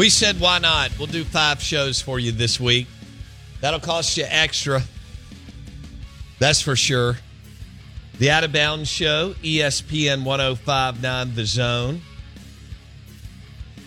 We 0.00 0.08
said, 0.08 0.40
why 0.40 0.60
not? 0.60 0.96
We'll 0.96 1.08
do 1.08 1.24
five 1.24 1.60
shows 1.60 2.00
for 2.00 2.18
you 2.18 2.32
this 2.32 2.58
week. 2.58 2.86
That'll 3.60 3.80
cost 3.80 4.16
you 4.16 4.24
extra. 4.26 4.80
That's 6.38 6.62
for 6.62 6.74
sure. 6.74 7.18
The 8.18 8.30
Out 8.30 8.44
of 8.44 8.50
Bounds 8.50 8.88
Show, 8.88 9.34
ESPN 9.42 10.24
1059 10.24 11.34
The 11.34 11.44
Zone. 11.44 12.00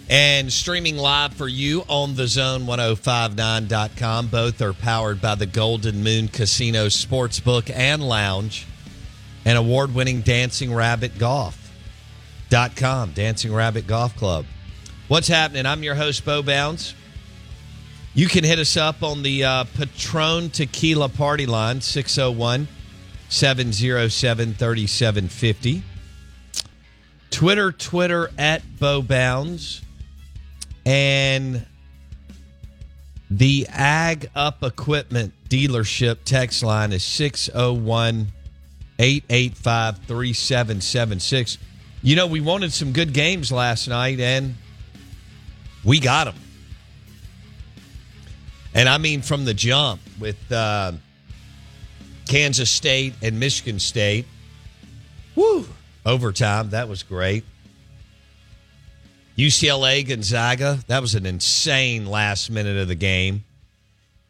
And 0.07 0.53
streaming 0.53 0.97
live 0.97 1.33
for 1.33 1.47
you 1.47 1.81
on 1.87 2.13
the 2.13 2.25
zone1059.com. 2.25 4.27
Both 4.27 4.61
are 4.61 4.73
powered 4.73 5.19
by 5.19 5.33
the 5.33 5.47
Golden 5.47 6.03
Moon 6.03 6.27
Casino 6.27 6.89
Sportsbook 6.89 7.75
and 7.75 8.07
Lounge 8.07 8.67
and 9.45 9.57
award 9.57 9.95
winning 9.95 10.21
Dancing 10.21 10.75
Rabbit 10.75 11.17
Golf.com, 11.17 13.13
Dancing 13.13 13.51
Rabbit 13.51 13.87
Golf 13.87 14.15
Club. 14.15 14.45
What's 15.13 15.27
happening? 15.27 15.67
I'm 15.67 15.83
your 15.83 15.93
host, 15.93 16.25
Bo 16.25 16.41
Bounds. 16.41 16.95
You 18.15 18.27
can 18.27 18.43
hit 18.43 18.57
us 18.57 18.75
up 18.75 19.03
on 19.03 19.21
the 19.21 19.43
uh, 19.43 19.65
Patron 19.65 20.49
Tequila 20.49 21.07
Party 21.07 21.45
line, 21.45 21.81
601 21.81 22.67
707 23.29 24.55
3750. 24.55 25.83
Twitter, 27.29 27.71
Twitter 27.71 28.31
at 28.39 28.63
Bo 28.79 29.03
Bounds. 29.03 29.83
And 30.83 31.63
the 33.29 33.67
Ag 33.69 34.31
Up 34.33 34.63
Equipment 34.63 35.31
dealership 35.47 36.23
text 36.25 36.63
line 36.63 36.91
is 36.91 37.03
601 37.03 38.29
885 38.97 39.97
3776. 40.07 41.59
You 42.01 42.15
know, 42.15 42.25
we 42.25 42.41
wanted 42.41 42.73
some 42.73 42.93
good 42.93 43.13
games 43.13 43.51
last 43.51 43.87
night, 43.87 44.19
and 44.19 44.55
we 45.83 45.99
got 45.99 46.25
them. 46.25 46.35
And 48.73 48.89
I 48.89 48.97
mean 48.97 49.21
from 49.21 49.45
the 49.45 49.53
jump 49.53 50.01
with 50.19 50.51
uh, 50.51 50.93
Kansas 52.27 52.69
State 52.69 53.13
and 53.21 53.39
Michigan 53.39 53.79
State. 53.79 54.25
Woo! 55.35 55.65
Overtime. 56.05 56.71
That 56.71 56.89
was 56.89 57.03
great. 57.03 57.43
UCLA 59.37 60.07
Gonzaga. 60.07 60.79
That 60.87 61.01
was 61.01 61.15
an 61.15 61.25
insane 61.25 62.05
last 62.05 62.49
minute 62.49 62.77
of 62.77 62.87
the 62.87 62.95
game. 62.95 63.43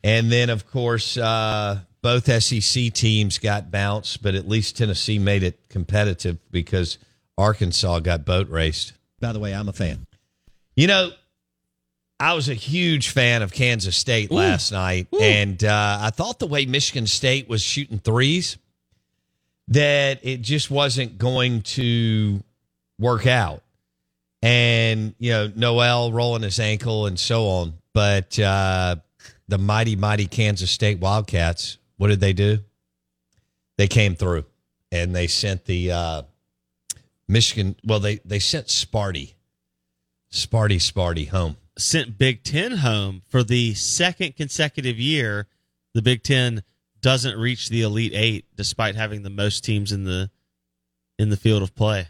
And 0.04 0.32
then, 0.32 0.50
of 0.50 0.70
course, 0.70 1.18
uh, 1.18 1.80
both 2.02 2.26
SEC 2.44 2.92
teams 2.94 3.38
got 3.38 3.72
bounced, 3.72 4.22
but 4.22 4.36
at 4.36 4.48
least 4.48 4.78
Tennessee 4.78 5.20
made 5.20 5.44
it 5.44 5.58
competitive 5.70 6.38
because 6.52 6.98
Arkansas 7.38 8.00
got 8.00 8.26
boat 8.26 8.50
raced. 8.50 8.94
By 9.20 9.32
the 9.32 9.40
way, 9.40 9.54
I'm 9.54 9.70
a 9.70 9.74
fan. 9.74 10.06
You 10.76 10.88
know, 10.88 11.12
I 12.24 12.36
was 12.36 12.48
a 12.48 12.54
huge 12.54 13.10
fan 13.10 13.42
of 13.42 13.52
Kansas 13.52 13.98
State 13.98 14.32
last 14.32 14.72
night, 14.72 15.10
and 15.20 15.62
uh, 15.62 15.98
I 16.00 16.10
thought 16.10 16.40
the 16.40 16.48
way 16.48 16.66
Michigan 16.66 17.06
State 17.06 17.50
was 17.50 17.62
shooting 17.62 18.00
threes, 18.00 18.56
that 19.68 20.22
it 20.24 20.42
just 20.42 20.72
wasn't 20.72 21.18
going 21.18 21.64
to 21.64 22.42
work 22.98 23.28
out. 23.28 23.62
And, 24.42 25.14
you 25.20 25.32
know, 25.32 25.52
Nowell 25.54 26.14
rolling 26.14 26.44
his 26.44 26.62
ankle 26.62 27.08
and 27.08 27.20
so 27.20 27.48
on. 27.48 27.74
But 27.94 28.40
uh, 28.40 28.96
the 29.50 29.58
mighty, 29.58 29.98
mighty 29.98 30.28
Kansas 30.28 30.72
State 30.72 31.00
Wildcats, 31.00 31.78
what 31.98 32.08
did 32.08 32.22
they 32.22 32.32
do? 32.32 32.60
They 33.78 33.88
came 33.88 34.16
through 34.16 34.46
and 34.94 35.14
they 35.14 35.28
sent 35.28 35.66
the 35.66 35.92
uh, 35.92 36.22
Michigan, 37.28 37.76
well, 37.84 38.00
they, 38.00 38.22
they 38.24 38.40
sent 38.40 38.68
Sparty, 38.68 39.34
Sparty, 40.32 40.78
Sparty 40.78 41.28
home. 41.28 41.58
Sent 41.78 42.18
Big 42.18 42.44
Ten 42.44 42.72
home 42.78 43.22
for 43.30 43.44
the 43.44 43.74
second 43.74 44.36
consecutive 44.36 45.00
year. 45.00 45.48
The 45.94 46.02
Big 46.02 46.24
Ten 46.24 46.64
doesn't 47.02 47.38
reach 47.38 47.70
the 47.70 47.82
Elite 47.82 48.14
Eight, 48.16 48.46
despite 48.56 48.96
having 48.96 49.24
the 49.24 49.30
most 49.30 49.64
teams 49.64 49.92
in 49.92 50.04
the 50.06 50.30
in 51.20 51.30
the 51.30 51.38
field 51.38 51.62
of 51.62 51.76
play, 51.76 52.08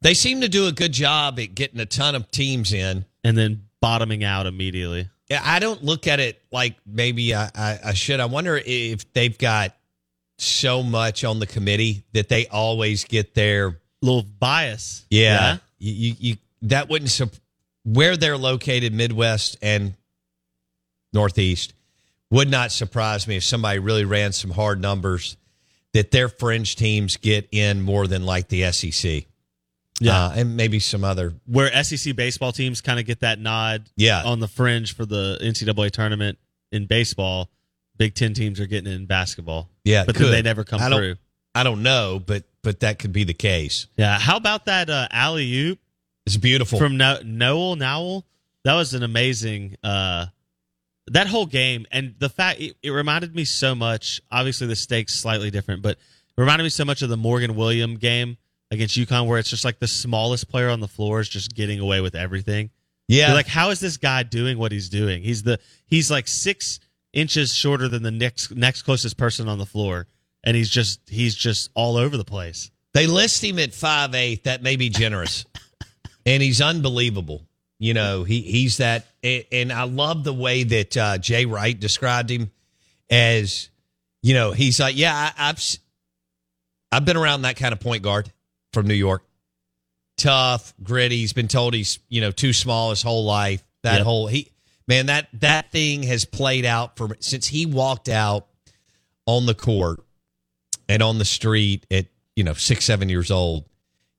They 0.00 0.12
seem 0.14 0.40
to 0.40 0.48
do 0.48 0.66
a 0.66 0.72
good 0.72 0.92
job 0.92 1.38
at 1.38 1.54
getting 1.54 1.78
a 1.80 1.86
ton 1.86 2.14
of 2.14 2.30
teams 2.30 2.72
in. 2.72 3.04
and 3.22 3.38
then 3.38 3.68
bottoming 3.80 4.24
out 4.24 4.46
immediately. 4.46 5.08
Yeah, 5.30 5.40
I 5.44 5.58
don't 5.60 5.82
look 5.84 6.06
at 6.06 6.20
it 6.20 6.42
like 6.50 6.76
maybe 6.84 7.34
I, 7.34 7.50
I, 7.54 7.78
I 7.86 7.94
should. 7.94 8.18
I 8.20 8.26
wonder 8.26 8.60
if 8.64 9.10
they've 9.14 9.36
got 9.38 9.74
so 10.38 10.82
much 10.82 11.22
on 11.24 11.38
the 11.38 11.46
committee 11.46 12.04
that 12.12 12.28
they 12.28 12.46
always 12.48 13.04
get 13.04 13.34
their 13.34 13.78
Little 14.02 14.22
bias. 14.22 15.06
yeah. 15.10 15.58
You, 15.78 15.92
you, 15.92 16.14
you 16.18 16.36
that 16.62 16.88
wouldn't 16.90 17.10
sup- 17.10 17.30
where 17.84 18.16
they're 18.16 18.36
located, 18.38 18.92
Midwest 18.92 19.56
and 19.62 19.94
Northeast, 21.12 21.74
would 22.30 22.50
not 22.50 22.72
surprise 22.72 23.28
me 23.28 23.36
if 23.36 23.44
somebody 23.44 23.78
really 23.78 24.04
ran 24.04 24.32
some 24.32 24.50
hard 24.50 24.80
numbers 24.80 25.36
that 25.92 26.10
their 26.10 26.28
fringe 26.28 26.74
teams 26.76 27.16
get 27.16 27.48
in 27.52 27.80
more 27.80 28.06
than 28.06 28.26
like 28.26 28.48
the 28.48 28.70
SEC. 28.72 29.24
Yeah. 30.00 30.24
Uh, 30.24 30.32
and 30.36 30.56
maybe 30.56 30.80
some 30.80 31.04
other 31.04 31.34
Where 31.46 31.70
SEC 31.84 32.16
baseball 32.16 32.50
teams 32.50 32.80
kind 32.80 32.98
of 32.98 33.06
get 33.06 33.20
that 33.20 33.38
nod 33.38 33.84
Yeah. 33.96 34.24
on 34.24 34.40
the 34.40 34.48
fringe 34.48 34.94
for 34.94 35.06
the 35.06 35.38
NCAA 35.40 35.90
tournament 35.92 36.38
in 36.72 36.86
baseball, 36.86 37.48
Big 37.96 38.16
Ten 38.16 38.34
teams 38.34 38.58
are 38.58 38.66
getting 38.66 38.92
in 38.92 39.06
basketball. 39.06 39.70
Yeah, 39.84 40.02
But 40.04 40.16
they 40.16 40.42
never 40.42 40.64
come 40.64 40.80
I 40.82 40.88
through. 40.88 41.14
I 41.54 41.62
don't 41.62 41.84
know, 41.84 42.20
but 42.24 42.42
but 42.62 42.80
that 42.80 42.98
could 42.98 43.12
be 43.12 43.22
the 43.22 43.34
case. 43.34 43.86
Yeah. 43.96 44.18
How 44.18 44.36
about 44.36 44.64
that 44.64 44.90
uh, 44.90 45.06
alley 45.12 45.52
oop 45.54 45.78
It's 46.26 46.36
beautiful. 46.36 46.78
from 46.78 46.96
no- 46.96 47.20
Noel 47.24 47.76
Nowell? 47.76 48.26
That 48.64 48.74
was 48.74 48.94
an 48.94 49.02
amazing. 49.02 49.76
Uh, 49.82 50.26
that 51.08 51.26
whole 51.26 51.44
game 51.46 51.84
and 51.92 52.14
the 52.18 52.30
fact 52.30 52.60
it, 52.60 52.76
it 52.82 52.90
reminded 52.90 53.34
me 53.34 53.44
so 53.44 53.74
much. 53.74 54.22
Obviously, 54.30 54.66
the 54.66 54.76
stakes 54.76 55.14
slightly 55.14 55.50
different, 55.50 55.82
but 55.82 55.92
it 55.92 56.40
reminded 56.40 56.64
me 56.64 56.70
so 56.70 56.84
much 56.84 57.02
of 57.02 57.10
the 57.10 57.16
Morgan 57.16 57.54
William 57.56 57.96
game 57.96 58.38
against 58.70 58.96
UConn, 58.96 59.26
where 59.26 59.38
it's 59.38 59.50
just 59.50 59.64
like 59.64 59.78
the 59.78 59.86
smallest 59.86 60.48
player 60.48 60.70
on 60.70 60.80
the 60.80 60.88
floor 60.88 61.20
is 61.20 61.28
just 61.28 61.54
getting 61.54 61.78
away 61.78 62.00
with 62.00 62.14
everything. 62.14 62.70
yeah, 63.06 63.26
You're 63.26 63.36
like, 63.36 63.46
how 63.46 63.68
is 63.70 63.80
this 63.80 63.98
guy 63.98 64.22
doing 64.22 64.56
what 64.56 64.72
he's 64.72 64.88
doing? 64.88 65.22
He's 65.22 65.42
the 65.42 65.60
he's 65.86 66.10
like 66.10 66.26
six 66.26 66.80
inches 67.12 67.54
shorter 67.54 67.86
than 67.86 68.02
the 68.02 68.10
next 68.10 68.54
next 68.56 68.82
closest 68.82 69.18
person 69.18 69.46
on 69.46 69.58
the 69.58 69.66
floor, 69.66 70.06
and 70.42 70.56
he's 70.56 70.70
just 70.70 71.00
he's 71.10 71.34
just 71.34 71.70
all 71.74 71.98
over 71.98 72.16
the 72.16 72.24
place. 72.24 72.70
They 72.94 73.06
list 73.06 73.44
him 73.44 73.58
at 73.58 73.74
five 73.74 74.14
eight. 74.14 74.44
That 74.44 74.62
may 74.62 74.76
be 74.76 74.88
generous, 74.88 75.44
and 76.26 76.42
he's 76.42 76.60
unbelievable. 76.60 77.42
You 77.78 77.92
know, 77.94 78.24
he 78.24 78.40
he's 78.42 78.76
that, 78.78 79.06
and 79.22 79.72
I 79.72 79.82
love 79.84 80.24
the 80.24 80.32
way 80.32 80.62
that 80.62 80.96
uh, 80.96 81.18
Jay 81.18 81.44
Wright 81.44 81.78
described 81.78 82.30
him 82.30 82.50
as, 83.10 83.68
you 84.22 84.32
know, 84.34 84.52
he's 84.52 84.78
like, 84.80 84.96
yeah, 84.96 85.12
I, 85.14 85.48
I've 85.50 85.56
s- 85.56 85.78
I've 86.92 87.04
been 87.04 87.16
around 87.16 87.42
that 87.42 87.56
kind 87.56 87.72
of 87.72 87.80
point 87.80 88.02
guard 88.02 88.30
from 88.72 88.86
New 88.86 88.94
York, 88.94 89.24
tough, 90.16 90.72
gritty. 90.82 91.16
He's 91.18 91.32
been 91.32 91.48
told 91.48 91.74
he's 91.74 91.98
you 92.08 92.20
know 92.20 92.30
too 92.30 92.52
small 92.52 92.90
his 92.90 93.02
whole 93.02 93.24
life. 93.24 93.62
That 93.82 93.96
Yep. 93.98 94.04
whole 94.04 94.26
he 94.28 94.50
man 94.88 95.06
that 95.06 95.28
that 95.40 95.70
thing 95.72 96.04
has 96.04 96.24
played 96.24 96.64
out 96.64 96.96
for 96.96 97.16
since 97.20 97.46
he 97.48 97.66
walked 97.66 98.08
out 98.08 98.46
on 99.26 99.46
the 99.46 99.54
court 99.54 100.00
and 100.88 101.02
on 101.02 101.18
the 101.18 101.24
street 101.24 101.86
at 101.90 102.06
you 102.36 102.44
know 102.44 102.54
six 102.54 102.84
seven 102.84 103.08
years 103.08 103.30
old 103.30 103.64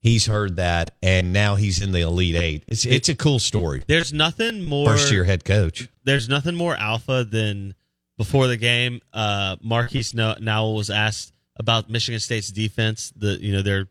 he's 0.06 0.25
heard 0.28 0.56
that 0.56 0.92
and 1.02 1.34
now 1.34 1.56
he's 1.56 1.81
in 1.81 1.92
the 1.92 2.02
elite 2.02 2.36
eight 2.36 2.63
it's 2.68 2.86
it's 2.86 3.10
a 3.10 3.16
cool 3.16 3.40
story 3.40 3.84
There's 3.88 4.13
nothing 4.13 4.63
more 4.63 4.88
first 4.88 5.12
year 5.12 5.24
head 5.24 5.44
coach 5.44 5.90
there's 6.04 6.30
nothing 6.30 6.56
more 6.56 6.75
alpha 6.75 7.25
than 7.25 7.74
before 8.18 8.48
the 8.48 8.57
game. 8.57 9.02
Uh, 9.12 9.57
Marquise 9.62 10.13
No- 10.13 10.36
Nowell 10.40 10.75
was 10.75 10.90
asked 10.90 11.34
about 11.57 11.90
Michigan 11.90 12.19
State's 12.19 12.50
defense. 12.50 13.12
The 13.16 13.38
you 13.42 13.52
know 13.52 13.62
they're 13.62 13.88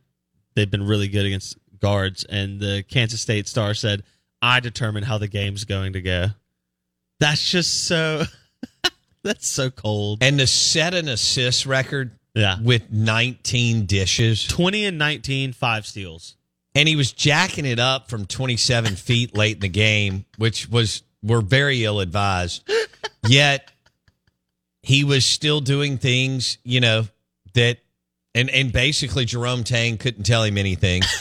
they've 0.54 0.70
been 0.70 0.86
really 0.86 1.08
good 1.08 1.26
against 1.26 1.58
guards, 1.80 2.24
and 2.24 2.60
the 2.60 2.84
Kansas 2.88 3.20
State 3.20 3.48
star 3.48 3.74
said, 3.74 4.02
"I 4.40 4.60
determine 4.60 5.02
how 5.02 5.18
the 5.18 5.28
game's 5.28 5.64
going 5.64 5.92
to 5.94 6.00
go." 6.00 6.28
That's 7.20 7.50
just 7.50 7.84
so. 7.86 8.24
that's 9.22 9.46
so 9.46 9.70
cold. 9.70 10.22
and 10.22 10.38
to 10.38 10.46
set 10.46 10.94
an 10.94 11.08
assist 11.08 11.66
record 11.66 12.12
Yeah, 12.34 12.56
with 12.60 12.90
19 12.90 13.86
dishes. 13.86 14.44
Twenty 14.46 14.84
and 14.86 14.98
19, 14.98 15.52
five 15.52 15.86
steals. 15.86 16.36
and 16.74 16.88
he 16.88 16.96
was 16.96 17.12
jacking 17.12 17.64
it 17.64 17.78
up 17.78 18.08
from 18.10 18.26
27 18.26 18.96
feet 18.96 19.36
late 19.36 19.56
in 19.56 19.60
the 19.60 19.68
game 19.68 20.24
which 20.36 20.68
was 20.68 21.02
were 21.22 21.40
very 21.40 21.84
ill 21.84 22.00
advised 22.00 22.68
yet 23.28 23.70
he 24.82 25.04
was 25.04 25.24
still 25.24 25.60
doing 25.60 25.96
things 25.96 26.58
you 26.64 26.80
know 26.80 27.04
that 27.54 27.78
and 28.34 28.50
and 28.50 28.72
basically 28.72 29.24
Jerome 29.24 29.62
Tang 29.62 29.96
couldn't 29.96 30.24
tell 30.24 30.42
him 30.42 30.58
anything. 30.58 31.02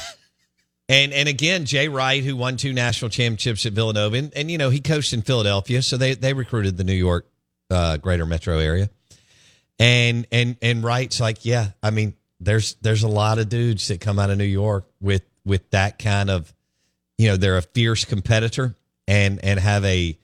And 0.89 1.13
and 1.13 1.29
again 1.29 1.63
Jay 1.65 1.87
Wright 1.87 2.21
who 2.21 2.35
won 2.35 2.57
two 2.57 2.73
national 2.73 3.09
championships 3.09 3.65
at 3.65 3.71
Villanova 3.71 4.17
and, 4.17 4.33
and 4.35 4.51
you 4.51 4.57
know 4.57 4.69
he 4.69 4.81
coached 4.81 5.13
in 5.13 5.21
Philadelphia 5.21 5.81
so 5.81 5.95
they 5.95 6.13
they 6.13 6.33
recruited 6.33 6.75
the 6.75 6.83
New 6.83 6.93
York 6.93 7.25
uh, 7.71 7.95
greater 7.97 8.25
metro 8.25 8.59
area 8.59 8.89
and 9.79 10.27
and 10.31 10.57
and 10.61 10.83
Wright's 10.83 11.19
like, 11.19 11.45
yeah, 11.45 11.71
I 11.81 11.89
mean, 11.91 12.13
there's 12.39 12.75
there's 12.81 13.03
a 13.03 13.07
lot 13.07 13.39
of 13.39 13.49
dudes 13.49 13.87
that 13.87 13.99
come 14.01 14.19
out 14.19 14.29
of 14.29 14.37
New 14.37 14.43
York 14.43 14.85
with 15.01 15.23
with 15.45 15.69
that 15.71 15.99
kind 15.99 16.29
of, 16.29 16.53
you 17.17 17.27
know, 17.27 17.37
they're 17.37 17.57
a 17.57 17.61
fierce 17.61 18.05
competitor 18.05 18.75
and 19.07 19.43
and 19.43 19.59
have 19.59 19.83
a 19.85 20.17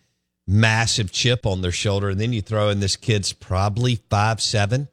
massive 0.48 1.12
chip 1.12 1.46
on 1.46 1.62
their 1.62 1.72
shoulder, 1.72 2.10
and 2.10 2.20
then 2.20 2.34
you 2.34 2.42
throw 2.42 2.70
in 2.70 2.80
this 2.80 2.96
kid's 2.96 3.34
probably 3.34 3.96
five 4.10 4.42
seven, 4.42 4.88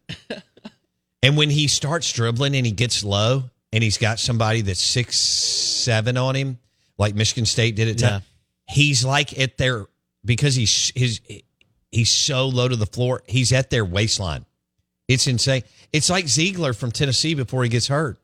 and 1.23 1.37
when 1.37 1.51
he 1.51 1.69
starts 1.69 2.13
dribbling 2.13 2.55
and 2.57 2.67
he 2.67 2.73
gets 2.73 3.03
low 3.05 3.45
and 3.73 3.83
he's 3.83 3.99
got 3.99 4.19
somebody 4.19 4.61
that's 4.63 4.81
six 4.83 5.17
seven 5.19 6.17
on 6.17 6.35
him, 6.35 6.59
like 6.99 7.15
Michigan 7.15 7.47
State 7.47 7.77
did 7.77 7.89
at 7.89 8.01
Yeah. 8.01 8.09
time, 8.11 8.23
he's 8.69 9.05
like 9.05 9.39
at 9.39 9.57
their 9.59 9.87
because 10.25 10.55
he's 10.55 10.93
his 10.95 11.21
he's 11.93 12.11
so 12.11 12.47
low 12.49 12.69
to 12.69 12.77
the 12.77 12.87
floor, 12.87 13.23
he's 13.27 13.53
at 13.53 13.71
their 13.71 13.85
waistline. 13.85 14.47
It's 15.09 15.27
insane. 15.27 15.63
It's 15.93 16.11
like 16.11 16.25
Zeigler 16.27 16.75
from 16.77 16.91
Tennessee 16.91 17.35
before 17.35 17.63
he 17.63 17.69
gets 17.69 17.87
hurt. 17.87 18.19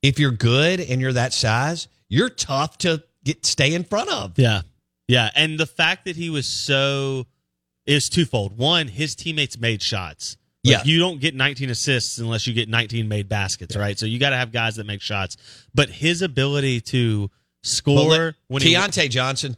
If 0.00 0.18
you're 0.18 0.30
good 0.30 0.80
and 0.80 1.00
you're 1.00 1.12
that 1.12 1.32
size, 1.32 1.88
you're 2.08 2.30
tough 2.30 2.78
to 2.78 3.02
get 3.24 3.44
stay 3.46 3.74
in 3.74 3.84
front 3.84 4.10
of. 4.10 4.38
Yeah. 4.38 4.62
Yeah. 5.08 5.30
And 5.34 5.58
the 5.58 5.66
fact 5.66 6.06
that 6.06 6.16
he 6.16 6.30
was 6.30 6.46
so 6.46 7.26
is 7.86 8.08
twofold. 8.08 8.56
One, 8.56 8.88
his 8.88 9.14
teammates 9.14 9.58
made 9.58 9.82
shots. 9.82 10.36
Like, 10.64 10.72
Yeah. 10.72 10.82
You 10.84 10.98
don't 11.00 11.20
get 11.20 11.34
19 11.34 11.70
assists 11.70 12.18
unless 12.18 12.46
you 12.46 12.54
get 12.54 12.68
19 12.68 13.08
made 13.08 13.28
baskets, 13.28 13.76
right? 13.76 13.98
So 13.98 14.06
you 14.06 14.18
got 14.18 14.30
to 14.30 14.36
have 14.36 14.52
guys 14.52 14.76
that 14.76 14.86
make 14.86 15.02
shots. 15.02 15.36
But 15.74 15.90
his 15.90 16.22
ability 16.22 16.80
to 16.82 17.30
score 17.62 18.08
Well, 18.08 18.32
when 18.48 18.62
he, 18.62 18.74
Keyontae 18.74 19.10
Johnson, 19.10 19.56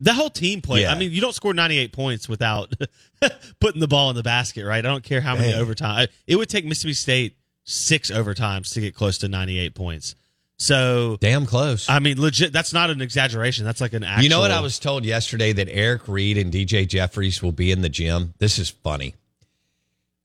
the 0.00 0.14
whole 0.14 0.30
team 0.30 0.60
play. 0.60 0.82
Yeah. 0.82 0.92
I 0.92 0.98
mean, 0.98 1.10
you 1.10 1.20
don't 1.20 1.34
score 1.34 1.54
98 1.54 1.92
points 1.92 2.28
without 2.28 2.72
putting 3.60 3.80
the 3.80 3.88
ball 3.88 4.10
in 4.10 4.16
the 4.16 4.22
basket, 4.22 4.64
right? 4.64 4.78
I 4.78 4.88
don't 4.88 5.04
care 5.04 5.20
how 5.20 5.34
many 5.34 5.52
Man. 5.52 5.60
overtime. 5.60 6.08
It 6.26 6.36
would 6.36 6.48
take 6.48 6.64
Mississippi 6.64 6.94
State 6.94 7.36
six 7.64 8.10
overtimes 8.10 8.72
to 8.74 8.80
get 8.80 8.94
close 8.94 9.18
to 9.18 9.28
98 9.28 9.74
points. 9.74 10.14
So, 10.60 11.18
damn 11.20 11.46
close. 11.46 11.88
I 11.88 12.00
mean, 12.00 12.20
legit, 12.20 12.52
that's 12.52 12.72
not 12.72 12.90
an 12.90 13.00
exaggeration. 13.00 13.64
That's 13.64 13.80
like 13.80 13.92
an 13.92 14.02
actual. 14.02 14.24
you 14.24 14.28
know 14.28 14.40
what 14.40 14.50
I 14.50 14.60
was 14.60 14.80
told 14.80 15.04
yesterday 15.04 15.52
that 15.52 15.68
Eric 15.70 16.08
Reed 16.08 16.36
and 16.36 16.52
DJ 16.52 16.86
Jeffries 16.86 17.40
will 17.42 17.52
be 17.52 17.70
in 17.70 17.80
the 17.80 17.88
gym. 17.88 18.34
This 18.38 18.58
is 18.58 18.68
funny. 18.68 19.14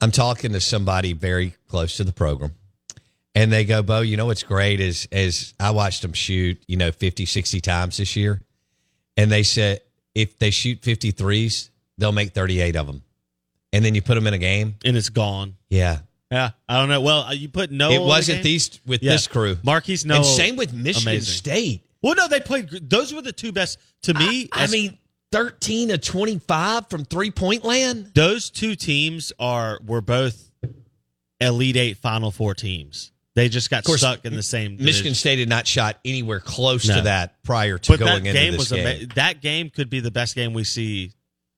I'm 0.02 0.12
talking 0.12 0.54
to 0.54 0.60
somebody 0.60 1.14
very 1.14 1.54
close 1.68 1.98
to 1.98 2.04
the 2.04 2.12
program. 2.12 2.54
And 3.36 3.52
they 3.52 3.64
go, 3.64 3.84
Bo, 3.84 4.02
you 4.02 4.18
know 4.18 4.26
what's 4.26 4.44
great 4.44 4.80
is 4.80 5.08
is 5.12 5.54
I 5.60 5.72
watched 5.72 6.02
them 6.02 6.14
shoot, 6.14 6.62
you 6.68 6.78
know, 6.78 6.92
50, 6.92 7.26
60 7.26 7.62
times 7.62 7.98
this 7.98 8.16
year. 8.16 8.42
And 9.18 9.32
they 9.32 9.44
said 9.44 9.82
if 10.16 10.38
they 10.40 10.50
shoot 10.50 10.82
53s, 10.82 11.70
they'll 11.98 12.12
make 12.12 12.34
38 12.34 12.76
of 12.76 12.88
them. 12.88 13.04
And 13.72 13.84
then 13.84 13.96
you 13.96 14.02
put 14.02 14.16
them 14.16 14.28
in 14.28 14.34
a 14.34 14.38
game. 14.38 14.76
and 14.86 14.96
it's 14.96 15.10
gone. 15.10 15.56
Yeah. 15.70 16.00
Yeah, 16.32 16.52
I 16.68 16.80
don't 16.80 16.90
know. 16.90 17.00
Well, 17.02 17.22
uh, 17.26 17.32
you 17.34 17.48
put 17.48 17.70
no. 17.70 17.92
it 17.92 18.02
wasn't 18.02 18.42
these 18.42 18.80
with 18.88 19.02
this 19.02 19.28
crew. 19.28 19.56
Marquise 19.64 20.04
Nowell. 20.04 20.22
and 20.22 20.26
same 20.26 20.56
with 20.56 20.74
Michigan 20.74 21.14
amazing. 21.14 21.32
State. 21.32 21.82
Well, 22.02 22.16
no, 22.16 22.28
they 22.28 22.40
played. 22.40 22.90
Those 22.90 23.14
were 23.14 23.22
the 23.22 23.32
two 23.32 23.52
best 23.52 23.78
to 24.04 24.16
me. 24.16 24.50
I 24.52 24.64
as- 24.64 24.72
mean, 24.72 24.98
13 25.32 25.90
to 25.90 25.98
25 26.00 26.90
from 26.90 27.06
three 27.06 27.30
point 27.30 27.64
land. 27.64 28.12
those 28.16 28.50
two 28.50 28.76
teams 28.76 29.32
are 29.38 29.80
were 29.86 30.02
both 30.02 30.52
elite 31.40 31.78
eight, 31.78 31.98
Final 31.98 32.32
Four 32.32 32.56
teams. 32.56 33.12
They 33.36 33.50
just 33.50 33.70
got 33.72 33.84
course, 33.84 34.02
stuck 34.02 34.26
in 34.26 34.36
the 34.36 34.44
same. 34.44 34.78
Michigan. 34.80 35.16
State 35.16 35.40
had 35.40 35.50
not 35.50 35.66
shot 35.66 35.98
anywhere 36.06 36.40
close 36.40 36.88
No. 36.88 36.98
to 36.98 37.02
that 37.04 37.42
prior 37.44 37.78
to 37.80 37.92
but 37.94 38.00
going 38.00 38.24
that 38.26 38.30
into 38.30 38.34
game 38.34 38.52
this 38.52 38.60
was 38.60 38.72
game. 38.72 38.86
ama- 38.88 39.06
that 39.16 39.42
game 39.42 39.70
could 39.72 39.90
be 39.90 40.00
the 40.02 40.12
best 40.12 40.36
game 40.36 40.54
we 40.54 40.64
see 40.64 41.14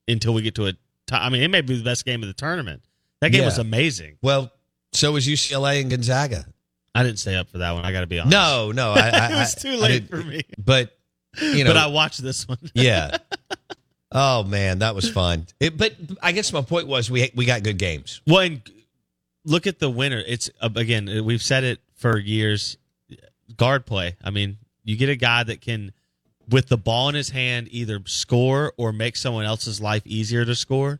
until 0.07 0.33
we 0.33 0.41
get 0.41 0.55
to 0.55 0.67
a. 0.67 0.71
T- 0.73 0.77
I 1.11 1.29
mean, 1.29 1.41
it 1.43 1.49
may 1.49 1.61
be 1.61 1.77
the 1.77 1.83
best 1.83 2.05
game 2.05 2.23
of 2.23 2.27
the 2.27 2.33
tournament. 2.33 2.81
That 3.21 3.31
game 3.31 3.41
Yeah. 3.41 3.47
was 3.47 3.57
amazing. 3.57 4.17
well, 4.21 4.51
so 4.93 5.11
was 5.11 5.27
UCLA 5.27 5.81
and 5.81 5.89
Gonzaga. 5.89 6.45
I 6.93 7.03
didn't 7.03 7.19
stay 7.19 7.35
up 7.35 7.49
for 7.49 7.57
that 7.57 7.71
one. 7.73 7.83
I 7.83 7.91
got 7.91 8.01
to 8.01 8.07
be 8.07 8.19
honest. 8.19 8.31
No, 8.31 8.71
no, 8.71 8.93
I, 8.93 9.09
I, 9.13 9.31
it 9.33 9.35
was 9.35 9.55
too 9.55 9.75
late 9.75 10.09
for 10.09 10.15
me. 10.23 10.43
But 10.57 10.97
you 11.41 11.65
know, 11.65 11.71
but 11.71 11.77
I 11.77 11.87
watched 11.87 12.23
this 12.23 12.47
one. 12.47 12.57
yeah. 12.73 13.17
Oh 14.11 14.43
man, 14.45 14.79
that 14.79 14.95
was 14.95 15.09
fun. 15.09 15.47
It, 15.59 15.77
but 15.77 15.93
I 16.23 16.31
guess 16.31 16.53
my 16.53 16.61
point 16.61 16.87
was 16.87 17.11
we 17.11 17.29
we 17.35 17.43
got 17.45 17.63
good 17.63 17.77
games. 17.77 18.21
Well, 18.25 18.39
and 18.41 18.61
look 19.45 19.67
at 19.67 19.79
the 19.79 19.89
winner. 19.89 20.21
It's 20.25 20.49
uh, 20.59 20.69
again, 20.75 21.23
we've 21.23 21.41
said 21.41 21.63
it 21.63 21.79
for 21.95 22.17
years. 22.17 22.77
Guard 23.55 23.85
play. 23.85 24.17
I 24.23 24.31
mean, 24.31 24.57
you 24.83 24.97
get 24.97 25.09
a 25.09 25.15
guy 25.15 25.43
that 25.43 25.61
can, 25.61 25.93
with 26.49 26.67
the 26.67 26.77
ball 26.77 27.09
in 27.09 27.15
his 27.15 27.29
hand, 27.29 27.67
either 27.71 28.01
score 28.05 28.73
or 28.77 28.91
make 28.91 29.15
someone 29.15 29.45
else's 29.45 29.79
life 29.79 30.05
easier 30.05 30.43
to 30.45 30.55
score. 30.55 30.99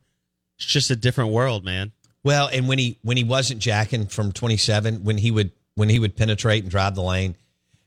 It's 0.58 0.66
just 0.66 0.92
a 0.92 0.96
different 0.96 1.32
world, 1.32 1.66
man. 1.66 1.92
Well, 2.24 2.50
and 2.52 2.68
when 2.68 2.80
he 2.80 2.98
when 3.04 3.18
he 3.18 3.24
wasn't 3.24 3.60
jacking 3.60 4.08
from 4.08 4.32
27, 4.32 5.04
when 5.04 5.18
he 5.18 5.32
would 5.32 5.52
when 5.76 5.90
he 5.90 6.00
would 6.00 6.16
penetrate 6.16 6.64
and 6.64 6.72
drive 6.72 6.96
the 6.96 7.02
lane, 7.02 7.36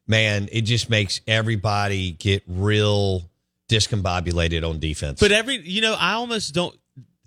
man, 0.07 0.49
it 0.53 0.63
just 0.63 0.91
makes 0.91 1.21
everybody 1.27 2.13
get 2.13 2.43
real 2.47 3.23
discombobulated 3.69 4.69
on 4.69 4.79
defense. 4.79 5.21
But 5.21 5.33
every, 5.33 5.57
you 5.57 5.81
know, 5.81 5.95
I 5.99 6.15
almost 6.15 6.55
don't. 6.55 6.77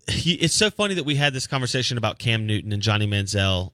He, 0.08 0.34
it's 0.34 0.53
so 0.55 0.70
funny 0.70 0.96
that 0.96 1.05
we 1.05 1.15
had 1.15 1.34
this 1.34 1.48
conversation 1.48 1.98
about 1.98 2.20
Cam 2.20 2.46
Newton 2.48 2.72
and 2.74 2.81
Johnny 2.81 3.08
Manziel 3.08 3.72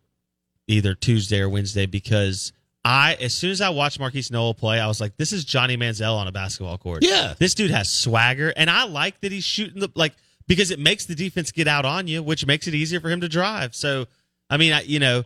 either 0.67 0.93
Tuesday 0.95 1.39
or 1.39 1.49
Wednesday 1.49 1.85
because 1.85 2.51
I, 2.83 3.15
as 3.21 3.33
soon 3.33 3.51
as 3.51 3.61
I 3.61 3.69
watched 3.69 3.99
Marquise 3.99 4.31
Nowell 4.31 4.53
play, 4.53 4.79
I 4.79 4.87
was 4.87 4.99
like, 5.01 5.17
this 5.17 5.31
is 5.33 5.43
Johnny 5.45 5.77
Manziel 5.77 6.15
on 6.15 6.27
a 6.27 6.31
basketball 6.31 6.77
court. 6.77 7.03
Yeah. 7.03 7.33
This 7.37 7.53
dude 7.55 7.71
has 7.71 7.89
swagger, 7.91 8.53
and 8.55 8.69
I 8.69 8.83
like 8.85 9.19
that 9.21 9.31
he's 9.31 9.43
shooting 9.43 9.79
the, 9.81 9.89
like, 9.95 10.13
because 10.47 10.71
it 10.71 10.79
makes 10.79 11.05
the 11.05 11.15
defense 11.15 11.51
get 11.51 11.67
out 11.67 11.85
on 11.85 12.07
you, 12.07 12.21
which 12.23 12.45
makes 12.45 12.67
it 12.67 12.73
easier 12.75 12.99
for 12.99 13.09
him 13.09 13.21
to 13.21 13.29
drive. 13.29 13.75
So, 13.75 14.05
I 14.49 14.57
mean, 14.57 14.71
I, 14.73 14.81
you 14.81 14.99
know, 14.99 15.23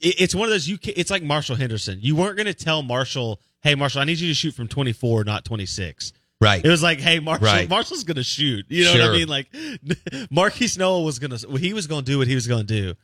it- 0.00 0.20
it's 0.20 0.34
one 0.34 0.44
of 0.44 0.50
those 0.50 0.68
you. 0.68 0.78
ca- 0.78 0.94
It's 0.96 1.10
like 1.10 1.22
Marshall 1.22 1.56
Henderson. 1.56 1.98
You 2.02 2.14
weren't 2.16 2.36
going 2.36 2.46
to 2.46 2.54
tell 2.54 2.82
Marshall, 2.82 3.40
"Hey, 3.62 3.74
Marshall, 3.74 4.02
I 4.02 4.04
need 4.04 4.18
you 4.18 4.28
to 4.28 4.34
shoot 4.34 4.54
from 4.54 4.68
24, 4.68 5.24
not 5.24 5.44
26." 5.44 6.12
Right. 6.40 6.64
It 6.64 6.68
was 6.68 6.82
like, 6.82 7.00
"Hey, 7.00 7.18
Marshall, 7.18 7.46
Right. 7.46 7.68
Marshall's 7.68 8.04
going 8.04 8.16
to 8.16 8.22
shoot." 8.22 8.66
You 8.68 8.84
know 8.84 8.92
what 8.92 9.00
I 9.02 9.12
mean? 9.12 9.28
Like 9.28 9.48
Marquise 10.30 10.76
Noah 10.76 11.02
was 11.02 11.18
going 11.18 11.36
to. 11.36 11.56
He 11.56 11.72
was 11.72 11.86
going 11.86 12.04
to 12.04 12.10
do 12.10 12.18
what 12.18 12.26
he 12.28 12.34
was 12.34 12.46
going 12.46 12.66
to 12.66 12.82
do. 12.82 12.94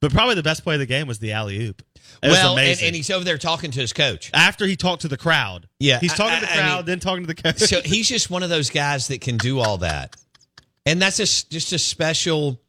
But 0.00 0.12
probably 0.12 0.34
the 0.34 0.42
best 0.42 0.64
play 0.64 0.74
of 0.74 0.80
the 0.80 0.86
game 0.86 1.06
was 1.06 1.20
the 1.20 1.30
alley 1.32 1.64
oop. 1.64 1.80
Well, 2.24 2.58
and, 2.58 2.82
and 2.82 2.96
he's 2.96 3.08
over 3.08 3.24
there 3.24 3.38
talking 3.38 3.70
to 3.70 3.80
his 3.80 3.92
coach. 3.92 4.32
after 4.34 4.66
he 4.66 4.74
talked 4.74 5.02
to 5.02 5.08
the 5.08 5.16
crowd. 5.16 5.68
Yeah, 5.78 6.00
he's 6.00 6.12
talking 6.14 6.34
I- 6.34 6.40
to 6.40 6.46
the 6.46 6.52
I- 6.52 6.54
I 6.54 6.58
crowd, 6.58 6.76
mean- 6.78 6.86
then 6.86 6.98
talking 7.00 7.22
to 7.22 7.26
the 7.32 7.40
coach. 7.40 7.58
so 7.58 7.80
he's 7.82 8.08
just 8.16 8.28
one 8.30 8.42
of 8.42 8.50
those 8.50 8.68
guys 8.70 9.06
that 9.08 9.20
can 9.20 9.36
do 9.36 9.60
all 9.60 9.78
that, 9.78 10.16
and 10.84 11.00
that's 11.00 11.18
just 11.18 11.50
just 11.52 11.72
a 11.72 11.78
special. 11.78 12.60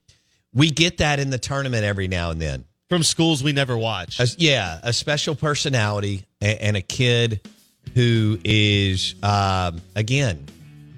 We 0.53 0.70
get 0.70 1.00
that 1.00 1.20
in 1.20 1.32
the 1.32 1.39
tournament 1.39 1.84
every 1.84 2.08
now 2.08 2.29
and 2.29 2.39
then. 2.39 2.65
from 2.88 3.01
schools 3.01 3.41
we 3.43 3.51
never 3.53 3.75
watch. 3.75 4.20
A- 4.20 4.27
yeah, 4.38 4.79
a 4.84 4.93
special 4.93 5.34
personality 5.34 6.27
and, 6.39 6.60
and 6.60 6.77
a 6.77 6.82
kid 6.84 7.41
who 7.94 8.38
is 8.44 9.16
um, 9.24 9.82
again 9.96 10.46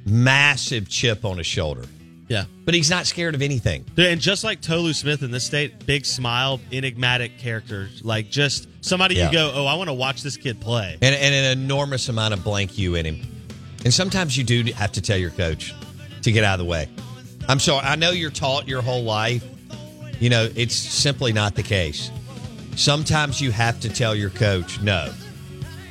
massive 0.06 0.88
chip 0.88 1.26
on 1.26 1.38
his 1.38 1.48
shoulder, 1.48 1.84
yeah. 2.28 2.46
but 2.64 2.74
he's 2.76 2.90
not 2.92 3.08
scared 3.08 3.34
of 3.34 3.42
anything. 3.42 3.84
And 3.98 4.22
just 4.22 4.44
like 4.44 4.62
Tolu 4.62 4.94
Smith 4.94 5.24
in 5.24 5.32
this 5.32 5.44
state, 5.44 5.86
big 5.88 6.06
smile, 6.06 6.60
enigmatic 6.72 7.40
character, 7.40 7.90
like 8.04 8.30
just 8.30 8.68
somebody 8.82 9.16
Yeah. 9.16 9.28
you 9.28 9.34
go, 9.34 9.52
oh, 9.56 9.66
I 9.66 9.74
want 9.76 9.90
to 9.90 9.94
watch 9.94 10.22
this 10.22 10.38
kid 10.38 10.62
play. 10.62 10.98
and, 11.02 11.16
and 11.16 11.34
an 11.34 11.60
enormous 11.60 12.08
amount 12.08 12.34
of 12.36 12.44
blank 12.44 12.78
you 12.78 12.94
in 12.96 13.06
him. 13.06 13.22
And 13.84 13.94
sometimes 13.94 14.38
you 14.38 14.44
do 14.44 14.64
have 14.74 14.92
to 14.94 15.02
tell 15.02 15.18
your 15.18 15.32
coach 15.32 15.74
to 16.22 16.32
get 16.32 16.44
out 16.44 16.60
of 16.60 16.66
the 16.66 16.70
way. 16.70 16.88
I'm 17.48 17.60
sorry. 17.60 17.86
I 17.86 17.96
know 17.96 18.12
you're 18.12 18.32
taught 18.32 18.68
your 18.68 18.82
whole 18.82 19.04
life. 19.04 19.44
You 20.20 20.30
know, 20.30 20.50
it's 20.56 20.76
simply 20.76 21.34
not 21.34 21.56
the 21.56 21.64
case. 21.64 22.10
Sometimes 22.76 23.42
you 23.42 23.52
have 23.52 23.80
to 23.82 23.90
tell 23.90 24.14
your 24.16 24.30
coach, 24.30 24.82
no, 24.82 25.12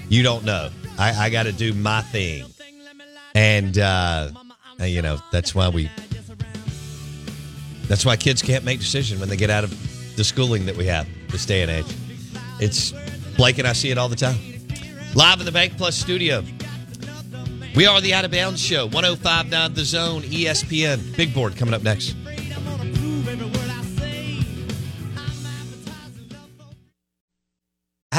you 0.08 0.22
don't 0.22 0.44
know. 0.44 0.70
I, 0.98 1.26
I 1.26 1.30
got 1.30 1.44
to 1.44 1.52
do 1.52 1.72
my 1.74 2.02
thing. 2.02 2.46
And, 3.34 3.78
uh, 3.78 4.30
you 4.80 5.02
know, 5.02 5.18
that's 5.32 5.54
why 5.54 5.68
we, 5.68 5.90
that's 7.88 8.04
why 8.06 8.16
kids 8.16 8.42
can't 8.42 8.64
make 8.64 8.78
decisions 8.78 9.20
when 9.20 9.28
they 9.28 9.36
get 9.36 9.50
out 9.50 9.64
of 9.64 10.16
the 10.16 10.24
schooling 10.24 10.66
that 10.66 10.76
we 10.76 10.86
have 10.86 11.08
this 11.28 11.44
day 11.44 11.62
and 11.62 11.70
age. 11.70 11.86
It's 12.60 12.92
Blake 13.36 13.58
and 13.58 13.66
I 13.66 13.72
see 13.72 13.90
it 13.90 13.98
all 13.98 14.08
the 14.08 14.16
time. 14.16 14.36
Live 15.14 15.40
in 15.40 15.46
the 15.46 15.52
BankPlus 15.52 15.92
studio. 15.92 16.44
We 17.74 17.86
are 17.86 18.00
the 18.00 18.14
Out 18.14 18.24
of 18.24 18.30
Bounds 18.30 18.60
Show, 18.60 18.86
1059 18.86 19.74
The 19.74 19.84
Zone, 19.84 20.22
ESPN. 20.22 21.16
Big 21.16 21.34
board 21.34 21.56
coming 21.56 21.74
up 21.74 21.82
next. 21.82 22.14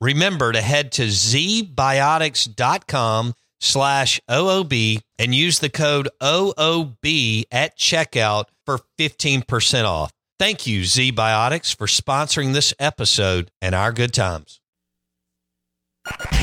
Remember 0.00 0.52
to 0.52 0.60
head 0.60 0.92
to 0.92 1.06
zbiotics.com 1.06 3.34
slash 3.60 4.20
OOB 4.30 5.00
and 5.18 5.34
use 5.34 5.58
the 5.58 5.68
code 5.68 6.08
OOB 6.22 7.42
at 7.50 7.76
checkout 7.76 8.44
for 8.64 8.78
15% 8.98 9.84
off. 9.84 10.12
Thank 10.38 10.68
you, 10.68 10.82
ZBiotics, 10.82 11.74
for 11.76 11.88
sponsoring 11.88 12.52
this 12.52 12.72
episode 12.78 13.50
and 13.60 13.74
our 13.74 13.90
good 13.92 14.14
times. 14.14 14.60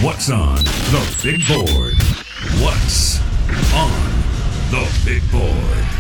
What's 0.02 0.30
on 0.30 0.58
the 0.58 1.20
big 1.24 1.48
board? 1.48 1.94
What's 2.62 3.22
on 3.74 4.12
the 4.70 4.86
big 5.06 5.24
board? 5.32 5.95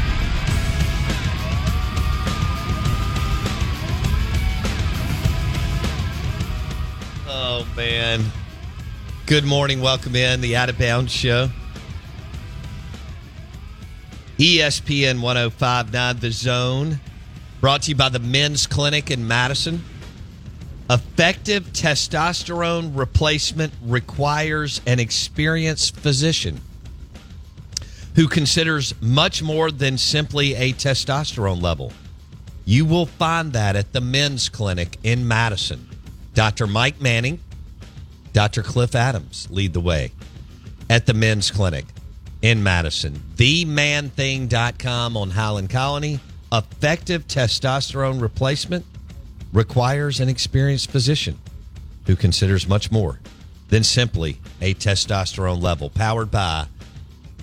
Oh, 7.58 7.66
man. 7.78 8.22
Good 9.28 9.46
morning. 9.46 9.80
Welcome 9.80 10.14
in 10.18 10.42
the 10.42 10.58
Out 10.58 10.68
of 10.68 10.78
Bounds 10.78 11.14
Show. 11.14 11.48
ESPN 14.38 15.22
1059 15.22 16.20
The 16.20 16.32
Zone. 16.32 17.00
Brought 17.62 17.84
to 17.84 17.92
you 17.92 17.96
by 17.96 18.10
the 18.10 18.20
Men's 18.20 18.68
Clinic 18.68 19.10
in 19.10 19.26
Madison. 19.26 19.86
Effective 20.90 21.72
testosterone 21.72 22.92
replacement 22.94 23.72
requires 23.82 24.82
an 24.86 25.00
experienced 25.00 25.96
physician 25.96 26.60
who 28.16 28.28
considers 28.28 29.02
much 29.02 29.42
more 29.42 29.72
than 29.72 29.98
simply 29.98 30.56
a 30.56 30.74
testosterone 30.74 31.62
level. 31.62 31.94
You 32.66 32.84
will 32.84 33.06
find 33.06 33.54
that 33.54 33.78
at 33.78 33.94
the 33.94 34.02
Men's 34.02 34.50
Clinic 34.50 34.98
in 35.04 35.26
Madison. 35.26 35.95
Dr. 36.36 36.68
Mike 36.68 37.02
Manning, 37.02 37.40
Dr. 38.34 38.62
Cliff 38.62 38.94
Adams 38.94 39.48
lead 39.50 39.74
the 39.74 39.80
way 39.80 40.12
at 40.90 41.06
the 41.06 41.14
Men's 41.14 41.50
Clinic 41.50 41.86
in 42.42 42.62
Madison. 42.62 43.14
TheManThing.com 43.38 45.18
on 45.18 45.30
Highland 45.32 45.70
Colony. 45.70 46.20
Effective 46.52 47.26
testosterone 47.28 48.22
replacement 48.22 48.86
requires 49.52 50.20
an 50.20 50.30
experienced 50.30 50.92
physician 50.92 51.40
who 52.06 52.16
considers 52.16 52.68
much 52.68 52.92
more 52.92 53.20
than 53.70 53.84
simply 53.84 54.40
a 54.62 54.74
testosterone 54.74 55.62
level. 55.62 55.90
Powered 55.90 56.30
by 56.30 56.68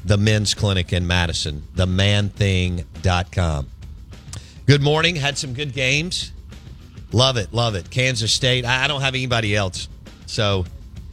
the 0.04 0.18
Men's 0.18 0.52
Clinic 0.52 0.92
in 0.92 1.06
Madison, 1.06 1.62
themanthing.com. 1.74 3.68
Good 4.66 4.82
morning. 4.82 5.16
Had 5.16 5.38
some 5.38 5.54
good 5.54 5.72
games. 5.72 6.32
Love 7.12 7.36
it. 7.36 7.52
Love 7.52 7.74
it. 7.74 7.90
Kansas 7.90 8.32
State. 8.32 8.64
I 8.64 8.84
I 8.84 8.88
don't 8.88 9.00
have 9.02 9.14
anybody 9.14 9.54
else. 9.54 9.88
So 10.26 10.64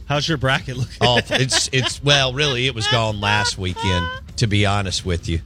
How's 0.06 0.26
your 0.28 0.38
bracket 0.38 0.76
looking? 0.76 0.96
oh, 1.00 1.20
it's 1.30 1.68
it's 1.72 2.02
well, 2.02 2.32
really, 2.32 2.66
it 2.66 2.74
was 2.74 2.86
gone 2.88 3.20
last 3.20 3.58
weekend. 3.58 4.06
To 4.38 4.46
be 4.46 4.64
honest 4.66 5.04
with 5.04 5.28
you, 5.28 5.40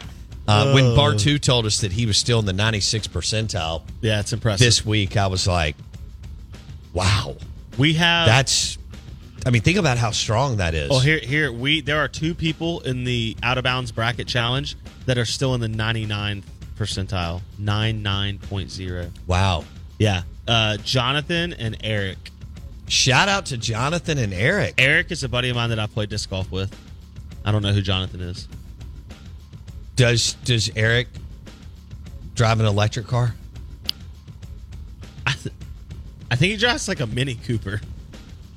uh, 0.47 0.73
when 0.73 0.85
Oh. 0.85 0.97
Bartu 0.97 1.41
told 1.41 1.67
us 1.67 1.81
that 1.81 1.91
he 1.93 2.07
was 2.07 2.17
still 2.17 2.39
in 2.39 2.47
the 2.47 2.53
96 2.53 3.09
percentile 3.09 3.83
yeah, 4.01 4.21
it's 4.21 4.33
impressive. 4.33 4.65
this 4.65 4.87
week, 4.87 5.17
I 5.17 5.27
was 5.27 5.47
like, 5.49 5.75
"Wow, 6.93 7.37
we 7.77 7.95
have 7.95 8.27
that's." 8.27 8.79
I 9.47 9.51
mean, 9.51 9.61
think 9.63 9.77
about 9.77 9.99
how 9.99 10.13
strong 10.13 10.57
that 10.59 10.75
is. 10.75 10.89
Oh, 10.93 11.01
here, 11.01 11.19
here 11.19 11.53
we 11.53 11.81
there 11.83 11.99
are 11.99 12.09
two 12.09 12.35
people 12.35 12.81
in 12.81 13.05
the 13.05 13.37
out 13.43 13.59
of 13.59 13.65
bounds 13.65 13.91
bracket 13.93 14.27
challenge 14.29 14.77
that 15.07 15.19
are 15.19 15.27
still 15.27 15.55
in 15.55 15.61
the 15.61 15.69
99th 15.69 16.45
percentile, 16.79 17.43
99.0. 17.61 19.11
Wow! 19.27 19.65
Yeah, 19.99 20.23
uh, 20.49 20.77
Jonathan 20.79 21.53
and 21.55 21.77
Eric. 21.83 22.19
Shout 22.89 23.29
out 23.29 23.47
to 23.47 23.57
Jonathan 23.57 24.19
and 24.19 24.33
Eric. 24.35 24.75
Eric 24.79 25.11
is 25.11 25.25
a 25.25 25.29
buddy 25.29 25.49
of 25.49 25.57
mine 25.57 25.71
that 25.71 25.79
I 25.79 25.87
played 25.87 26.11
disc 26.11 26.29
golf 26.31 26.51
with. 26.53 26.75
I 27.45 27.53
don't 27.53 27.63
know 27.63 27.73
who 27.73 27.81
Jonathan 27.83 28.21
is. 28.21 28.49
Does 29.97 30.35
does 30.45 30.71
Eric 30.77 31.09
drive 32.35 32.61
an 32.61 32.67
electric 32.67 33.07
car? 33.07 33.35
I, 35.27 35.33
th- 35.33 35.55
I 36.31 36.37
think 36.37 36.51
he 36.53 36.57
drives 36.59 36.89
like 36.89 37.01
a 37.01 37.07
Mini 37.07 37.37
Cooper 37.37 37.81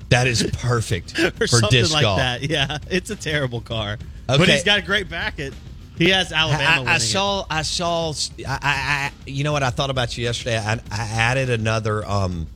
That 0.10 0.28
is 0.28 0.44
perfect 0.58 1.18
or 1.20 1.32
for 1.32 1.48
something 1.48 1.70
disc 1.70 1.94
like 1.94 2.02
golf. 2.04 2.18
that. 2.20 2.42
Yeah, 2.50 2.80
it's 2.90 3.10
a 3.12 3.16
terrible 3.16 3.62
car, 3.62 3.98
but 4.26 4.48
he's 4.50 4.64
got 4.64 4.80
a 4.80 4.82
great 4.82 5.08
bracket. 5.10 5.54
He 5.98 6.10
has 6.10 6.32
Alabama. 6.32 6.64
I, 6.64 6.74
I 6.76 6.80
winning 6.80 6.96
it. 6.96 7.00
saw. 7.00 7.46
I 7.50 7.62
saw. 7.64 8.14
I, 8.48 8.58
I. 8.62 9.12
You 9.26 9.44
know 9.44 9.52
what? 9.54 9.64
I 9.64 9.70
thought 9.72 9.90
about 9.90 10.18
you 10.18 10.24
yesterday. 10.24 10.58
I, 10.58 10.74
I 10.74 10.80
added 10.92 11.50
another 11.50 12.06
um, 12.08 12.48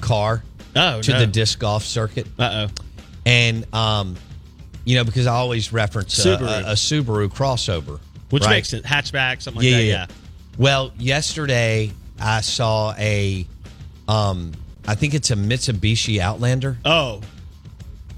car 0.00 0.42
Oh 0.74 1.00
to 1.00 1.12
no. 1.12 1.18
the 1.20 1.26
disc 1.26 1.58
golf 1.58 1.84
circuit, 1.84 2.26
Uh 2.38 2.68
oh. 2.68 2.74
and 3.24 3.72
um, 3.74 4.16
you 4.84 4.96
know 4.96 5.04
because 5.04 5.26
I 5.26 5.32
always 5.34 5.72
reference 5.72 6.18
a, 6.24 6.36
Subaru. 6.36 6.42
a, 6.66 6.70
a 6.70 6.74
Subaru 6.74 7.28
crossover, 7.28 7.98
which 8.30 8.42
right? 8.44 8.50
makes 8.50 8.72
it 8.74 8.84
hatchback, 8.84 9.40
something 9.40 9.62
like 9.62 9.70
yeah, 9.70 9.76
that. 9.78 9.82
yeah, 9.84 9.88
Yeah. 9.92 10.06
yeah. 10.08 10.14
Well, 10.58 10.92
yesterday 10.98 11.92
I 12.20 12.40
saw 12.42 12.94
a, 12.98 13.46
um, 14.08 14.52
I 14.86 14.94
think 14.94 15.12
it's 15.14 15.30
a 15.30 15.36
Mitsubishi 15.36 16.18
Outlander, 16.18 16.76
Oh, 16.84 17.20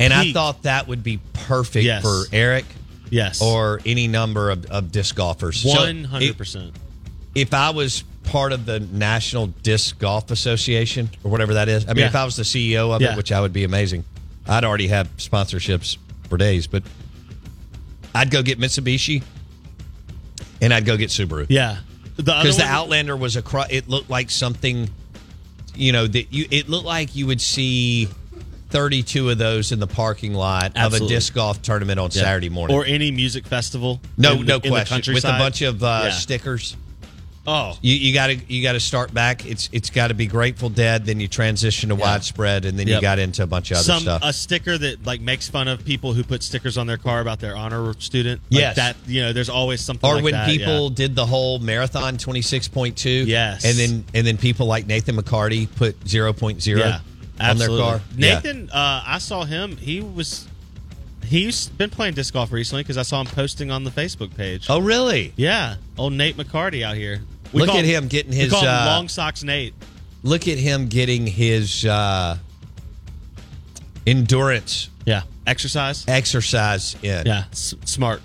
and 0.01 0.13
I 0.13 0.33
thought 0.33 0.63
that 0.63 0.87
would 0.89 1.03
be 1.05 1.21
perfect 1.33 1.85
Yes. 1.85 2.03
for 2.03 2.25
Eric 2.33 2.65
yes. 3.11 3.41
or 3.43 3.81
any 3.87 4.09
number 4.09 4.51
of, 4.51 4.67
of 4.67 4.93
disc 4.93 5.15
golfers. 5.17 5.65
One 5.65 6.05
hundred 6.05 6.37
percent. 6.39 6.75
if 7.35 7.53
I 7.55 7.71
was 7.71 8.05
part 8.25 8.53
of 8.53 8.67
the 8.67 8.79
National 8.81 9.47
Disc 9.47 9.99
Golf 9.99 10.31
Association 10.31 11.09
or 11.25 11.31
whatever 11.31 11.55
that 11.55 11.69
is, 11.69 11.85
I 11.85 11.89
mean, 11.89 11.99
Yeah. 11.99 12.07
if 12.09 12.15
I 12.17 12.25
was 12.25 12.37
the 12.37 12.43
CEO 12.43 12.95
of 12.95 13.01
Yeah. 13.01 13.13
it, 13.13 13.17
which 13.17 13.33
I 13.33 13.41
would 13.41 13.53
be 13.55 13.65
amazing, 13.65 14.05
I'd 14.47 14.65
already 14.65 14.89
have 14.89 15.09
sponsorships 15.17 15.97
for 16.29 16.37
days, 16.37 16.67
but 16.67 16.83
I'd 18.15 18.31
go 18.31 18.43
get 18.43 18.59
Mitsubishi 18.59 19.23
and 20.61 20.75
I'd 20.75 20.85
go 20.85 20.97
get 20.97 21.11
Subaru. 21.11 21.47
Yeah. 21.49 21.79
Because 22.17 22.57
the 22.57 22.65
one- 22.65 22.73
Outlander 22.73 23.17
was 23.17 23.37
a, 23.37 23.43
cro- 23.43 23.65
it 23.71 23.89
looked 23.89 24.11
like 24.11 24.31
something, 24.31 24.91
you 25.75 25.93
know, 25.93 26.07
that 26.07 26.33
you, 26.33 26.47
it 26.51 26.69
looked 26.69 26.87
like 26.87 27.15
you 27.15 27.27
would 27.29 27.41
see 27.41 28.09
32 28.71 29.31
of 29.31 29.39
those 29.39 29.73
in 29.73 29.81
the 29.81 29.87
parking 29.87 30.35
lot 30.35 30.77
of 30.77 30.95
a 30.95 31.01
disc 31.01 31.35
golf 31.35 31.63
tournament 31.63 31.99
on 31.99 32.11
Yeah. 32.13 32.23
Saturday 32.23 32.49
morning. 32.49 32.77
or 32.77 32.85
any 32.85 33.11
music 33.11 33.47
festival. 33.47 34.01
no, 34.17 34.35
the- 34.37 34.45
no 34.45 34.61
question. 34.61 35.15
With 35.15 35.25
a 35.25 35.29
bunch 35.29 35.63
of 35.63 35.83
uh, 35.83 36.03
Yeah. 36.05 36.11
stickers. 36.13 36.77
Oh, 37.51 37.79
You, 37.81 37.95
you 37.95 38.13
gotta 38.13 38.35
you 38.47 38.63
gotta 38.63 38.79
start 38.81 39.15
back. 39.15 39.47
It's 39.47 39.71
it's 39.73 39.89
got 39.89 40.09
to 40.09 40.15
be 40.15 40.27
Grateful 40.27 40.69
Dead. 40.69 41.07
Then 41.07 41.19
you 41.19 41.29
transition 41.29 41.89
to 41.89 41.95
Yeah. 41.95 42.03
widespread, 42.03 42.67
and 42.67 42.79
then 42.79 42.87
you 42.89 43.01
got 43.01 43.19
into 43.19 43.43
a 43.43 43.47
bunch 43.47 43.71
of 43.71 43.79
other 43.79 43.85
some 43.85 44.03
stuff. 44.03 44.21
a 44.23 44.35
sticker 44.35 44.77
that 44.77 45.07
like 45.07 45.23
makes 45.23 45.49
fun 45.49 45.67
of 45.67 45.83
people 45.83 46.13
who 46.13 46.23
put 46.25 46.43
stickers 46.43 46.77
on 46.77 46.87
their 46.87 46.99
car 46.99 47.23
about 47.23 47.41
their 47.41 47.57
honor 47.57 47.95
student. 48.01 48.43
Like 48.51 48.61
Yes. 48.61 48.77
that 48.77 48.97
you 49.07 49.23
know, 49.23 49.33
there's 49.33 49.49
always 49.49 49.81
something. 49.81 50.11
or 50.11 50.17
like 50.17 50.25
when 50.25 50.33
that, 50.35 50.47
people 50.47 50.91
yeah. 50.91 50.95
did 50.95 51.15
the 51.17 51.25
whole 51.25 51.59
marathon 51.59 52.19
twenty 52.19 52.43
six 52.43 52.69
point 52.69 52.99
two, 52.99 53.25
Yes. 53.27 53.65
and 53.65 53.79
then 53.79 54.05
and 54.13 54.27
then 54.27 54.37
people 54.37 54.67
like 54.67 54.87
Nathan 54.87 55.17
McCarty 55.17 55.69
put 55.75 55.99
0.0 56.05 56.77
yeah, 56.79 57.01
on 57.41 57.47
absolutely. 57.51 57.77
their 57.77 57.87
car. 57.87 58.01
Yeah. 58.17 58.35
Nathan, 58.35 58.71
uh, 58.71 59.03
I 59.07 59.19
saw 59.19 59.45
him. 59.45 59.77
He 59.77 60.01
was 60.01 60.47
he's 61.25 61.69
been 61.69 61.91
playing 61.91 62.15
disc 62.15 62.33
golf 62.33 62.53
recently 62.53 62.83
because 62.83 62.97
I 62.97 63.03
saw 63.03 63.21
him 63.21 63.27
posting 63.27 63.71
on 63.71 63.85
the 63.85 63.91
Facebook 63.91 64.35
page. 64.37 64.67
Oh 64.69 64.81
really? 64.81 65.33
yeah, 65.37 65.77
old 65.97 66.13
Nate 66.15 66.37
McCarty 66.37 66.83
out 66.83 66.97
here. 66.97 67.21
Look 67.53 67.69
call 67.69 67.79
at 67.79 67.85
him 67.85 68.09
getting 68.09 68.33
his, 68.33 68.45
We 68.47 68.51
call 68.51 68.63
him 68.63 68.69
uh, 68.69 68.87
long 68.87 69.09
socks 69.09 69.43
Nate. 69.43 69.75
Look 70.23 70.49
at 70.49 70.59
him 70.59 70.89
getting 70.89 71.27
his 71.27 71.85
uh, 71.87 72.37
endurance 74.07 74.91
Yeah, 75.05 75.23
exercise. 75.47 76.05
exercise 76.09 76.97
in. 77.03 77.27
Yeah, 77.27 77.45
s- 77.53 77.75
smart. 77.85 78.21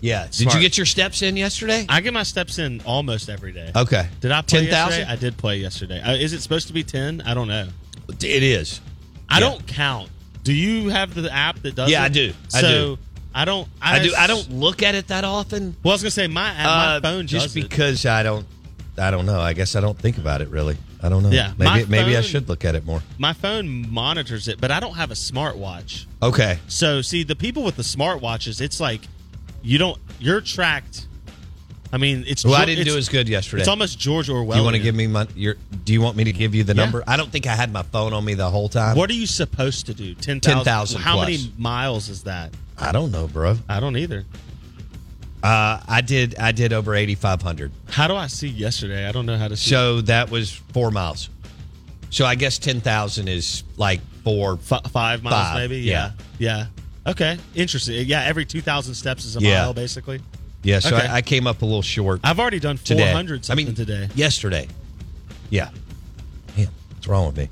yeah. 0.00 0.26
Did 0.30 0.54
you 0.54 0.60
get 0.60 0.76
your 0.76 0.86
steps 0.86 1.22
in 1.22 1.36
yesterday? 1.36 1.86
I 1.88 2.00
get 2.00 2.12
my 2.14 2.22
steps 2.22 2.58
in 2.58 2.80
almost 2.86 3.28
every 3.28 3.52
day. 3.52 3.70
okay. 3.74 4.08
Did 4.20 4.32
I 4.32 4.42
play 4.42 4.66
10,000? 4.66 4.70
yesterday? 4.70 5.10
I 5.12 5.16
did 5.16 5.36
play 5.36 5.56
yesterday. 5.58 6.00
Uh, 6.00 6.12
is 6.14 6.32
it 6.32 6.40
supposed 6.40 6.66
to 6.68 6.72
be 6.72 6.82
ten? 6.82 7.20
I 7.22 7.34
don't 7.34 7.48
know. 7.48 7.68
It 8.08 8.42
is. 8.42 8.80
I 9.28 9.36
Yeah. 9.36 9.40
don't 9.40 9.66
count. 9.66 10.08
Do 10.44 10.52
you 10.54 10.88
have 10.88 11.14
the 11.14 11.32
app 11.32 11.60
that 11.62 11.74
does 11.74 11.90
Yeah, 11.90 12.02
it? 12.02 12.06
I 12.06 12.08
do. 12.08 12.32
I 12.54 12.60
so 12.60 12.68
do. 12.96 12.98
I 13.34 13.44
don't. 13.44 13.68
I 13.82 13.98
do. 14.00 14.14
I 14.16 14.26
don't 14.26 14.50
look 14.52 14.82
at 14.82 14.94
it 14.94 15.08
that 15.08 15.24
often. 15.24 15.76
Well, 15.82 15.92
I 15.92 15.94
was 15.94 16.02
gonna 16.02 16.10
say 16.10 16.26
my 16.26 16.48
app- 16.50 16.64
my 16.64 16.96
Uh, 16.96 17.00
phone 17.02 17.26
just 17.26 17.46
does 17.48 17.56
it. 17.56 17.68
because 17.68 18.06
I 18.06 18.22
don't. 18.22 18.46
I 18.96 19.10
don't 19.10 19.26
know. 19.26 19.40
I 19.40 19.52
guess 19.52 19.76
I 19.76 19.80
don't 19.80 19.98
think 19.98 20.18
about 20.18 20.40
it 20.40 20.48
really. 20.48 20.76
I 21.00 21.08
don't 21.08 21.22
know. 21.22 21.30
Yeah, 21.30 21.52
maybe 21.58 21.70
my 21.70 21.84
maybe 21.84 22.16
I 22.16 22.20
should 22.22 22.48
look 22.48 22.64
at 22.64 22.74
it 22.74 22.84
more. 22.84 23.02
my 23.18 23.32
phone 23.32 23.88
monitors 23.92 24.48
it, 24.48 24.60
but 24.60 24.70
I 24.72 24.80
don't 24.80 24.94
have 24.96 25.10
a 25.12 25.14
smartwatch. 25.14 26.06
Okay. 26.22 26.58
So 26.66 27.02
see, 27.02 27.22
the 27.22 27.36
people 27.36 27.62
with 27.62 27.76
the 27.76 27.82
smartwatches, 27.84 28.60
it's 28.60 28.80
like 28.80 29.02
you 29.62 29.78
don't. 29.78 29.98
You're 30.18 30.40
tracked. 30.40 31.06
I 31.92 31.96
mean, 31.96 32.24
it's. 32.26 32.44
Well, 32.44 32.54
I 32.54 32.64
didn't 32.66 32.84
do 32.84 32.96
as 32.98 33.08
good 33.08 33.28
yesterday. 33.28 33.60
It's 33.62 33.68
almost 33.68 33.98
George 33.98 34.28
Orwell. 34.28 34.52
do 34.56 34.58
you 34.58 34.64
want 34.64 34.76
to 34.76 34.82
give 34.82 34.94
me 34.94 35.06
my 35.06 35.26
your? 35.34 35.56
Do 35.84 35.92
you 35.92 36.00
want 36.02 36.16
me 36.16 36.24
to 36.24 36.32
give 36.32 36.54
you 36.54 36.62
the 36.64 36.74
Yeah. 36.74 36.82
number? 36.84 37.02
I 37.06 37.16
don't 37.16 37.30
think 37.32 37.46
I 37.46 37.54
had 37.56 37.72
my 37.72 37.82
phone 37.82 38.12
on 38.12 38.24
me 38.24 38.34
the 38.34 38.50
whole 38.50 38.68
time. 38.68 38.96
What 38.96 39.08
are 39.08 39.14
you 39.14 39.26
supposed 39.26 39.86
to 39.86 39.94
do? 39.94 40.14
Ten 40.14 40.40
10,000 40.40 41.00
How 41.00 41.14
plus. 41.14 41.28
many 41.28 41.52
miles 41.56 42.08
is 42.10 42.24
that? 42.24 42.52
I 42.76 42.92
don't 42.92 43.10
know, 43.10 43.26
bro. 43.26 43.56
I 43.68 43.80
don't 43.80 43.96
either. 43.96 44.24
Uh, 45.42 45.80
I 45.88 46.00
did. 46.00 46.36
I 46.38 46.52
did 46.52 46.72
over 46.72 46.94
eighty 46.94 47.14
five 47.14 47.40
hundred. 47.40 47.70
How 47.88 48.08
do 48.08 48.16
I 48.16 48.26
see 48.26 48.48
yesterday? 48.48 49.06
I 49.08 49.12
don't 49.12 49.24
know 49.26 49.38
how 49.38 49.48
to 49.48 49.56
see. 49.56 49.70
So 49.70 50.00
that 50.02 50.30
was 50.30 50.50
four 50.50 50.90
miles. 50.90 51.30
So 52.10 52.24
I 52.26 52.34
guess 52.34 52.58
ten 52.58 52.80
thousand 52.80 53.28
is 53.28 53.62
like 53.76 54.00
four. 54.24 54.58
F- 54.70 54.90
five 54.90 55.22
miles, 55.22 55.34
Five, 55.34 55.56
maybe. 55.70 55.82
yeah. 55.82 56.10
Yeah. 56.38 56.66
yeah. 57.04 57.10
Okay. 57.12 57.38
Interesting. 57.54 58.04
Yeah. 58.06 58.24
Every 58.24 58.44
two 58.44 58.60
thousand 58.60 58.94
steps 58.94 59.24
is 59.24 59.36
a 59.36 59.40
Yeah. 59.40 59.62
mile, 59.62 59.74
basically. 59.74 60.20
Yeah. 60.62 60.80
So 60.80 60.96
Okay. 60.96 61.06
I, 61.06 61.16
I 61.16 61.22
came 61.22 61.46
up 61.46 61.62
a 61.62 61.64
little 61.64 61.82
short 61.82 62.20
I've 62.24 62.40
already 62.40 62.58
done 62.60 62.76
400 62.76 62.84
today. 62.84 63.12
hundred 63.12 63.50
I 63.50 63.54
mean 63.54 63.74
today. 63.74 64.08
Yesterday. 64.14 64.68
Yeah. 65.50 65.70
Damn. 66.56 66.68
What's 66.94 67.06
wrong 67.08 67.26
with 67.26 67.36
me? 67.36 67.48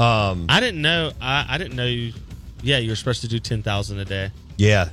Um. 0.00 0.46
I 0.48 0.58
didn't 0.60 0.82
know. 0.82 1.12
I, 1.20 1.46
I 1.48 1.58
didn't 1.58 1.76
know. 1.76 1.86
You, 1.86 2.12
yeah, 2.62 2.78
you 2.78 2.90
were 2.90 2.96
supposed 2.96 3.20
to 3.20 3.28
do 3.28 3.38
ten 3.38 3.62
thousand 3.62 3.98
a 4.00 4.04
day. 4.04 4.30
Yeah. 4.56 4.88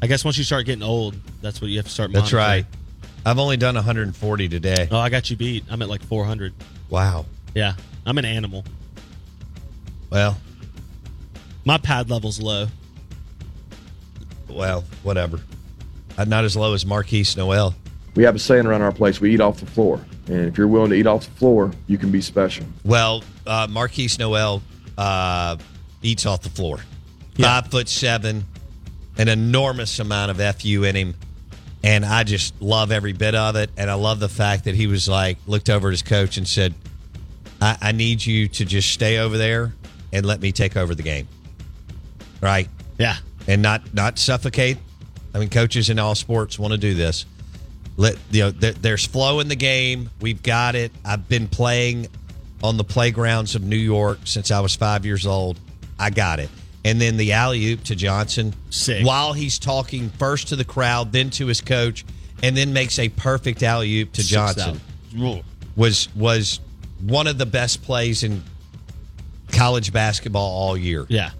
I 0.00 0.06
guess 0.06 0.24
once 0.24 0.38
you 0.38 0.44
start 0.44 0.66
getting 0.66 0.82
old, 0.82 1.16
that's 1.42 1.60
what 1.60 1.68
you 1.70 1.76
have 1.78 1.86
to 1.86 1.90
start. 1.92 2.12
That's 2.12 2.32
right. 2.32 2.64
I've 3.24 3.38
only 3.38 3.56
done 3.56 3.74
140 3.74 4.48
today. 4.48 4.88
Oh, 4.90 4.98
I 4.98 5.08
got 5.08 5.30
you 5.30 5.36
beat. 5.36 5.64
I'm 5.68 5.82
at 5.82 5.88
like 5.88 6.02
four 6.02 6.24
hundred. 6.24 6.54
Wow. 6.90 7.26
Yeah, 7.54 7.74
I'm 8.06 8.16
an 8.18 8.24
animal. 8.24 8.64
Well, 10.10 10.38
My 11.64 11.76
pad 11.78 12.08
level's 12.08 12.40
low. 12.40 12.68
well, 14.48 14.84
whatever. 15.02 15.40
Uh, 16.16 16.24
Not 16.24 16.44
as 16.44 16.56
low 16.56 16.74
as 16.74 16.86
Marquise 16.86 17.36
Nowell. 17.36 17.74
We 18.14 18.22
have 18.22 18.34
a 18.34 18.38
saying 18.38 18.66
around 18.66 18.82
our 18.82 18.92
place: 18.92 19.20
we 19.20 19.34
eat 19.34 19.40
off 19.40 19.60
the 19.60 19.66
floor. 19.66 20.04
And 20.28 20.46
if 20.46 20.58
you're 20.58 20.66
willing 20.68 20.90
to 20.90 20.96
eat 20.96 21.06
off 21.06 21.26
the 21.26 21.30
floor, 21.32 21.70
you 21.86 21.98
can 21.98 22.10
be 22.10 22.20
special. 22.20 22.66
Well, 22.84 23.22
uh, 23.46 23.68
Marquise 23.70 24.18
Nowell 24.18 24.62
uh, 24.98 25.56
eats 26.02 26.26
off 26.26 26.42
the 26.42 26.48
floor. 26.48 26.78
Five 27.38 27.68
foot 27.68 27.88
seven, 27.88 28.44
an 29.18 29.28
enormous 29.28 29.98
amount 29.98 30.30
of 30.30 30.56
fu 30.56 30.84
in 30.84 30.96
him, 30.96 31.14
and 31.84 32.04
I 32.04 32.24
just 32.24 32.60
love 32.62 32.90
every 32.90 33.12
bit 33.12 33.34
of 33.34 33.56
it. 33.56 33.70
And 33.76 33.90
I 33.90 33.94
love 33.94 34.20
the 34.20 34.28
fact 34.28 34.64
that 34.64 34.74
he 34.74 34.86
was 34.86 35.06
like 35.06 35.36
looked 35.46 35.68
over 35.68 35.88
at 35.88 35.92
his 35.92 36.02
coach 36.02 36.38
and 36.38 36.48
said, 36.48 36.74
I, 37.60 37.76
"I 37.82 37.92
need 37.92 38.24
you 38.24 38.48
to 38.48 38.64
just 38.64 38.90
stay 38.90 39.18
over 39.18 39.36
there 39.36 39.74
and 40.12 40.24
let 40.24 40.40
me 40.40 40.50
take 40.50 40.76
over 40.78 40.94
the 40.94 41.02
game." 41.02 41.28
Right. 42.40 42.68
Yeah, 42.98 43.16
and 43.46 43.60
not 43.60 43.92
not 43.92 44.18
suffocate. 44.18 44.78
I 45.36 45.38
mean, 45.38 45.50
coaches 45.50 45.90
in 45.90 45.98
all 45.98 46.14
sports 46.14 46.58
want 46.58 46.72
to 46.72 46.78
do 46.78 46.94
this. 46.94 47.26
Let 47.98 48.16
you 48.30 48.44
know 48.44 48.50
there, 48.52 48.72
there's 48.72 49.06
flow 49.06 49.40
in 49.40 49.48
the 49.48 49.56
game. 49.56 50.08
We've 50.18 50.42
got 50.42 50.74
it. 50.74 50.92
I've 51.04 51.28
been 51.28 51.46
playing 51.46 52.08
on 52.64 52.78
the 52.78 52.84
playgrounds 52.84 53.54
of 53.54 53.62
New 53.62 53.76
York 53.76 54.20
since 54.24 54.50
I 54.50 54.60
was 54.60 54.74
five 54.74 55.04
years 55.04 55.26
old. 55.26 55.60
I 55.98 56.08
got 56.08 56.40
it. 56.40 56.48
And 56.86 56.98
then 56.98 57.18
the 57.18 57.34
alley 57.34 57.66
oop 57.66 57.84
to 57.84 57.94
Johnson, 57.94 58.54
Sick. 58.70 59.04
while 59.04 59.34
he's 59.34 59.58
talking 59.58 60.08
first 60.08 60.48
to 60.48 60.56
the 60.56 60.64
crowd, 60.64 61.12
then 61.12 61.28
to 61.30 61.46
his 61.48 61.60
coach, 61.60 62.06
and 62.42 62.56
then 62.56 62.72
makes 62.72 62.98
a 62.98 63.10
perfect 63.10 63.62
alley 63.62 64.00
oop 64.00 64.12
to 64.12 64.22
Six 64.22 64.30
Johnson 64.30 64.80
was 65.76 66.08
was 66.16 66.60
one 67.02 67.26
of 67.26 67.36
the 67.36 67.46
best 67.46 67.82
plays 67.82 68.22
in 68.22 68.42
college 69.52 69.92
basketball 69.92 70.50
all 70.50 70.78
year. 70.78 71.04
Yeah, 71.10 71.32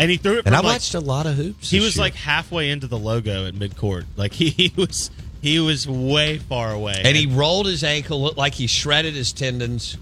and 0.00 0.10
he 0.10 0.16
threw 0.16 0.38
it. 0.38 0.46
And 0.46 0.54
I 0.54 0.58
like- 0.58 0.64
watched 0.74 0.94
a 0.94 1.00
lot 1.00 1.26
of 1.26 1.34
hoops. 1.36 1.70
He 1.70 1.78
was 1.80 1.96
year. 1.96 2.04
like 2.04 2.14
halfway 2.14 2.70
into 2.70 2.86
the 2.86 2.98
logo 2.98 3.46
at 3.46 3.54
midcourt. 3.54 4.04
Like 4.16 4.32
he, 4.40 4.50
he 4.50 4.72
was 4.76 5.10
he 5.42 5.58
was 5.60 5.86
way 5.88 6.38
far 6.38 6.72
away. 6.72 7.00
And 7.04 7.16
he 7.16 7.26
rolled 7.26 7.66
his 7.66 7.84
ankle, 7.84 8.20
looked 8.22 8.36
like 8.38 8.54
he 8.54 8.66
shredded 8.66 9.14
his 9.14 9.32
tendons 9.32 9.96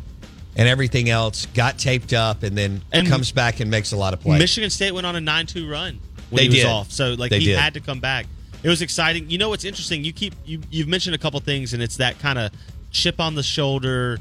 and 0.57 0.67
everything 0.69 1.09
else, 1.09 1.47
got 1.47 1.79
taped 1.79 2.13
up, 2.13 2.43
and 2.43 2.57
then 2.59 2.83
And- 2.93 3.07
comes 3.07 3.31
back 3.33 3.61
and 3.61 3.71
makes 3.71 3.93
a 3.93 3.97
lot 3.97 4.15
of 4.15 4.21
plays. 4.21 4.39
Michigan 4.41 4.71
State 4.71 4.93
went 4.93 5.07
on 5.07 5.15
a 5.15 5.21
nine-two 5.21 5.69
run 5.71 6.01
when 6.31 6.37
They 6.39 6.43
he 6.45 6.49
was 6.49 6.57
did. 6.59 6.67
off. 6.67 6.91
So 6.91 7.15
like 7.15 7.31
They 7.31 7.39
he 7.41 7.47
did. 7.47 7.59
had 7.59 7.75
to 7.75 7.81
come 7.81 8.01
back. 8.01 8.27
It 8.63 8.69
was 8.69 8.83
exciting. 8.83 9.31
You 9.31 9.39
know 9.39 9.51
what's 9.51 9.65
interesting? 9.65 10.03
You 10.05 10.13
keep 10.13 10.35
you 10.45 10.61
you've 10.71 10.89
mentioned 10.89 11.15
a 11.15 11.19
couple 11.19 11.39
things, 11.41 11.75
and 11.75 11.83
it's 11.83 11.99
that 11.99 12.19
kind 12.19 12.39
of 12.41 12.51
chip 12.91 13.21
on 13.21 13.37
the 13.37 13.43
shoulder. 13.45 14.19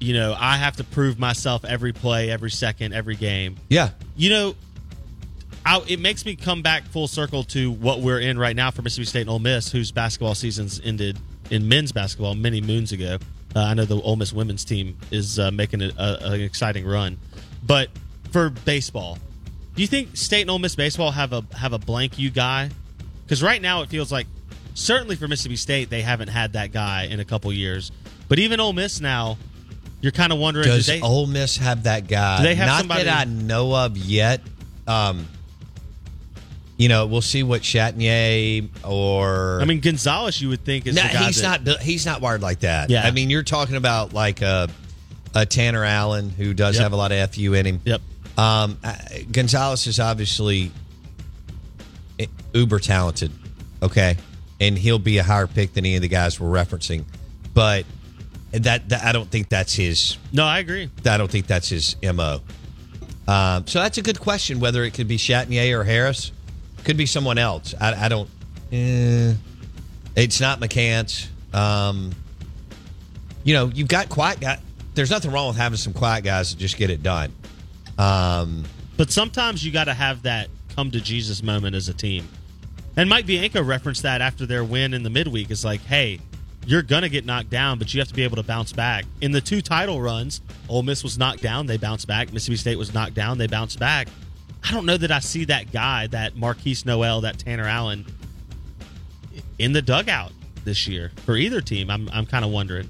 You 0.00 0.14
know, 0.14 0.34
I 0.38 0.56
have 0.56 0.76
to 0.76 0.84
prove 0.84 1.18
myself 1.18 1.64
every 1.66 1.92
play, 1.92 2.30
every 2.30 2.50
second, 2.52 2.94
every 2.94 3.16
game. 3.16 3.56
yeah. 3.68 3.90
You 4.16 4.30
know, 4.30 4.54
I, 5.68 5.82
it 5.86 6.00
makes 6.00 6.24
me 6.24 6.34
come 6.34 6.62
back 6.62 6.84
full 6.84 7.06
circle 7.08 7.44
to 7.44 7.70
what 7.70 8.00
we're 8.00 8.20
in 8.20 8.38
right 8.38 8.56
now 8.56 8.70
for 8.70 8.80
Mississippi 8.80 9.04
State 9.04 9.20
and 9.22 9.30
Ole 9.30 9.38
Miss, 9.38 9.70
whose 9.70 9.92
basketball 9.92 10.34
seasons 10.34 10.80
ended 10.82 11.18
in 11.50 11.68
men's 11.68 11.92
basketball 11.92 12.34
many 12.34 12.62
moons 12.62 12.90
ago. 12.92 13.18
Uh, 13.54 13.60
I 13.60 13.74
know 13.74 13.84
the 13.84 14.00
Ole 14.00 14.16
Miss 14.16 14.32
women's 14.32 14.64
team 14.64 14.96
is 15.10 15.38
uh, 15.38 15.50
making 15.50 15.82
a, 15.82 15.90
a, 15.98 16.18
an 16.32 16.40
exciting 16.40 16.86
run, 16.86 17.18
but 17.66 17.90
for 18.30 18.48
baseball, 18.48 19.18
do 19.74 19.82
you 19.82 19.88
think 19.88 20.16
State 20.16 20.40
and 20.42 20.50
Ole 20.50 20.58
Miss 20.58 20.74
baseball 20.74 21.10
have 21.10 21.34
a 21.34 21.44
have 21.54 21.74
a 21.74 21.78
blank 21.78 22.18
you 22.18 22.30
guy? 22.30 22.70
Because 23.24 23.42
right 23.42 23.60
now 23.60 23.82
it 23.82 23.90
feels 23.90 24.10
like 24.10 24.26
certainly 24.72 25.16
for 25.16 25.28
Mississippi 25.28 25.56
State 25.56 25.90
they 25.90 26.00
haven't 26.00 26.28
had 26.28 26.54
that 26.54 26.72
guy 26.72 27.04
in 27.04 27.20
a 27.20 27.24
couple 27.26 27.52
years, 27.52 27.92
but 28.28 28.38
even 28.38 28.58
Ole 28.58 28.72
Miss 28.72 29.02
now, 29.02 29.36
you're 30.00 30.12
kind 30.12 30.32
of 30.32 30.38
wondering 30.38 30.66
Does 30.66 30.86
do 30.86 30.92
they, 30.92 31.00
Ole 31.02 31.26
Miss 31.26 31.58
have 31.58 31.82
that 31.82 32.08
guy? 32.08 32.38
Do 32.38 32.44
they 32.44 32.54
have 32.54 32.68
Not 32.68 32.78
somebody- 32.80 33.04
that 33.04 33.26
I 33.26 33.30
know 33.30 33.74
of 33.74 33.98
yet. 33.98 34.40
um, 34.86 35.26
you 36.78 36.88
know, 36.88 37.06
we'll 37.06 37.20
see 37.20 37.42
what 37.42 37.60
Chatagnier 37.62 38.68
or 38.84 39.60
I 39.60 39.64
mean, 39.66 39.80
Gonzalez, 39.80 40.40
you 40.40 40.48
would 40.48 40.64
think 40.64 40.86
is 40.86 40.94
no, 40.94 41.02
the 41.02 41.08
guy 41.08 41.26
he's 41.26 41.42
that, 41.42 41.64
not. 41.64 41.80
He's 41.80 42.06
not 42.06 42.20
wired 42.22 42.40
like 42.40 42.60
that. 42.60 42.88
Yeah. 42.88 43.02
I 43.02 43.10
mean, 43.10 43.28
you're 43.28 43.42
talking 43.42 43.76
about 43.76 44.14
like 44.14 44.40
a, 44.40 44.68
a 45.34 45.44
Tanner 45.44 45.84
Allen 45.84 46.30
who 46.30 46.54
does 46.54 46.76
Yep. 46.76 46.82
have 46.84 46.92
a 46.92 46.96
lot 46.96 47.12
of 47.12 47.34
fu 47.34 47.52
in 47.52 47.66
him. 47.66 47.80
Yep. 47.84 48.00
Um, 48.38 48.78
uh, 48.84 48.94
Gonzalez 49.32 49.86
is 49.88 49.98
obviously 49.98 50.70
uber 52.54 52.78
talented. 52.78 53.32
Okay, 53.82 54.16
and 54.60 54.76
he'll 54.76 54.98
be 54.98 55.18
a 55.18 55.22
higher 55.22 55.46
pick 55.46 55.72
than 55.72 55.84
any 55.84 55.96
of 55.96 56.02
the 56.02 56.08
guys 56.08 56.40
we're 56.40 56.48
referencing. 56.48 57.04
But 57.54 57.84
that, 58.52 58.88
that 58.88 59.04
I 59.04 59.12
don't 59.12 59.28
think 59.30 59.48
that's 59.48 59.74
his. 59.74 60.16
No, 60.32 60.44
I 60.44 60.58
agree. 60.60 60.90
I 61.04 61.16
don't 61.16 61.30
think 61.30 61.46
that's 61.46 61.68
his 61.68 61.96
mo. 62.02 62.40
Um, 63.26 63.66
so 63.66 63.80
that's 63.80 63.98
a 63.98 64.02
good 64.02 64.18
question. 64.18 64.58
Whether 64.58 64.84
it 64.84 64.94
could 64.94 65.06
be 65.08 65.16
Chatagnier 65.16 65.78
or 65.78 65.84
Harris, 65.84 66.32
could 66.88 66.96
be 66.96 67.04
someone 67.04 67.36
else. 67.36 67.74
I, 67.78 68.06
I 68.06 68.08
don't. 68.08 68.30
Eh, 68.72 69.34
it's 70.16 70.40
not 70.40 70.58
McCants. 70.58 71.26
Um, 71.52 72.12
you 73.44 73.52
know, 73.52 73.66
you've 73.66 73.88
got 73.88 74.08
quiet 74.08 74.40
guy. 74.40 74.58
There's 74.94 75.10
nothing 75.10 75.30
wrong 75.30 75.48
with 75.48 75.58
having 75.58 75.76
some 75.76 75.92
quiet 75.92 76.24
guys 76.24 76.50
that 76.50 76.58
just 76.58 76.78
get 76.78 76.88
it 76.88 77.02
done. 77.02 77.30
Um, 77.98 78.64
But 78.96 79.10
sometimes 79.10 79.62
you 79.62 79.70
got 79.70 79.84
to 79.84 79.92
have 79.92 80.22
that 80.22 80.48
come 80.74 80.90
to 80.92 81.00
Jesus 81.02 81.42
moment 81.42 81.76
as 81.76 81.90
a 81.90 81.94
team. 81.94 82.26
And 82.96 83.10
Mike 83.10 83.26
Bianco 83.26 83.62
referenced 83.62 84.02
that 84.04 84.22
after 84.22 84.46
their 84.46 84.64
win 84.64 84.94
in 84.94 85.02
the 85.02 85.10
midweek. 85.10 85.50
It's 85.50 85.64
like, 85.64 85.82
hey, 85.82 86.20
you're 86.64 86.80
going 86.80 87.02
to 87.02 87.10
get 87.10 87.26
knocked 87.26 87.50
down, 87.50 87.78
but 87.78 87.92
you 87.92 88.00
have 88.00 88.08
to 88.08 88.14
be 88.14 88.24
able 88.24 88.36
to 88.36 88.42
bounce 88.42 88.72
back. 88.72 89.04
In 89.20 89.32
the 89.32 89.42
two 89.42 89.60
title 89.60 90.00
runs, 90.00 90.40
Ole 90.70 90.82
Miss 90.82 91.02
was 91.02 91.18
knocked 91.18 91.42
down, 91.42 91.66
they 91.66 91.76
bounced 91.76 92.08
back. 92.08 92.32
Mississippi 92.32 92.56
State 92.56 92.78
was 92.78 92.94
knocked 92.94 93.14
down, 93.14 93.36
they 93.36 93.46
bounced 93.46 93.78
back. 93.78 94.08
I 94.64 94.72
don't 94.72 94.86
know 94.86 94.96
that 94.96 95.10
I 95.10 95.20
see 95.20 95.44
that 95.46 95.72
guy, 95.72 96.06
that 96.08 96.36
Marquise 96.36 96.84
Nowell, 96.84 97.22
that 97.22 97.38
Tanner 97.38 97.66
Allen, 97.66 98.04
in 99.58 99.72
the 99.72 99.82
dugout 99.82 100.32
this 100.64 100.86
year 100.86 101.12
for 101.24 101.36
either 101.36 101.60
team. 101.60 101.90
I'm, 101.90 102.08
I'm 102.10 102.26
kind 102.26 102.44
of 102.44 102.50
wondering. 102.50 102.88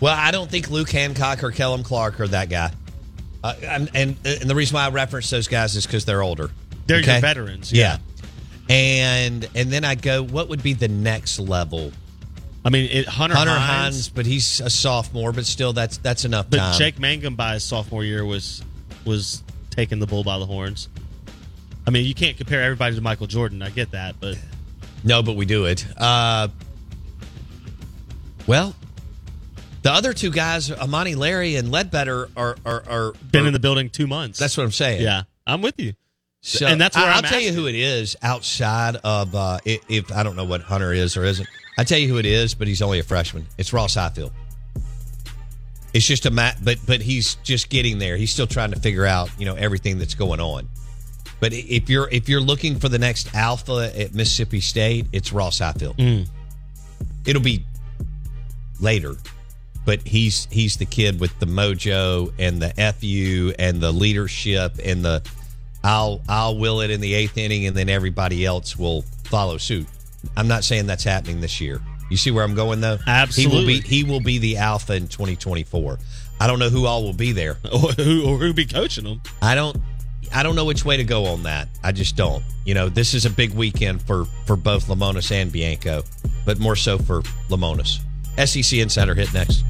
Well, 0.00 0.16
I 0.16 0.30
don't 0.30 0.50
think 0.50 0.70
Luke 0.70 0.90
Hancock 0.90 1.42
or 1.42 1.50
Kellum 1.50 1.82
Clark 1.82 2.20
are 2.20 2.28
that 2.28 2.48
guy. 2.48 2.72
Uh, 3.42 3.54
and, 3.62 3.90
and 3.94 4.16
and 4.24 4.48
the 4.50 4.54
reason 4.54 4.74
why 4.74 4.86
I 4.86 4.88
reference 4.88 5.28
those 5.28 5.48
guys 5.48 5.76
is 5.76 5.84
because 5.86 6.06
they're 6.06 6.22
older. 6.22 6.50
They're 6.86 7.00
your 7.00 7.20
veterans, 7.20 7.72
Yeah. 7.72 7.98
And 8.70 9.46
and 9.54 9.70
then 9.70 9.84
I 9.84 9.94
go, 9.94 10.24
what 10.24 10.48
would 10.48 10.62
be 10.62 10.72
the 10.72 10.88
next 10.88 11.38
level? 11.38 11.92
I 12.64 12.70
mean, 12.70 12.88
it, 12.90 13.06
Hunter, 13.06 13.36
Hunter 13.36 13.52
Hines, 13.52 13.66
Hines, 13.66 14.08
but 14.08 14.24
he's 14.24 14.60
a 14.60 14.70
sophomore, 14.70 15.32
but 15.32 15.44
still, 15.44 15.74
that's 15.74 15.98
that's 15.98 16.24
enough 16.24 16.48
But 16.48 16.56
time. 16.56 16.78
Jake 16.78 16.98
Mangum 16.98 17.36
by 17.36 17.54
his 17.54 17.64
sophomore 17.64 18.04
year 18.04 18.24
was 18.24 18.62
was 19.04 19.42
taking 19.74 19.98
the 19.98 20.06
bull 20.06 20.24
by 20.24 20.38
the 20.38 20.46
horns. 20.46 20.88
I 21.86 21.90
mean, 21.90 22.06
you 22.06 22.14
can't 22.14 22.36
compare 22.36 22.62
everybody 22.62 22.94
to 22.96 23.00
Michael 23.02 23.26
Jordan. 23.26 23.60
I 23.62 23.70
get 23.70 23.90
that, 23.90 24.16
but 24.20 24.38
No, 25.02 25.22
but 25.22 25.36
we 25.36 25.44
do 25.44 25.66
it. 25.66 25.86
Uh, 25.96 26.48
well, 28.46 28.74
the 29.82 29.92
other 29.92 30.12
two 30.12 30.30
guys, 30.30 30.70
Amani 30.70 31.14
Larry 31.14 31.56
and 31.56 31.70
Ledbetter, 31.70 32.28
are 32.36 32.56
are, 32.64 32.82
are 32.88 33.12
been 33.30 33.44
are- 33.44 33.46
in 33.48 33.52
the 33.52 33.58
building 33.58 33.90
two 33.90 34.06
months. 34.06 34.38
That's 34.38 34.56
what 34.56 34.64
I'm 34.64 34.72
saying. 34.72 35.02
yeah, 35.02 35.22
I'm 35.46 35.62
with 35.62 35.78
you. 35.78 35.94
So, 36.40 36.66
and 36.66 36.78
that's 36.78 36.94
where 36.94 37.06
I, 37.06 37.12
I'm 37.12 37.22
will 37.22 37.28
tell 37.30 37.40
you 37.40 37.52
who 37.52 37.66
it 37.68 37.74
is 37.74 38.16
outside 38.22 38.96
of 39.02 39.34
uh, 39.34 39.58
if, 39.64 39.80
if 39.88 40.12
I 40.12 40.22
don't 40.22 40.36
know 40.36 40.44
what 40.44 40.60
Hunter 40.60 40.92
is 40.92 41.16
or 41.16 41.24
isn't. 41.24 41.48
I 41.78 41.84
tell 41.84 41.98
you 41.98 42.06
who 42.08 42.18
it 42.18 42.26
is, 42.26 42.54
but 42.54 42.68
he's 42.68 42.82
only 42.82 42.98
a 42.98 43.02
freshman. 43.02 43.46
It's 43.56 43.72
Ross 43.72 43.94
Highfield. 43.94 44.30
It's 45.94 46.04
just 46.04 46.26
a 46.26 46.30
mat, 46.30 46.58
but 46.62 46.78
but 46.86 47.00
he's 47.00 47.36
just 47.36 47.70
getting 47.70 47.98
there. 47.98 48.16
He's 48.16 48.32
still 48.32 48.48
trying 48.48 48.72
to 48.72 48.80
figure 48.80 49.06
out 49.06 49.30
you 49.38 49.46
know 49.46 49.54
everything 49.54 49.98
that's 49.98 50.14
going 50.14 50.40
on. 50.40 50.68
But 51.40 51.52
if 51.52 51.88
you're 51.88 52.08
if 52.10 52.28
you're 52.28 52.40
looking 52.40 52.78
for 52.78 52.88
the 52.88 52.98
next 52.98 53.34
alpha 53.34 53.92
at 53.96 54.12
Mississippi 54.12 54.60
State, 54.60 55.06
it's 55.12 55.32
Ross 55.32 55.60
Highfield. 55.60 55.96
Mm. 55.96 56.28
It'll 57.24 57.42
be 57.42 57.64
later, 58.80 59.14
but 59.84 60.06
he's 60.06 60.48
he's 60.50 60.76
the 60.76 60.84
kid 60.84 61.20
with 61.20 61.38
the 61.38 61.46
mojo 61.46 62.32
and 62.38 62.60
the 62.60 62.70
fu 62.98 63.54
and 63.58 63.80
the 63.80 63.92
leadership 63.92 64.72
and 64.84 65.04
the 65.04 65.22
I'll 65.84 66.22
I'll 66.28 66.58
will 66.58 66.80
it 66.80 66.90
in 66.90 67.00
the 67.00 67.14
eighth 67.14 67.38
inning 67.38 67.66
and 67.66 67.76
then 67.76 67.88
everybody 67.88 68.44
else 68.44 68.76
will 68.76 69.02
follow 69.24 69.58
suit. 69.58 69.86
I'm 70.36 70.48
not 70.48 70.64
saying 70.64 70.86
that's 70.86 71.04
happening 71.04 71.40
this 71.40 71.60
year. 71.60 71.80
You 72.14 72.18
see 72.18 72.30
where 72.30 72.44
I'm 72.44 72.54
going 72.54 72.80
though? 72.80 72.98
Absolutely. 73.08 73.58
He 73.58 73.58
will 73.58 73.66
be 73.66 73.88
he 73.88 74.04
will 74.04 74.20
be 74.20 74.38
the 74.38 74.58
alpha 74.58 74.94
in 74.94 75.08
2024. 75.08 75.98
I 76.38 76.46
don't 76.46 76.60
know 76.60 76.68
who 76.68 76.86
all 76.86 77.02
will 77.02 77.12
be 77.12 77.32
there. 77.32 77.56
Or 77.72 77.90
who 77.90 78.24
or 78.24 78.38
who 78.38 78.54
be 78.54 78.66
coaching 78.66 79.02
them? 79.02 79.20
I 79.42 79.56
don't 79.56 79.76
I 80.32 80.44
don't 80.44 80.54
know 80.54 80.64
which 80.64 80.84
way 80.84 80.96
to 80.96 81.02
go 81.02 81.24
on 81.26 81.42
that. 81.42 81.66
I 81.82 81.90
just 81.90 82.14
don't. 82.14 82.44
You 82.64 82.74
know, 82.74 82.88
this 82.88 83.14
is 83.14 83.26
a 83.26 83.30
big 83.30 83.52
weekend 83.52 84.00
for 84.00 84.26
for 84.46 84.54
both 84.54 84.86
Lemonis 84.86 85.32
and 85.32 85.50
Bianco, 85.50 86.04
but 86.44 86.60
more 86.60 86.76
so 86.76 86.98
for 86.98 87.22
Lemonis. 87.48 87.98
SEC 88.38 88.78
Insider 88.78 89.16
hit 89.16 89.34
next. 89.34 89.64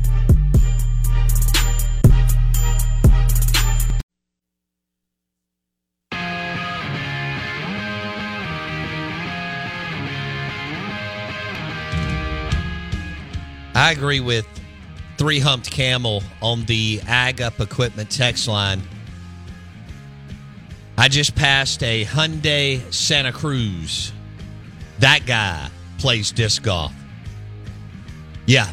I 13.75 13.93
agree 13.93 14.21
with 14.21 14.47
three 15.19 15.39
humped 15.39 15.71
camel 15.71 16.23
on 16.41 16.65
the 16.65 17.01
Ag 17.07 17.41
Up 17.41 17.61
Equipment 17.61 18.11
text 18.11 18.49
line. 18.49 18.83
I 20.97 21.09
just 21.09 21.35
passed 21.35 21.83
a 21.83 22.05
Hyundai 22.05 22.93
Santa 22.93 23.33
Cruz. 23.33 24.13
That 25.01 25.27
guy 25.27 25.69
plays 25.99 26.31
disc 26.31 26.63
golf. 26.63 26.93
Yeah. 28.47 28.71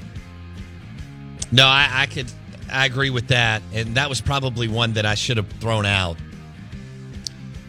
No, 1.52 1.66
I, 1.66 1.90
I 1.92 2.06
could 2.06 2.32
I 2.72 2.86
agree 2.86 3.10
with 3.10 3.28
that. 3.30 3.62
And 3.74 3.96
that 3.96 4.08
was 4.08 4.22
probably 4.22 4.68
one 4.68 4.94
that 4.94 5.06
I 5.06 5.16
should 5.16 5.38
have 5.38 5.50
thrown 5.54 5.86
out. 5.86 6.18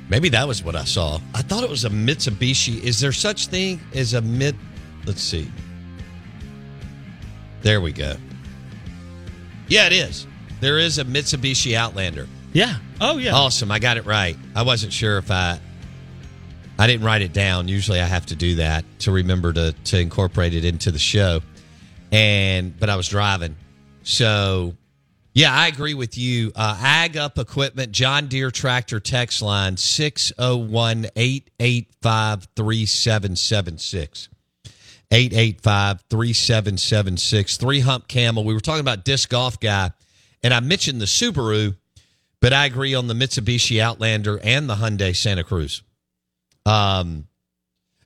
Maybe 0.09 0.29
that 0.29 0.47
was 0.47 0.63
what 0.63 0.77
I 0.77 0.85
saw. 0.85 1.19
I 1.35 1.41
thought 1.41 1.65
it 1.65 1.71
was 1.71 1.85
a 1.87 1.91
Mitsubishi. 1.91 2.83
Is 2.83 3.01
there 3.01 3.13
such 3.13 3.47
thing 3.47 3.81
as 3.95 4.13
a 4.13 4.21
mid 4.21 4.57
let's 5.07 5.23
see. 5.23 5.51
There 7.63 7.81
we 7.81 7.93
go. 7.93 8.17
Yeah, 9.69 9.87
it 9.87 9.93
is. 9.93 10.27
There 10.61 10.79
is 10.79 10.99
a 10.99 11.05
Mitsubishi 11.05 11.75
Outlander. 11.75 12.29
Yeah. 12.53 12.77
Oh 13.01 13.19
yeah. 13.19 13.33
Awesome. 13.33 13.71
I 13.71 13.79
got 13.79 13.97
it 13.97 14.05
right. 14.05 14.37
I 14.55 14.63
wasn't 14.63 14.93
sure 14.93 15.19
if 15.19 15.31
I 15.31 15.59
I 16.79 16.87
didn't 16.87 17.05
write 17.05 17.23
it 17.23 17.33
down. 17.33 17.69
Usually 17.69 18.01
I 18.01 18.07
have 18.07 18.27
to 18.27 18.37
do 18.37 18.57
that 18.57 18.85
to 19.01 19.13
remember 19.13 19.53
to 19.53 19.73
to 19.85 19.99
incorporate 19.99 20.55
it 20.55 20.65
into 20.65 20.91
the 20.91 20.99
show. 20.99 21.41
And 22.11 22.79
but 22.79 22.91
I 22.91 22.97
was 22.97 23.09
driving. 23.09 23.57
So 24.03 24.75
yeah, 25.35 25.55
I 25.55 25.69
agree 25.69 25.95
with 25.95 26.19
you. 26.19 26.53
Uh, 26.55 26.77
Ag 26.79 27.17
Up 27.17 27.39
Equipment, 27.39 27.93
John 27.93 28.27
Deere 28.27 28.51
Tractor 28.51 29.01
text 29.01 29.41
line 29.41 29.79
601 29.79 31.07
885 31.17 32.49
3776. 32.55 34.29
885 35.13 36.03
3776. 36.09 37.57
Three 37.59 37.81
hump 37.81 38.09
camel. 38.09 38.45
We 38.45 38.55
were 38.55 38.61
talking 38.61 38.81
about 38.81 39.05
disc 39.05 39.29
golf 39.29 39.61
guy, 39.61 39.91
and 40.43 40.53
I 40.55 40.61
mentioned 40.61 41.01
the 41.01 41.05
Subaru, 41.07 41.77
but 42.41 42.53
I 42.53 42.65
agree 42.67 42.95
on 42.95 43.07
the 43.09 43.15
Mitsubishi 43.15 43.79
Outlander 43.81 44.41
and 44.43 44.69
the 44.69 44.75
Hyundai 44.77 45.15
Santa 45.15 45.45
Cruz. 45.45 45.83
Um, 46.65 47.27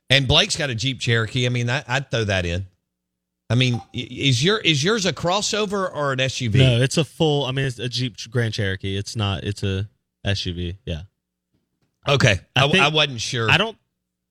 and 0.09 0.27
Blake's 0.27 0.55
got 0.57 0.69
a 0.69 0.75
Jeep 0.75 0.99
Cherokee. 0.99 1.45
I 1.45 1.49
mean, 1.49 1.69
I, 1.69 1.83
I'd 1.87 2.11
throw 2.11 2.25
that 2.25 2.45
in. 2.45 2.67
I 3.49 3.55
mean, 3.55 3.81
is 3.93 4.43
your 4.43 4.57
is 4.57 4.83
yours 4.83 5.05
a 5.05 5.13
crossover 5.13 5.89
or 5.93 6.11
an 6.11 6.19
SUV? 6.19 6.55
No, 6.55 6.81
it's 6.81 6.97
a 6.97 7.05
full. 7.05 7.45
I 7.45 7.51
mean, 7.53 7.65
it's 7.65 7.79
a 7.79 7.87
Jeep 7.87 8.15
Grand 8.29 8.53
Cherokee. 8.53 8.97
It's 8.97 9.15
not. 9.15 9.45
It's 9.45 9.63
a 9.63 9.87
SUV. 10.25 10.77
Yeah. 10.85 11.03
Okay, 12.05 12.39
I, 12.55 12.65
I 12.65 12.69
think- 12.69 12.83
I 12.83 12.89
wasn't 12.89 13.21
sure. 13.21 13.49
I 13.49 13.57
don't. 13.57 13.77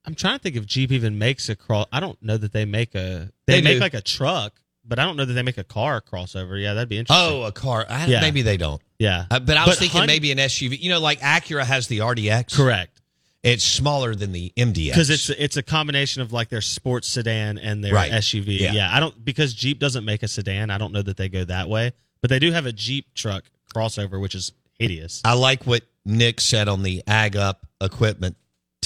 I'm 0.06 0.14
trying 0.14 0.38
to 0.38 0.42
think 0.42 0.56
if 0.56 0.66
Jeep 0.66 0.92
even 0.92 1.18
makes 1.18 1.48
a 1.48 1.56
cross. 1.56 1.86
I 1.92 2.00
don't 2.00 2.20
know 2.22 2.36
that 2.36 2.52
they 2.52 2.64
make 2.64 2.94
a. 2.94 3.30
They 3.46 3.56
They, 3.56 3.62
make 3.62 3.74
do. 3.76 3.80
like 3.80 3.94
a 3.94 4.00
truck, 4.00 4.52
but 4.84 4.98
I 4.98 5.04
don't 5.04 5.16
know 5.16 5.24
that 5.24 5.32
they 5.32 5.42
make 5.42 5.58
a 5.58 5.64
car 5.64 6.00
crossover. 6.00 6.60
Yeah, 6.62 6.74
that'd 6.74 6.88
be 6.88 6.98
interesting. 6.98 7.28
Oh, 7.28 7.42
a 7.44 7.52
car. 7.52 7.84
I, 7.88 8.06
Yeah. 8.06 8.20
Maybe 8.20 8.42
they 8.42 8.56
don't. 8.56 8.80
yeah. 8.98 9.26
Uh, 9.30 9.40
but 9.40 9.56
I 9.56 9.66
was 9.66 9.74
But 9.76 9.78
thinking 9.80 9.98
Hun- 9.98 10.06
maybe 10.06 10.30
an 10.32 10.38
SUV. 10.38 10.78
You 10.80 10.90
know, 10.90 11.00
like 11.00 11.20
Acura 11.20 11.64
has 11.64 11.88
the 11.88 11.98
RDX. 12.00 12.54
correct 12.54 13.00
It's 13.42 13.64
smaller 13.64 14.14
than 14.14 14.32
the 14.32 14.52
MDX 14.56 14.90
because 14.92 15.10
it's 15.10 15.28
it's 15.30 15.56
a 15.56 15.62
combination 15.62 16.22
of 16.22 16.32
like 16.32 16.48
their 16.50 16.60
sports 16.60 17.08
sedan 17.08 17.58
and 17.58 17.82
their 17.84 17.94
Right. 17.94 18.10
SUV. 18.12 18.58
Yeah. 18.60 18.72
Yeah. 18.72 18.94
I 18.96 19.00
don't 19.00 19.24
because 19.24 19.54
Jeep 19.54 19.78
doesn't 19.80 20.04
make 20.04 20.22
a 20.22 20.28
sedan. 20.28 20.70
I 20.70 20.78
don't 20.78 20.92
know 20.92 21.02
that 21.02 21.16
they 21.16 21.28
go 21.28 21.44
that 21.44 21.68
way, 21.68 21.92
but 22.20 22.30
they 22.30 22.38
do 22.38 22.52
have 22.52 22.66
a 22.66 22.72
Jeep 22.72 23.12
truck 23.14 23.44
crossover, 23.74 24.20
which 24.20 24.34
is 24.36 24.52
hideous. 24.78 25.20
I 25.24 25.32
like 25.34 25.64
what 25.64 25.82
Nick 26.04 26.40
said 26.40 26.68
on 26.68 26.82
the 26.84 27.02
Ag 27.08 27.36
Up 27.36 27.66
equipment 27.80 28.36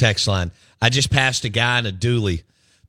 text 0.01 0.27
line. 0.27 0.51
I 0.83 0.89
just 0.89 1.11
passed 1.11 1.45
a 1.45 1.49
guy 1.49 1.79
in 1.79 1.87
a 1.87 1.93
dually 1.93 2.43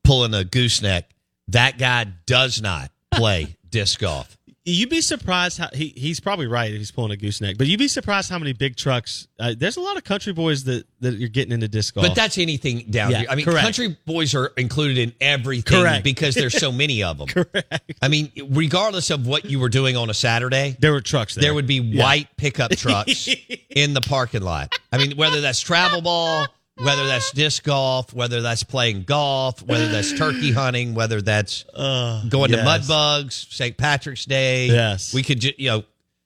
pulling 0.03 0.33
a 0.33 0.43
gooseneck. 0.43 1.09
That 1.49 1.77
guy 1.77 2.05
does 2.25 2.61
not 2.61 2.89
play 3.11 3.55
disc 3.69 3.99
golf. 3.99 4.37
you'd 4.63 4.89
be 4.89 5.01
surprised 5.01 5.57
how 5.57 5.67
he, 5.73 5.87
he's 5.97 6.19
probably 6.19 6.45
right 6.47 6.71
if 6.71 6.77
he's 6.77 6.91
pulling 6.91 7.11
a 7.11 7.17
gooseneck, 7.17 7.57
but 7.57 7.65
you'd 7.67 7.79
be 7.79 7.87
surprised 7.87 8.29
how 8.29 8.37
many 8.39 8.53
big 8.53 8.75
trucks. 8.75 9.27
Uh, 9.39 9.53
there's 9.57 9.75
a 9.75 9.81
lot 9.81 9.97
of 9.97 10.03
country 10.03 10.31
boys 10.33 10.63
that 10.65 10.85
that 11.01 11.15
you're 11.15 11.29
getting 11.29 11.51
into 11.51 11.67
disc 11.67 11.93
golf. 11.95 12.07
But 12.07 12.15
that's 12.15 12.37
anything 12.37 12.85
down 12.91 13.11
Yeah, 13.11 13.19
here. 13.21 13.27
I 13.29 13.35
mean, 13.35 13.45
correct. 13.45 13.61
country 13.63 13.97
boys 14.05 14.33
are 14.35 14.47
included 14.57 14.97
in 14.99 15.13
everything 15.19 15.81
Correct. 15.81 16.03
because 16.03 16.35
there's 16.35 16.57
so 16.57 16.71
many 16.83 17.01
of 17.03 17.17
them. 17.17 17.27
correct. 17.27 17.93
I 18.01 18.07
mean, 18.07 18.31
regardless 18.49 19.09
of 19.09 19.25
what 19.27 19.45
you 19.45 19.59
were 19.59 19.69
doing 19.69 19.97
on 19.97 20.09
a 20.09 20.13
Saturday, 20.13 20.77
There 20.79 20.91
were 20.93 21.01
trucks 21.01 21.35
there. 21.35 21.41
there 21.41 21.53
would 21.55 21.67
be 21.67 21.75
Yeah. 21.81 22.03
white 22.03 22.27
pickup 22.37 22.71
trucks 22.71 23.27
in 23.69 23.93
the 23.95 24.01
parking 24.01 24.43
lot. 24.43 24.73
I 24.91 24.97
mean, 24.99 25.17
whether 25.17 25.41
that's 25.41 25.59
travel 25.59 26.01
ball, 26.01 26.45
whether 26.83 27.05
that's 27.05 27.31
disc 27.31 27.63
golf, 27.63 28.13
whether 28.13 28.41
that's 28.41 28.63
playing 28.63 29.03
golf, 29.03 29.61
whether 29.61 29.87
that's 29.87 30.13
turkey 30.17 30.51
hunting, 30.51 30.93
whether 30.93 31.21
that's 31.21 31.65
Uh, 31.73 32.23
going 32.27 32.51
to 32.51 32.57
yes. 32.57 32.65
mud 32.65 32.87
bugs, 32.87 33.47
St. 33.49 33.77
Patrick's 33.77 34.25
Day. 34.25 34.67
Yes. 34.67 35.13
we 35.13 35.23
could, 35.23 35.39
ju- 35.41 35.53
you 35.57 35.69
know, 35.69 35.83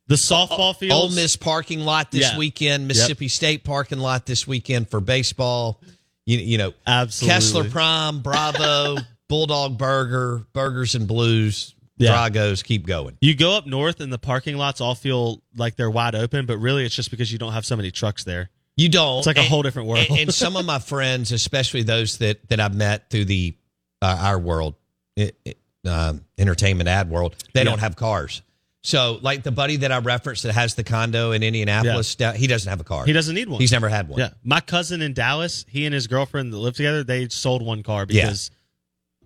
The 0.08 0.16
softball 0.16 0.76
field, 0.76 0.92
Ole 0.94 1.10
Miss 1.10 1.36
parking 1.36 1.80
lot 1.82 2.12
this 2.12 2.22
Yeah. 2.32 2.38
weekend, 2.38 2.88
Mississippi 2.88 3.28
State 3.28 3.64
parking 3.64 4.00
lot 4.00 4.26
this 4.26 4.46
weekend 4.48 4.90
for 4.90 5.00
baseball. 5.00 5.82
You, 6.26 6.38
you 6.40 6.58
know, 6.58 6.74
Absolutely. 6.88 7.34
Kessler 7.36 7.70
Prime, 7.70 8.20
Bravo, 8.22 8.98
Bulldog 9.28 9.78
Burger, 9.78 10.46
Burgers 10.54 10.96
and 10.96 11.08
Blues, 11.08 11.74
Yeah. 11.98 12.12
Dragos, 12.30 12.64
keep 12.64 12.86
going. 12.86 13.18
You 13.22 13.36
go 13.36 13.56
up 13.58 13.66
north 13.66 14.00
and 14.00 14.12
the 14.14 14.18
parking 14.20 14.58
lots 14.58 14.80
all 14.82 14.96
feel 14.96 15.42
like 15.56 15.76
they're 15.76 15.90
wide 15.90 16.14
open, 16.16 16.46
but 16.46 16.58
really 16.58 16.86
it's 16.86 16.96
just 16.96 17.10
because 17.12 17.32
you 17.32 17.38
don't 17.40 17.54
have 17.54 17.66
so 17.66 17.76
many 17.76 17.90
trucks 17.92 18.24
there. 18.24 18.50
You 18.78 18.90
don't. 18.90 19.20
It's 19.20 19.28
like 19.28 19.38
a 19.38 19.44
whole 19.44 19.62
different 19.62 19.88
world. 19.88 20.06
And, 20.10 20.20
and 20.20 20.34
some 20.34 20.56
of 20.58 20.66
my 20.66 20.80
friends, 20.80 21.32
especially 21.32 21.84
those 21.84 22.18
that 22.18 22.48
that 22.50 22.60
I've 22.60 22.76
met 22.76 23.10
through 23.10 23.26
the 23.26 23.56
uh, 24.02 24.18
our 24.22 24.38
world, 24.40 24.76
it, 25.16 25.38
it, 25.46 25.58
um, 25.88 26.26
entertainment 26.38 26.90
ad 26.90 27.10
world, 27.10 27.36
they 27.54 27.62
Yeah. 27.62 27.66
don't 27.66 27.80
have 27.80 27.96
cars. 27.96 28.42
So, 28.84 29.18
like 29.22 29.42
the 29.42 29.52
buddy 29.52 29.78
that 29.78 29.92
I 29.92 29.98
referenced 29.98 30.44
that 30.44 30.54
has 30.54 30.76
the 30.76 30.84
condo 30.84 31.32
in 31.32 31.42
Indianapolis, 31.42 32.14
down- 32.16 32.36
he 32.36 32.46
doesn't 32.48 32.70
have 32.70 32.80
a 32.80 32.84
car. 32.84 33.04
He 33.06 33.14
doesn't 33.14 33.34
need 33.34 33.50
one. 33.50 33.60
He's 33.60 33.72
never 33.72 33.90
had 33.90 34.08
one. 34.10 34.20
Yeah. 34.20 34.30
My 34.44 34.60
cousin 34.62 35.02
in 35.02 35.14
Dallas, 35.14 35.66
he 35.68 35.86
and 35.86 35.94
his 35.94 36.06
girlfriend 36.06 36.54
that 36.54 36.58
live 36.58 36.76
together, 36.76 37.04
they 37.04 37.28
sold 37.30 37.64
one 37.66 37.82
car 37.82 38.06
because 38.06 38.52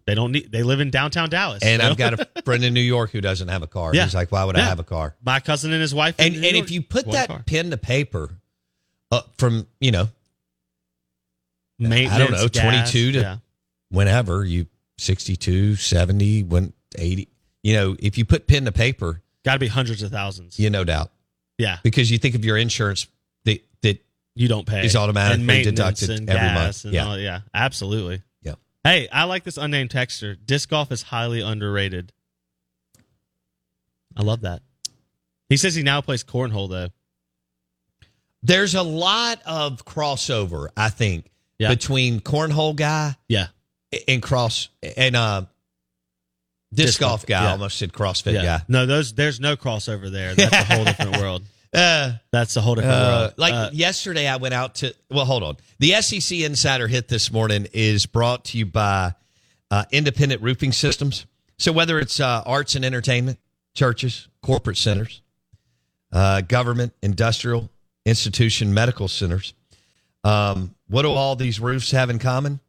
they 0.06 0.16
don't 0.16 0.32
need 0.32 0.50
they 0.52 0.64
live 0.64 0.80
in 0.80 0.92
downtown 0.92 1.30
Dallas. 1.30 1.62
And 1.64 1.74
you 1.74 1.78
know? 1.80 1.92
I've 1.92 1.98
got 1.98 2.20
a 2.22 2.42
friend 2.46 2.64
in 2.64 2.74
New 2.74 2.80
York 2.80 3.12
who 3.12 3.20
doesn't 3.20 3.48
have 3.50 3.62
a 3.64 3.68
car. 3.68 3.94
Yeah. 3.94 4.06
He's 4.06 4.16
like, 4.16 4.32
why 4.32 4.46
would 4.46 4.56
I 4.56 4.62
have 4.62 4.80
a 4.80 4.84
car? 4.86 5.16
my 5.22 5.40
cousin 5.42 5.74
and 5.74 5.82
his 5.82 5.94
wife 5.94 6.16
And 6.20 6.36
and 6.36 6.44
York, 6.44 6.56
if 6.56 6.72
you 6.72 6.82
put 6.82 7.10
that 7.12 7.28
car. 7.28 7.44
pen 7.46 7.72
to 7.72 7.78
paper 7.78 8.39
uh, 9.12 9.22
from 9.38 9.68
you 9.80 9.92
know 9.92 10.10
I 11.82 12.18
don't 12.18 12.32
know, 12.32 12.48
gas, 12.50 12.90
22 12.92 13.12
to 13.14 13.20
yeah. 13.20 13.38
whenever 13.90 14.44
you 14.44 14.66
62, 14.98 15.76
70, 15.78 16.44
when 16.44 16.74
80, 16.98 17.30
you 17.64 17.74
know, 17.74 17.96
if 18.00 18.18
you 18.18 18.26
put 18.26 18.48
pen 18.48 18.66
to 18.66 18.72
paper, 18.74 19.22
got 19.46 19.54
to 19.54 19.60
be 19.60 19.68
hundreds 19.68 20.04
of 20.04 20.12
thousands. 20.12 20.60
you 20.60 20.70
no 20.70 20.84
doubt 20.84 21.10
Yeah. 21.58 21.78
because 21.84 22.12
you 22.12 22.18
think 22.18 22.36
of 22.36 22.44
your 22.44 22.58
insurance 22.58 23.08
that 23.46 23.64
that 23.82 24.04
You 24.36 24.50
don't 24.50 24.68
pay. 24.68 24.86
is 24.86 24.96
automatically 24.98 25.64
deducted 25.64 26.30
every 26.30 26.54
month. 26.54 26.84
Yeah. 26.86 27.06
all- 27.08 27.18
yeah. 27.18 27.42
Absolutely. 27.54 28.22
Yeah. 28.42 28.56
Hey, 28.84 29.08
I 29.10 29.24
like 29.24 29.46
this 29.46 29.58
unnamed 29.58 29.92
texture 29.92 30.36
Disc 30.36 30.70
golf 30.70 30.92
is 30.92 31.02
highly 31.04 31.40
underrated. 31.40 32.12
I 34.18 34.24
love 34.24 34.42
that. 34.42 34.62
He 35.48 35.56
says 35.56 35.76
he 35.76 35.84
now 35.84 36.02
plays 36.02 36.26
cornhole 36.26 36.70
though. 36.70 36.90
There's 38.44 38.76
a 38.76 38.84
lot 38.84 39.42
of 39.46 39.86
crossover, 39.86 40.70
I 40.78 40.90
think, 40.90 41.30
Yeah. 41.58 41.70
between 41.70 42.20
cornhole 42.22 42.76
guy 42.76 43.16
Yeah. 43.28 43.48
and 44.08 44.22
cross 44.22 44.70
and 44.98 45.16
uh 45.16 45.42
disc, 46.74 46.88
Disc 46.88 47.00
golf 47.00 47.26
guy. 47.26 47.42
yeah. 47.42 47.50
I 47.50 47.52
almost 47.52 47.78
said 47.78 47.92
CrossFit 47.92 48.34
yeah. 48.34 48.44
guy. 48.44 48.62
No, 48.68 48.86
those 48.86 49.14
there's 49.14 49.40
no 49.40 49.56
crossover 49.58 50.12
there. 50.12 50.36
That's 50.36 50.54
a 50.70 50.74
whole 50.76 50.86
different 50.86 51.18
world. 51.22 51.44
Uh, 51.72 52.14
That's 52.32 52.56
a 52.58 52.62
whole 52.62 52.74
different 52.76 52.96
Uh, 52.96 53.20
world. 53.22 53.34
like 53.38 53.54
Uh, 53.54 53.70
yesterday, 53.74 54.28
I 54.28 54.38
went 54.38 54.56
out 54.56 54.74
to. 54.76 54.96
Well, 55.12 55.26
hold 55.26 55.44
on. 55.44 55.58
The 55.78 56.02
SEC 56.02 56.40
Insider 56.42 56.88
Hit 56.88 57.08
this 57.10 57.32
morning 57.32 57.68
is 57.74 58.08
brought 58.08 58.46
to 58.46 58.58
you 58.58 58.66
by 58.66 59.14
uh, 59.70 59.86
Independent 59.92 60.42
Roofing 60.42 60.72
Systems. 60.72 61.28
So 61.60 61.72
whether 61.72 62.00
it's 62.00 62.20
uh, 62.20 62.42
arts 62.44 62.74
and 62.74 62.84
entertainment, 62.84 63.38
churches, 63.76 64.28
corporate 64.42 64.78
centers, 64.78 65.22
uh, 66.12 66.42
government, 66.42 66.94
industrial, 67.04 67.70
institution, 68.06 68.74
medical 68.74 69.08
centers, 69.08 69.54
um, 70.24 70.76
what 70.88 71.04
do 71.04 71.10
all 71.12 71.36
these 71.36 71.60
roofs 71.60 71.92
have 71.92 72.10
in 72.10 72.20
common? 72.20 72.60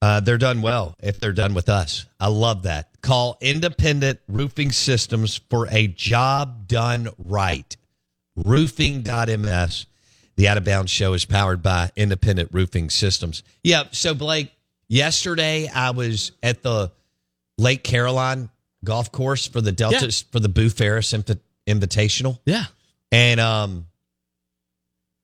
Uh, 0.00 0.18
they're 0.20 0.38
done 0.38 0.62
well 0.62 0.96
if 1.00 1.20
they're 1.20 1.32
done 1.32 1.54
with 1.54 1.68
us. 1.68 2.06
I 2.18 2.26
love 2.28 2.64
that. 2.64 2.88
Call 3.02 3.38
Independent 3.40 4.18
Roofing 4.28 4.72
Systems 4.72 5.40
for 5.48 5.68
a 5.70 5.86
job 5.86 6.66
done 6.66 7.08
right 7.18 7.76
roofing.ms. 8.36 9.86
The 10.36 10.48
Out 10.48 10.56
of 10.56 10.64
Bounds 10.64 10.90
show 10.90 11.12
is 11.12 11.24
powered 11.24 11.62
by 11.62 11.90
Independent 11.96 12.50
Roofing 12.52 12.90
Systems. 12.90 13.42
Yeah. 13.62 13.84
So, 13.92 14.14
Blake, 14.14 14.50
yesterday 14.88 15.68
I 15.72 15.90
was 15.90 16.32
at 16.42 16.62
the 16.62 16.90
Lake 17.58 17.84
Caroline 17.84 18.48
golf 18.84 19.12
course 19.12 19.46
for 19.46 19.60
the 19.60 19.72
Delta, 19.72 20.06
Yeah. 20.06 20.10
for 20.32 20.40
the 20.40 20.48
Boo 20.48 20.70
Ferriss 20.70 21.12
Invitational. 21.66 22.38
yeah. 22.46 22.64
And 23.12 23.38
um, 23.40 23.86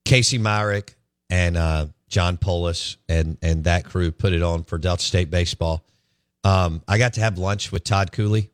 Casey 0.09 0.39
Myrick 0.39 0.97
and 1.29 1.55
uh, 1.59 1.87
John 2.09 2.39
Polis 2.39 2.97
and, 3.11 3.37
and 3.43 3.65
that 3.65 3.85
crew 3.85 4.11
put 4.11 4.33
it 4.33 4.43
on 4.43 4.65
for 4.65 4.79
Delta 4.79 5.05
State 5.05 5.31
Baseball. 5.31 5.85
Um, 6.43 6.83
I 6.89 6.97
got 6.97 7.13
to 7.15 7.21
have 7.21 7.37
lunch 7.37 7.71
with 7.71 7.85
Todd 7.85 8.11
Cooley, 8.11 8.51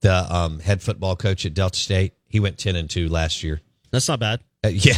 the 0.00 0.12
um, 0.12 0.58
head 0.58 0.82
football 0.82 1.14
coach 1.14 1.46
at 1.46 1.54
Delta 1.54 1.78
State. 1.78 2.14
He 2.26 2.40
went 2.40 2.58
10 2.58 2.74
and 2.74 2.90
2 2.90 3.08
last 3.08 3.44
year. 3.44 3.60
That's 3.92 4.08
not 4.08 4.18
bad. 4.18 4.40
Uh, 4.64 4.68
yeah. 4.72 4.96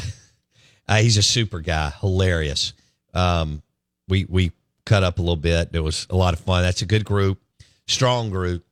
Uh, 0.89 0.97
he's 0.97 1.19
a 1.19 1.23
super 1.23 1.61
guy, 1.61 1.93
hilarious. 2.01 2.73
Um, 3.13 3.63
we 4.09 4.25
we 4.27 4.53
cut 4.87 5.03
up 5.03 5.19
a 5.19 5.23
little 5.23 5.37
bit. 5.37 5.69
It 5.75 5.81
was 5.81 6.07
a 6.09 6.17
lot 6.17 6.33
of 6.33 6.41
fun. 6.41 6.63
That's 6.63 6.81
a 6.81 6.87
good 6.87 7.05
group, 7.05 7.43
strong 7.87 8.31
group. 8.31 8.65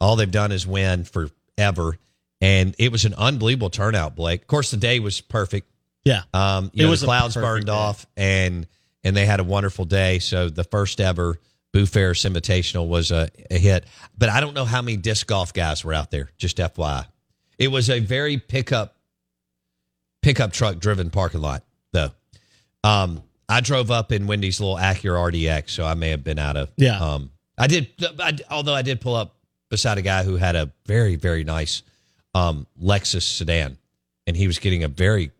All 0.00 0.16
they've 0.16 0.28
done 0.28 0.50
is 0.50 0.66
win 0.66 1.04
forever, 1.04 1.98
and 2.40 2.74
it 2.80 2.90
was 2.90 3.04
an 3.04 3.14
unbelievable 3.14 3.70
turnout. 3.70 4.16
Blake, 4.16 4.40
of 4.40 4.48
course, 4.48 4.72
the 4.72 4.76
day 4.76 4.98
was 4.98 5.20
perfect. 5.20 5.68
Yeah. 6.04 6.22
Um, 6.34 6.70
you 6.74 6.82
It 6.82 6.84
know, 6.86 6.90
was 6.90 7.00
the 7.00 7.06
clouds 7.06 7.34
burned 7.34 7.66
day. 7.66 7.72
off, 7.72 8.06
and 8.16 8.66
and 9.04 9.16
they 9.16 9.26
had 9.26 9.40
a 9.40 9.44
wonderful 9.44 9.84
day. 9.84 10.18
So 10.18 10.48
the 10.48 10.64
first 10.64 11.00
ever 11.00 11.38
Boo 11.72 11.86
Ferriss 11.86 12.24
Invitational 12.24 12.86
was 12.88 13.10
a, 13.10 13.28
a 13.50 13.58
hit. 13.58 13.84
But 14.16 14.28
I 14.28 14.40
don't 14.40 14.54
know 14.54 14.64
how 14.64 14.82
many 14.82 14.96
disc 14.96 15.26
golf 15.26 15.52
guys 15.52 15.84
were 15.84 15.94
out 15.94 16.10
there. 16.10 16.30
Just 16.38 16.58
FYI, 16.58 17.06
it 17.58 17.68
was 17.68 17.88
a 17.90 18.00
very 18.00 18.36
pickup 18.38 18.96
pickup 20.22 20.52
truck 20.52 20.78
driven 20.78 21.10
parking 21.10 21.40
lot 21.40 21.62
though. 21.92 22.10
Um, 22.84 23.22
I 23.48 23.60
drove 23.60 23.90
up 23.90 24.12
in 24.12 24.26
Wendy's 24.26 24.60
little 24.60 24.76
Acura 24.76 25.30
RDX, 25.32 25.70
so 25.70 25.84
I 25.84 25.94
may 25.94 26.10
have 26.10 26.24
been 26.24 26.38
out 26.38 26.56
of. 26.56 26.70
Yeah. 26.76 26.98
Um, 26.98 27.30
I 27.58 27.66
did, 27.66 27.88
I, 28.18 28.36
although 28.50 28.74
I 28.74 28.82
did 28.82 29.00
pull 29.00 29.14
up 29.14 29.36
beside 29.68 29.98
a 29.98 30.02
guy 30.02 30.22
who 30.24 30.36
had 30.36 30.56
a 30.56 30.70
very 30.86 31.16
very 31.16 31.44
nice 31.44 31.82
um, 32.34 32.66
Lexus 32.82 33.22
sedan, 33.22 33.76
and 34.26 34.36
he 34.36 34.46
was 34.46 34.58
getting 34.58 34.84
a 34.84 34.88
very 34.88 35.30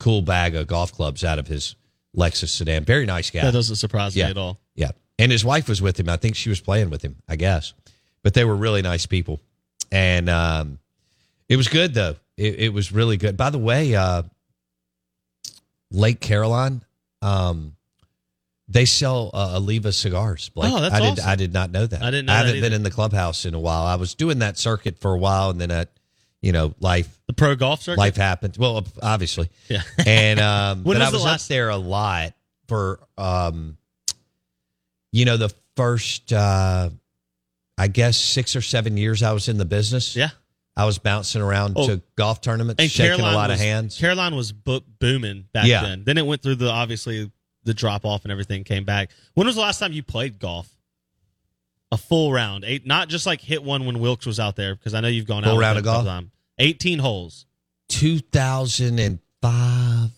cool 0.00 0.22
bag 0.22 0.56
of 0.56 0.66
golf 0.66 0.92
clubs 0.92 1.22
out 1.22 1.38
of 1.38 1.46
his 1.46 1.76
Lexus 2.16 2.48
sedan. 2.48 2.84
Very 2.84 3.06
nice 3.06 3.30
guy. 3.30 3.42
That 3.42 3.52
doesn't 3.52 3.76
surprise 3.76 4.16
Yeah. 4.16 4.24
me 4.24 4.30
at 4.32 4.38
all. 4.38 4.58
Yeah. 4.74 4.90
And 5.18 5.30
his 5.30 5.44
wife 5.44 5.68
was 5.68 5.80
with 5.80 6.00
him. 6.00 6.08
I 6.08 6.16
think 6.16 6.34
she 6.34 6.48
was 6.48 6.60
playing 6.60 6.90
with 6.90 7.02
him, 7.02 7.16
I 7.28 7.36
guess. 7.36 7.72
But 8.24 8.34
they 8.34 8.44
were 8.44 8.56
really 8.56 8.82
nice 8.82 9.06
people. 9.06 9.40
And 9.92 10.28
um, 10.28 10.78
it 11.48 11.56
was 11.56 11.68
good, 11.68 11.94
though. 11.94 12.16
It, 12.36 12.54
it 12.56 12.72
was 12.72 12.90
really 12.90 13.16
good. 13.16 13.36
By 13.36 13.50
the 13.50 13.58
way, 13.58 13.94
uh, 13.94 14.22
Lake 15.90 16.20
Caroline, 16.20 16.82
um, 17.22 17.76
they 18.68 18.84
sell 18.84 19.30
uh, 19.34 19.56
Oliva 19.56 19.92
cigars. 19.92 20.48
Blake. 20.50 20.72
Oh, 20.72 20.80
that's 20.80 20.94
I 20.94 21.00
did, 21.00 21.10
awesome. 21.10 21.28
I 21.28 21.34
did 21.36 21.52
not 21.52 21.70
know 21.70 21.86
that. 21.86 22.02
I 22.02 22.10
didn't 22.10 22.26
know 22.26 22.32
I 22.32 22.36
haven't 22.38 22.60
been 22.60 22.72
in 22.72 22.82
the 22.82 22.90
clubhouse 22.90 23.44
in 23.44 23.54
a 23.54 23.60
while. 23.60 23.82
I 23.84 23.96
was 23.96 24.14
doing 24.14 24.38
that 24.38 24.56
circuit 24.58 24.98
for 24.98 25.12
a 25.12 25.18
while, 25.18 25.50
and 25.50 25.60
then, 25.60 25.70
uh, 25.70 25.84
you 26.42 26.52
know, 26.52 26.74
life 26.80 27.08
The 27.26 27.32
pro 27.34 27.54
golf 27.54 27.82
circuit. 27.82 27.98
life 27.98 28.16
happened. 28.16 28.56
Well, 28.58 28.86
obviously. 29.02 29.50
Yeah. 29.68 29.82
And 30.06 30.40
um, 30.40 30.84
When 30.84 30.96
but 30.96 31.00
was 31.00 31.08
I 31.08 31.10
the 31.10 31.16
was 31.16 31.24
last- 31.24 31.44
up 31.44 31.48
there 31.48 31.68
a 31.70 31.76
lot 31.76 32.34
for 32.68 33.00
um, 33.18 33.76
you 35.12 35.24
know, 35.24 35.36
the 35.36 35.52
first 35.76 36.32
uh, 36.32 36.90
I 37.78 37.88
guess 37.88 38.16
six 38.16 38.54
or 38.56 38.60
seven 38.62 38.96
years 38.96 39.22
I 39.22 39.32
was 39.32 39.48
in 39.48 39.58
the 39.58 39.64
business. 39.64 40.14
Yeah. 40.16 40.30
I 40.76 40.84
was 40.86 40.98
bouncing 40.98 41.42
around 41.42 41.74
Oh. 41.76 41.88
to 41.88 42.00
golf 42.16 42.40
tournaments, 42.40 42.80
And 42.82 42.90
shaking 42.90 43.16
Caroline 43.16 43.34
a 43.34 43.36
lot 43.36 43.50
was, 43.50 43.60
of 43.60 43.66
hands. 43.66 43.98
Caroline 43.98 44.34
was 44.36 44.52
bo- 44.52 44.84
booming 44.98 45.46
back 45.52 45.66
Yeah. 45.66 45.82
then. 45.82 46.04
Then 46.04 46.16
it 46.16 46.24
went 46.24 46.42
through 46.42 46.54
the 46.56 46.70
obviously 46.70 47.30
the 47.64 47.74
drop 47.74 48.04
off 48.06 48.22
and 48.24 48.32
everything 48.32 48.64
came 48.64 48.84
back. 48.84 49.10
When 49.34 49.46
was 49.46 49.56
the 49.56 49.62
last 49.62 49.78
time 49.78 49.92
you 49.92 50.02
played 50.02 50.38
golf? 50.38 50.68
A 51.92 51.96
full 51.96 52.32
round, 52.32 52.64
eight, 52.64 52.86
not 52.86 53.08
just 53.08 53.26
like 53.26 53.40
hit 53.40 53.64
one 53.64 53.84
when 53.84 53.98
Wilkes 53.98 54.24
was 54.24 54.38
out 54.38 54.54
there 54.56 54.76
because 54.76 54.94
I 54.94 55.00
know 55.00 55.08
you've 55.08 55.26
gone 55.26 55.42
Full 55.42 55.56
out 55.56 55.58
round 55.58 55.78
of 55.78 55.84
golf? 55.84 56.04
times. 56.04 56.30
Eighteen 56.58 57.00
holes. 57.00 57.46
2005 57.88 60.10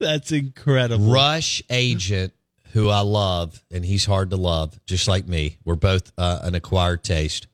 That's 0.00 0.32
incredible. 0.32 1.12
Rush 1.12 1.62
agent 1.70 2.32
who 2.72 2.88
I 2.90 3.00
love, 3.00 3.62
and 3.70 3.84
he's 3.84 4.04
hard 4.04 4.30
to 4.30 4.36
love, 4.36 4.78
just 4.86 5.08
like 5.08 5.26
me. 5.26 5.58
We're 5.64 5.76
both 5.76 6.12
uh, 6.18 6.40
an 6.42 6.54
acquired 6.54 7.02
taste. 7.02 7.46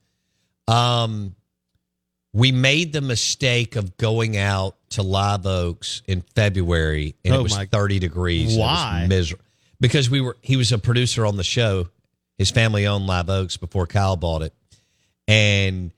Um, 0.67 1.37
we 2.33 2.51
made 2.51 2.93
the 2.93 3.01
mistake 3.01 3.77
of 3.77 3.97
going 3.97 4.37
out 4.37 4.77
to 4.91 5.03
Live 5.03 5.47
Oaks 5.47 6.03
in 6.07 6.23
February, 6.35 7.15
and 7.25 7.35
Oh, 7.35 7.41
it 7.41 7.43
was 7.43 7.57
30 7.57 7.99
degrees. 7.99 8.57
Why? 8.57 9.07
Miserable. 9.09 9.45
Because 9.81 10.11
we 10.11 10.21
were. 10.21 10.37
He 10.41 10.57
was 10.57 10.73
a 10.73 10.79
producer 10.79 11.27
on 11.27 11.37
the 11.37 11.45
show. 11.45 11.89
His 12.43 12.51
family 12.51 12.89
owned 12.89 13.07
Live 13.07 13.31
Oaks 13.31 13.57
before 13.57 13.87
Kyle 13.87 14.17
bought 14.17 14.43
it, 14.43 14.53
and 15.29 15.93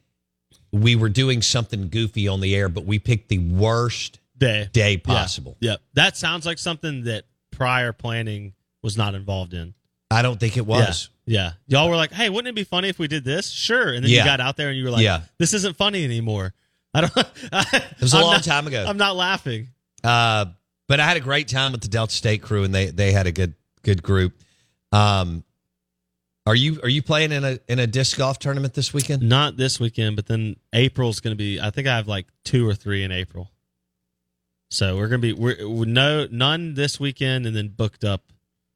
we 0.72 0.94
were 0.94 1.09
doing 1.09 1.40
something 1.40 1.88
goofy 1.88 2.28
on 2.28 2.40
the 2.40 2.54
air, 2.54 2.68
but 2.68 2.85
we 2.85 2.98
picked 2.98 3.30
the 3.30 3.38
worst 3.38 4.18
Day. 4.37 4.68
day 4.70 4.92
Yeah. 4.92 4.98
possible. 5.02 5.57
Yep. 5.61 5.80
That 5.94 6.18
sounds 6.18 6.44
like 6.44 6.59
something 6.59 7.04
that 7.04 7.24
prior 7.50 7.94
planning 7.94 8.52
was 8.83 8.98
not 8.98 9.14
involved 9.14 9.54
in. 9.54 9.72
I 10.11 10.20
don't 10.20 10.38
think 10.38 10.59
it 10.59 10.66
was. 10.66 11.09
Yeah. 11.24 11.52
yeah. 11.68 11.78
Y'all 11.80 11.88
were 11.88 11.96
like, 11.96 12.12
hey, 12.12 12.28
wouldn't 12.28 12.48
it 12.48 12.54
be 12.54 12.64
funny 12.64 12.88
if 12.90 12.98
we 12.98 13.09
did 13.09 13.24
this? 13.24 13.50
Sure. 13.50 13.90
And 13.94 14.04
then 14.04 14.11
Yeah. 14.11 14.18
you 14.18 14.24
got 14.26 14.40
out 14.40 14.59
there 14.59 14.68
and 14.68 14.76
you 14.76 14.85
were 14.85 14.90
like, 14.90 15.02
Yeah. 15.02 15.22
this 15.38 15.54
isn't 15.54 15.78
funny 15.78 16.04
anymore. 16.04 16.52
I 16.92 17.00
don't. 17.00 17.12
it 17.16 18.00
was 18.02 18.12
a 18.12 18.20
long 18.20 18.40
time 18.40 18.66
ago. 18.66 18.85
I'm 18.87 18.98
not 18.98 19.16
laughing. 19.16 19.68
Uh, 20.04 20.44
but 20.88 21.00
I 21.00 21.07
had 21.07 21.16
a 21.16 21.20
great 21.20 21.48
time 21.48 21.72
with 21.72 21.80
the 21.80 21.88
Delta 21.88 22.12
State 22.14 22.42
crew, 22.42 22.64
and 22.64 22.74
they 22.74 22.87
they 22.90 23.12
had 23.12 23.26
a 23.26 23.33
good 23.33 23.54
good 23.83 24.02
group. 24.02 24.35
Um, 24.92 25.42
are 26.46 26.54
you 26.54 26.80
are 26.83 26.88
you 26.88 27.02
playing 27.02 27.33
in 27.33 27.44
a 27.44 27.59
in 27.68 27.78
a 27.78 27.87
disc 27.87 28.18
golf 28.18 28.38
tournament 28.38 28.74
this 28.74 28.92
weekend? 28.92 29.22
Not 29.22 29.57
this 29.57 29.80
weekend, 29.80 30.16
but 30.16 30.26
then 30.26 30.57
April's 30.72 31.20
going 31.20 31.33
to 31.33 31.38
be. 31.38 31.61
I 31.61 31.70
think 31.70 31.87
I 31.87 31.96
have 31.96 32.07
like 32.09 32.26
two 32.44 32.68
or 32.68 32.74
three 32.74 33.02
in 33.02 33.12
April. 33.12 33.50
So 34.70 34.96
we're 34.96 35.09
going 35.09 35.20
to 35.20 35.26
be 35.26 35.33
we're, 35.33 35.68
we 35.68 35.87
no 35.87 36.26
none 36.30 36.74
this 36.74 37.00
weekend, 37.00 37.46
and 37.46 37.57
then 37.57 37.68
booked 37.68 38.04
up 38.04 38.24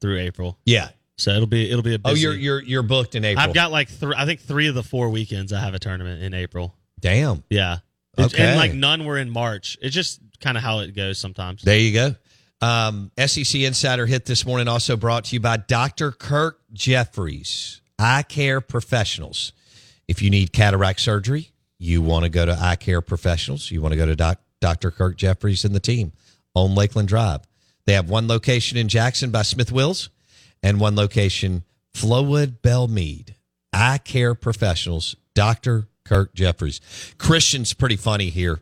through 0.01 0.19
April. 0.19 0.57
Yeah. 0.65 0.89
So 1.17 1.31
it'll 1.31 1.47
be 1.47 1.69
it'll 1.69 1.83
be 1.83 1.95
a. 1.95 1.99
Oh, 2.05 2.13
you're 2.13 2.33
you're 2.33 2.61
you're 2.61 2.83
booked 2.83 3.15
in 3.15 3.25
April. 3.25 3.45
I've 3.45 3.53
got 3.53 3.71
like 3.71 3.89
three. 3.89 4.15
I 4.17 4.25
think 4.25 4.39
three 4.39 4.67
of 4.67 4.75
the 4.75 4.83
four 4.83 5.09
weekends 5.09 5.53
I 5.53 5.59
have 5.59 5.73
a 5.73 5.79
tournament 5.79 6.23
in 6.23 6.33
April. 6.33 6.73
damn. 6.99 7.43
Yeah. 7.49 7.79
Okay. 8.17 8.43
And 8.43 8.57
like 8.57 8.73
none 8.73 9.05
were 9.05 9.17
in 9.17 9.29
March. 9.29 9.77
It's 9.81 9.93
just 9.93 10.19
kind 10.39 10.57
of 10.57 10.63
how 10.63 10.79
it 10.79 10.95
goes 10.95 11.19
sometimes. 11.19 11.61
There 11.61 11.77
you 11.77 11.93
go. 11.93 12.15
Um, 12.61 13.11
SEC 13.17 13.61
Insider 13.61 14.05
Hit 14.05 14.25
this 14.25 14.45
morning 14.45 14.67
also 14.67 14.97
brought 14.97 15.25
to 15.25 15.35
you 15.35 15.39
by 15.39 15.57
Dr. 15.57 16.11
Kirk 16.11 16.59
Jeffries, 16.73 17.81
Eye 17.97 18.23
Care 18.23 18.61
Professionals. 18.61 19.53
If 20.07 20.21
you 20.21 20.29
need 20.29 20.51
cataract 20.51 20.99
surgery, 20.99 21.51
you 21.77 22.01
want 22.01 22.23
to 22.23 22.29
go 22.29 22.45
to 22.45 22.57
Eye 22.59 22.75
Care 22.75 23.01
Professionals, 23.01 23.71
you 23.71 23.81
want 23.81 23.93
to 23.93 23.97
go 23.97 24.05
to 24.05 24.15
doc, 24.15 24.39
Dr. 24.59 24.91
Kirk 24.91 25.15
Jeffries 25.15 25.63
and 25.63 25.73
the 25.73 25.79
team 25.79 26.11
on 26.53 26.75
Lakeland 26.75 27.07
Drive. 27.07 27.41
They 27.85 27.93
have 27.93 28.09
one 28.09 28.27
location 28.27 28.77
in 28.77 28.87
Jackson 28.89 29.31
by 29.31 29.43
Smith 29.43 29.71
Wills 29.71 30.09
and 30.61 30.79
one 30.79 30.95
location, 30.95 31.63
Flowood 31.93 32.57
Bellmead. 32.61 33.35
Eye 33.71 33.99
Care 33.99 34.35
Professionals, 34.35 35.15
Dr. 35.35 35.87
Kirk 36.03 36.33
Jeffries. 36.33 36.81
Christian's 37.17 37.73
pretty 37.73 37.95
funny 37.95 38.29
here 38.29 38.59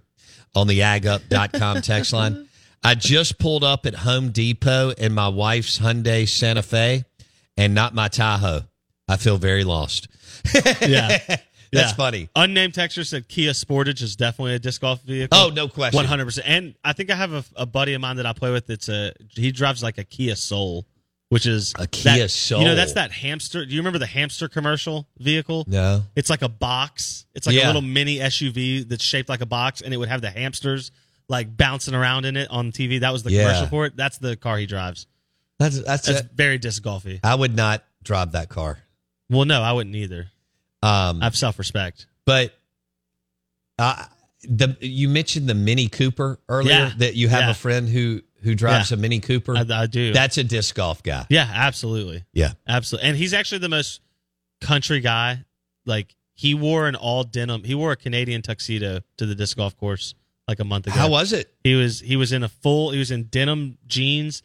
on 0.53 0.67
the 0.67 0.79
agup.com 0.79 1.81
text 1.81 2.13
line. 2.13 2.46
I 2.84 2.96
just 2.96 3.38
pulled 3.40 3.63
up 3.63 3.86
at 3.86 3.96
Home 3.96 4.32
Depot 4.32 4.92
in 4.92 5.13
my 5.13 5.28
wife's 5.28 5.80
Hyundai 5.80 6.28
Santa 6.28 6.62
Fe 6.63 7.04
and 7.58 7.74
not 7.74 7.94
my 7.94 8.08
Tahoe. 8.08 8.62
I 9.08 9.18
feel 9.18 9.38
very 9.38 9.63
lost. 9.63 10.08
Yeah. 10.82 11.18
That's 11.74 11.92
Yeah. 11.92 11.94
funny. 11.96 12.30
Unnamed 12.34 12.72
texter 12.74 13.06
said 13.06 13.28
Kia 13.28 13.52
Sportage 13.52 14.02
is 14.02 14.16
definitely 14.16 14.54
a 14.56 14.60
disc 14.60 14.80
golf 14.80 15.02
vehicle. 15.02 15.38
Oh, 15.38 15.50
no 15.50 15.68
question. 15.68 15.98
One 15.98 16.06
hundred 16.06 16.24
percent. 16.26 16.48
And 16.48 16.76
I 16.86 16.94
think 16.94 17.12
I 17.12 17.16
have 17.16 17.34
a, 17.34 17.44
a 17.58 17.66
buddy 17.66 17.94
of 17.94 18.00
mine 18.00 18.16
that 18.18 18.26
I 18.26 18.32
play 18.32 18.52
with. 18.54 18.70
It's 18.70 18.88
a 18.88 19.12
he 19.32 19.52
drives 19.52 19.84
like 19.84 19.98
a 19.98 20.06
Kia 20.06 20.38
Soul, 20.38 20.86
which 21.28 21.46
is 21.46 21.74
A 21.78 21.86
Kia 21.86 22.13
that- 22.20 22.30
Soul. 22.32 22.60
You 22.62 22.68
know, 22.68 22.76
that's 22.76 22.94
that 22.94 23.12
hamster. 23.12 23.66
Do 23.66 23.74
you 23.74 23.82
remember 23.82 24.00
the 24.00 24.06
hamster 24.06 24.48
commercial 24.48 25.10
vehicle? 25.20 25.66
No. 25.68 26.04
It's 26.16 26.30
like 26.30 26.42
a 26.42 26.48
box. 26.48 27.26
It's 27.36 27.46
like 27.46 27.58
Yeah. 27.58 27.66
a 27.66 27.68
little 27.68 27.82
mini 27.82 28.20
SUV 28.20 28.88
that's 28.88 29.04
shaped 29.04 29.28
like 29.28 29.42
a 29.42 29.46
box, 29.46 29.82
and 29.82 29.94
it 29.94 29.98
would 29.98 30.08
have 30.10 30.22
the 30.22 30.30
hamsters 30.32 30.92
like 31.30 31.56
bouncing 31.58 31.94
around 31.94 32.26
in 32.26 32.38
it 32.38 32.50
on 32.50 32.72
TV. 32.72 33.02
That 33.02 33.12
was 33.13 33.24
the 33.24 33.32
Yeah. 33.32 33.44
commercial 33.44 33.68
for 33.68 33.86
it. 33.86 33.96
That's 33.98 34.18
the 34.18 34.36
car 34.36 34.58
he 34.58 34.66
drives. 34.66 35.08
That's 35.60 35.82
that's 35.84 36.06
That's 36.08 36.28
very 36.34 36.58
disc 36.58 36.82
golfy. 36.84 37.20
I 37.24 37.36
would 37.36 37.56
not 37.56 37.84
drive 38.04 38.34
that 38.34 38.48
car. 38.50 38.80
Well, 39.30 39.46
no, 39.46 39.62
I 39.62 39.74
wouldn't 39.74 39.96
either. 39.96 40.28
Um, 40.84 41.22
I 41.22 41.26
have 41.26 41.36
self 41.36 41.58
respect. 41.60 42.06
but 42.26 42.54
uh, 43.80 44.06
the 44.44 44.78
you 44.82 45.10
mentioned 45.10 45.48
the 45.50 45.56
Mini 45.56 45.88
Cooper 45.88 46.40
earlier 46.48 46.72
Yeah. 46.74 46.92
that 46.98 47.16
you 47.16 47.28
have 47.30 47.42
Yeah. 47.42 47.52
a 47.52 47.54
friend 47.56 47.90
who 47.90 48.22
who 48.44 48.54
drives 48.56 48.92
a 48.92 48.98
Mini 48.98 49.20
Cooper. 49.20 49.58
I, 49.58 49.66
I 49.70 49.88
do. 49.88 50.13
That's 50.13 50.38
a 50.38 50.44
disc 50.44 50.76
golf 50.76 51.02
guy. 51.02 51.26
yeah, 51.30 51.50
absolutely. 51.52 52.24
Yeah. 52.34 52.54
Absolutely. 52.68 53.10
And 53.10 53.18
he's 53.18 53.34
actually 53.34 53.58
the 53.60 53.70
most 53.70 54.00
country 54.62 55.00
guy. 55.00 55.44
Like 55.86 56.16
he 56.36 56.54
wore 56.54 56.88
an 56.88 56.96
all 56.96 57.24
denim. 57.24 57.63
He 57.63 57.74
wore 57.74 57.92
a 57.92 57.96
Canadian 57.96 58.44
tuxedo 58.44 59.00
to 59.18 59.26
the 59.26 59.34
disc 59.34 59.58
golf 59.58 59.76
course 59.76 60.13
like 60.47 60.60
a 60.60 60.63
month 60.63 60.88
ago. 60.88 60.95
How 60.95 61.10
was 61.10 61.33
it? 61.33 61.53
he 61.63 61.75
was 61.75 61.99
he 61.99 62.15
was 62.15 62.31
in 62.31 62.43
a 62.43 62.49
full 62.49 62.91
he 62.91 62.99
was 62.99 63.12
in 63.12 63.23
denim 63.25 63.77
jeans 63.88 64.43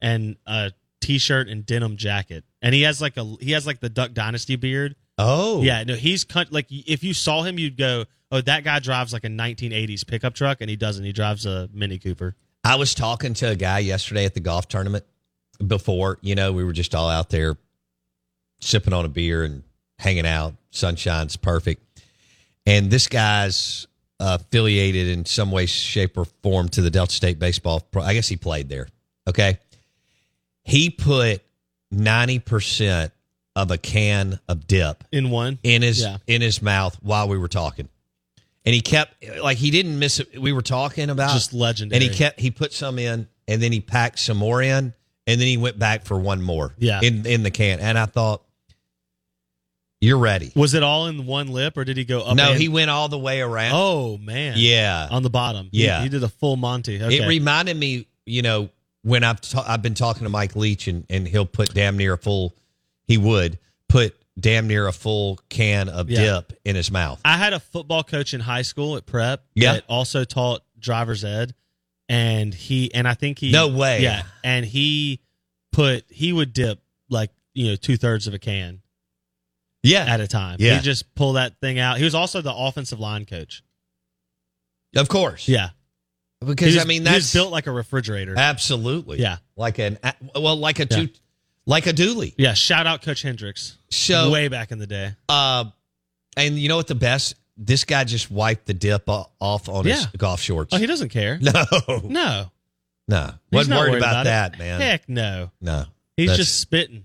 and 0.00 0.36
a 0.46 0.72
t-shirt 1.00 1.48
and 1.48 1.64
denim 1.64 1.96
jacket. 1.96 2.44
And 2.62 2.74
he 2.74 2.82
has 2.82 3.00
like 3.00 3.16
a 3.16 3.24
he 3.40 3.52
has 3.52 3.66
like 3.66 3.80
the 3.80 3.88
Duck 3.88 4.12
Dynasty 4.12 4.56
beard. 4.56 4.96
Oh, 5.16 5.62
Yeah, 5.62 5.84
no, 5.84 5.94
he's 5.94 6.24
cut 6.24 6.52
like 6.52 6.66
if 6.70 7.04
you 7.04 7.14
saw 7.14 7.42
him 7.42 7.58
you'd 7.58 7.76
go, 7.76 8.04
"Oh, 8.32 8.40
that 8.40 8.64
guy 8.64 8.80
drives 8.80 9.12
like 9.12 9.24
a 9.24 9.28
1980s 9.28 10.06
pickup 10.06 10.34
truck." 10.34 10.60
And 10.60 10.68
he 10.68 10.76
doesn't. 10.76 11.04
He 11.04 11.12
drives 11.12 11.46
a 11.46 11.68
Mini 11.72 11.98
Cooper. 11.98 12.34
I 12.64 12.76
was 12.76 12.94
talking 12.94 13.34
to 13.34 13.50
a 13.50 13.56
guy 13.56 13.78
yesterday 13.80 14.24
at 14.24 14.34
the 14.34 14.40
golf 14.40 14.66
tournament 14.68 15.04
before, 15.64 16.18
you 16.22 16.34
know, 16.34 16.52
we 16.52 16.64
were 16.64 16.72
just 16.72 16.94
all 16.94 17.08
out 17.10 17.28
there 17.30 17.56
sipping 18.60 18.92
on 18.94 19.04
a 19.04 19.08
beer 19.08 19.44
and 19.44 19.62
hanging 19.98 20.26
out. 20.26 20.54
Sunshine's 20.70 21.36
perfect. 21.36 21.82
And 22.66 22.90
this 22.90 23.06
guy's 23.06 23.86
affiliated 24.20 25.08
in 25.08 25.24
some 25.24 25.50
way, 25.50 25.66
shape, 25.66 26.16
or 26.16 26.24
form 26.42 26.68
to 26.70 26.80
the 26.82 26.90
Delta 26.90 27.14
State 27.14 27.38
Baseball. 27.38 27.80
Pro- 27.80 28.02
I 28.02 28.14
guess 28.14 28.28
he 28.28 28.36
played 28.36 28.68
there. 28.68 28.88
Okay. 29.28 29.58
He 30.62 30.90
put 30.90 31.42
90% 31.92 33.10
of 33.56 33.70
a 33.70 33.78
can 33.78 34.40
of 34.48 34.66
dip 34.66 35.04
In 35.12 35.30
one. 35.30 35.58
in 35.62 35.82
his 35.82 36.00
Yeah. 36.00 36.18
in 36.26 36.42
his 36.42 36.60
mouth 36.60 36.96
while 37.02 37.28
we 37.28 37.38
were 37.38 37.48
talking. 37.48 37.88
And 38.64 38.74
he 38.74 38.80
kept 38.80 39.14
like 39.42 39.58
he 39.58 39.70
didn't 39.70 39.98
miss 39.98 40.20
it. 40.20 40.40
We 40.40 40.52
were 40.52 40.62
talking 40.62 41.10
about 41.10 41.32
Just 41.34 41.52
legendary. 41.52 42.02
and 42.04 42.10
he 42.12 42.16
kept 42.16 42.40
he 42.40 42.50
put 42.50 42.72
some 42.72 42.98
in 42.98 43.28
and 43.46 43.62
then 43.62 43.72
he 43.72 43.80
packed 43.80 44.18
some 44.18 44.38
more 44.38 44.60
in 44.62 44.92
and 45.26 45.40
then 45.40 45.46
he 45.46 45.56
went 45.56 45.78
back 45.78 46.04
for 46.04 46.18
one 46.18 46.42
more. 46.42 46.74
Yeah. 46.78 47.00
In 47.02 47.26
in 47.26 47.42
the 47.42 47.50
can. 47.50 47.78
And 47.80 47.96
I 47.98 48.06
thought, 48.06 48.42
You're 50.04 50.18
ready. 50.18 50.52
Was 50.54 50.74
it 50.74 50.82
all 50.82 51.06
in 51.06 51.26
one 51.26 51.48
lip 51.48 51.76
or 51.76 51.84
did 51.84 51.96
he 51.96 52.04
go 52.04 52.20
up 52.22 52.36
no, 52.36 52.52
and- 52.52 52.60
he 52.60 52.68
went 52.68 52.90
all 52.90 53.08
the 53.08 53.18
way 53.18 53.40
around. 53.40 53.72
Oh 53.74 54.18
man. 54.18 54.54
Yeah. 54.56 55.08
On 55.10 55.22
the 55.22 55.30
bottom. 55.30 55.68
He- 55.72 55.84
Yeah. 55.84 56.02
He, 56.02 56.08
did 56.08 56.22
a 56.22 56.28
full 56.28 56.56
Monty. 56.56 57.02
Okay. 57.02 57.18
It 57.18 57.26
reminded 57.28 57.76
me, 57.76 58.06
you 58.26 58.42
know, 58.42 58.68
when 59.02 59.24
I've 59.24 59.40
ta- 59.40 59.64
I've 59.66 59.82
been 59.82 59.94
talking 59.94 60.22
to 60.24 60.28
Mike 60.30 60.56
Leach 60.56 60.88
and, 60.88 61.04
and 61.10 61.26
he'll 61.28 61.46
put 61.46 61.72
damn 61.74 61.96
near 61.96 62.14
a 62.14 62.18
full 62.18 62.54
he 63.06 63.18
would 63.18 63.58
put 63.88 64.14
damn 64.38 64.66
near 64.66 64.86
a 64.86 64.92
full 64.92 65.38
can 65.48 65.88
of 65.88 66.08
Yeah. 66.10 66.22
dip 66.40 66.58
in 66.64 66.74
his 66.74 66.90
mouth. 66.90 67.20
I 67.24 67.36
had 67.36 67.52
a 67.52 67.60
football 67.60 68.02
coach 68.02 68.34
in 68.34 68.40
high 68.40 68.62
school 68.62 68.96
at 68.96 69.06
prep 69.06 69.44
Yeah. 69.54 69.74
that 69.74 69.84
also 69.88 70.24
taught 70.24 70.62
driver's 70.78 71.24
ed 71.24 71.54
and 72.08 72.52
he 72.52 72.92
and 72.94 73.06
I 73.08 73.14
think 73.14 73.38
he 73.38 73.50
No 73.52 73.68
way. 73.68 74.02
Yeah. 74.02 74.22
And 74.42 74.64
he 74.66 75.20
put 75.72 76.04
he 76.10 76.32
would 76.32 76.52
dip 76.52 76.80
like, 77.08 77.30
you 77.52 77.68
know, 77.68 77.76
two 77.76 77.96
thirds 77.96 78.26
of 78.26 78.34
a 78.34 78.38
can 78.38 78.80
Yeah. 79.84 80.04
at 80.06 80.20
a 80.20 80.26
time. 80.26 80.56
Yeah. 80.58 80.74
He'd 80.76 80.82
just 80.82 81.14
pull 81.14 81.34
that 81.34 81.60
thing 81.60 81.78
out. 81.78 81.98
He 81.98 82.04
was 82.04 82.14
also 82.14 82.40
the 82.40 82.52
offensive 82.54 82.98
line 82.98 83.24
coach. 83.26 83.62
Of 84.96 85.08
course. 85.08 85.48
Yeah. 85.48 85.70
Because 86.44 86.74
was, 86.74 86.84
I 86.84 86.86
mean 86.86 87.04
that's 87.04 87.32
built 87.32 87.52
like 87.52 87.66
a 87.66 87.72
refrigerator. 87.72 88.34
absolutely. 88.36 89.18
Yeah. 89.20 89.36
Like 89.56 89.78
an 89.78 89.98
well 90.34 90.56
like 90.56 90.78
a 90.80 90.82
Yeah. 90.90 90.96
two 91.06 91.08
like 91.66 91.86
a 91.86 91.92
dually. 91.92 92.34
yeah. 92.36 92.52
Shout 92.54 92.86
out 92.86 93.02
Coach 93.02 93.22
Hendricks. 93.22 93.78
So 93.90 94.30
way 94.30 94.48
back 94.48 94.70
in 94.72 94.78
the 94.78 94.86
day. 94.86 95.12
uh 95.28 95.64
and 96.36 96.58
you 96.58 96.68
know 96.68 96.76
what 96.76 96.86
the 96.88 96.94
best 96.94 97.34
this 97.56 97.84
guy 97.84 98.02
just 98.04 98.30
wiped 98.30 98.66
the 98.66 98.74
dip 98.74 99.08
off 99.08 99.68
on 99.68 99.84
his 99.84 100.00
Yeah. 100.02 100.06
golf 100.16 100.40
shorts. 100.40 100.74
Oh, 100.74 100.78
he 100.78 100.86
doesn't 100.86 101.10
care. 101.10 101.38
no. 101.40 101.64
No. 102.04 102.50
No. 103.06 103.26
He's 103.50 103.56
Wasn't 103.58 103.70
not 103.70 103.80
worried 103.80 103.90
worried 103.90 103.98
about, 104.02 104.12
about 104.12 104.24
that, 104.24 104.58
man. 104.58 104.80
Heck 104.80 105.08
no. 105.10 105.50
No. 105.60 105.84
He's 106.16 106.34
just 106.38 106.58
spitting. 106.58 107.04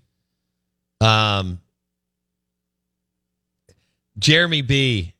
Um, 1.02 1.60
Jeremy 4.20 4.62
B. 4.62 5.14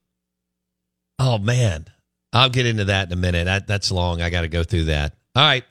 Oh 1.18 1.38
man, 1.38 1.86
I'll 2.32 2.50
get 2.50 2.66
into 2.66 2.86
that 2.86 3.08
in 3.08 3.14
a 3.14 3.16
minute. 3.16 3.46
That, 3.46 3.68
that's 3.68 3.92
long. 3.92 4.22
I 4.22 4.30
got 4.30 4.42
to 4.42 4.48
go 4.48 4.64
through 4.64 4.86
that. 4.86 5.16
All 5.36 5.44
right. 5.44 5.64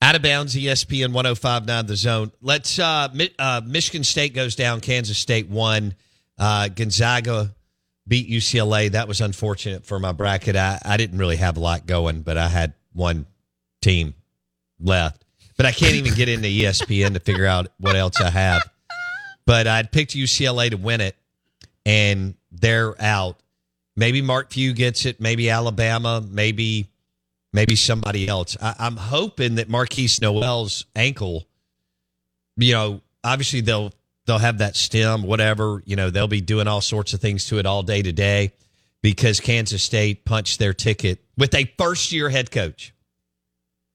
Out 0.00 0.16
of 0.16 0.22
bounds, 0.22 0.56
ESPN 0.56 1.12
1059 1.12 1.86
The 1.86 1.96
Zone. 1.96 2.32
Let's, 2.40 2.78
uh, 2.78 3.08
uh, 3.38 3.60
Michigan 3.64 4.02
State 4.02 4.34
goes 4.34 4.56
down. 4.56 4.80
Kansas 4.80 5.16
State 5.16 5.48
won. 5.48 5.94
Uh, 6.38 6.68
Gonzaga 6.68 7.54
beat 8.08 8.28
UCLA. 8.28 8.90
That 8.90 9.06
was 9.06 9.20
unfortunate 9.20 9.86
for 9.86 10.00
my 10.00 10.10
bracket. 10.10 10.56
I, 10.56 10.80
I 10.84 10.96
didn't 10.96 11.18
really 11.18 11.36
have 11.36 11.56
a 11.56 11.60
lot 11.60 11.86
going, 11.86 12.22
but 12.22 12.36
I 12.36 12.48
had 12.48 12.74
one 12.92 13.26
team 13.80 14.14
left. 14.80 15.24
But 15.56 15.66
I 15.66 15.72
can't 15.72 15.94
even 15.94 16.14
get 16.14 16.28
into 16.28 16.48
ESPN 16.48 17.14
to 17.14 17.20
figure 17.20 17.46
out 17.46 17.68
what 17.78 17.94
else 17.94 18.20
I 18.20 18.30
have. 18.30 18.62
But 19.46 19.68
I'd 19.68 19.92
picked 19.92 20.16
UCLA 20.16 20.70
to 20.70 20.76
win 20.76 21.00
it. 21.00 21.14
And 21.84 22.34
they're 22.50 23.00
out. 23.02 23.38
Maybe 23.96 24.22
Mark 24.22 24.52
Few 24.52 24.72
gets 24.72 25.04
it. 25.04 25.20
Maybe 25.20 25.50
Alabama. 25.50 26.22
Maybe 26.26 26.88
maybe 27.52 27.76
somebody 27.76 28.28
else. 28.28 28.56
I, 28.60 28.74
I'm 28.78 28.96
hoping 28.96 29.56
that 29.56 29.68
Marquis 29.68 30.10
Nowell's 30.20 30.86
ankle. 30.94 31.46
You 32.56 32.72
know, 32.72 33.00
obviously 33.24 33.60
they'll 33.60 33.92
they'll 34.26 34.38
have 34.38 34.58
that 34.58 34.76
stem, 34.76 35.22
whatever. 35.22 35.82
You 35.84 35.96
know, 35.96 36.10
they'll 36.10 36.28
be 36.28 36.40
doing 36.40 36.68
all 36.68 36.80
sorts 36.80 37.12
of 37.12 37.20
things 37.20 37.46
to 37.46 37.58
it 37.58 37.66
all 37.66 37.82
day 37.82 38.02
today 38.02 38.52
because 39.02 39.40
Kansas 39.40 39.82
State 39.82 40.24
punched 40.24 40.58
their 40.58 40.72
ticket 40.72 41.22
with 41.36 41.54
a 41.54 41.70
first 41.78 42.12
year 42.12 42.30
head 42.30 42.50
coach 42.50 42.94